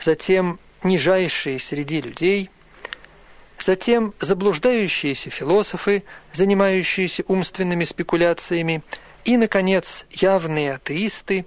затем 0.00 0.58
нижайшие 0.82 1.58
среди 1.58 2.00
людей, 2.00 2.50
затем 3.66 4.14
заблуждающиеся 4.20 5.30
философы, 5.30 6.04
занимающиеся 6.32 7.24
умственными 7.26 7.84
спекуляциями, 7.84 8.82
и, 9.24 9.36
наконец, 9.36 10.04
явные 10.10 10.74
атеисты 10.74 11.46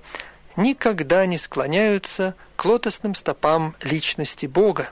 никогда 0.58 1.26
не 1.26 1.38
склоняются 1.38 2.36
к 2.58 2.66
лотосным 2.66 3.16
стопам 3.16 3.74
личности 3.82 4.48
Бога, 4.48 4.90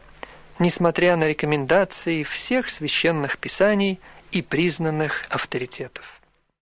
несмотря 0.58 1.18
на 1.18 1.28
рекомендации 1.28 2.24
всех 2.24 2.70
священных 2.70 3.38
писаний 3.38 4.00
и 4.32 4.42
признанных 4.42 5.26
авторитетов. 5.30 6.17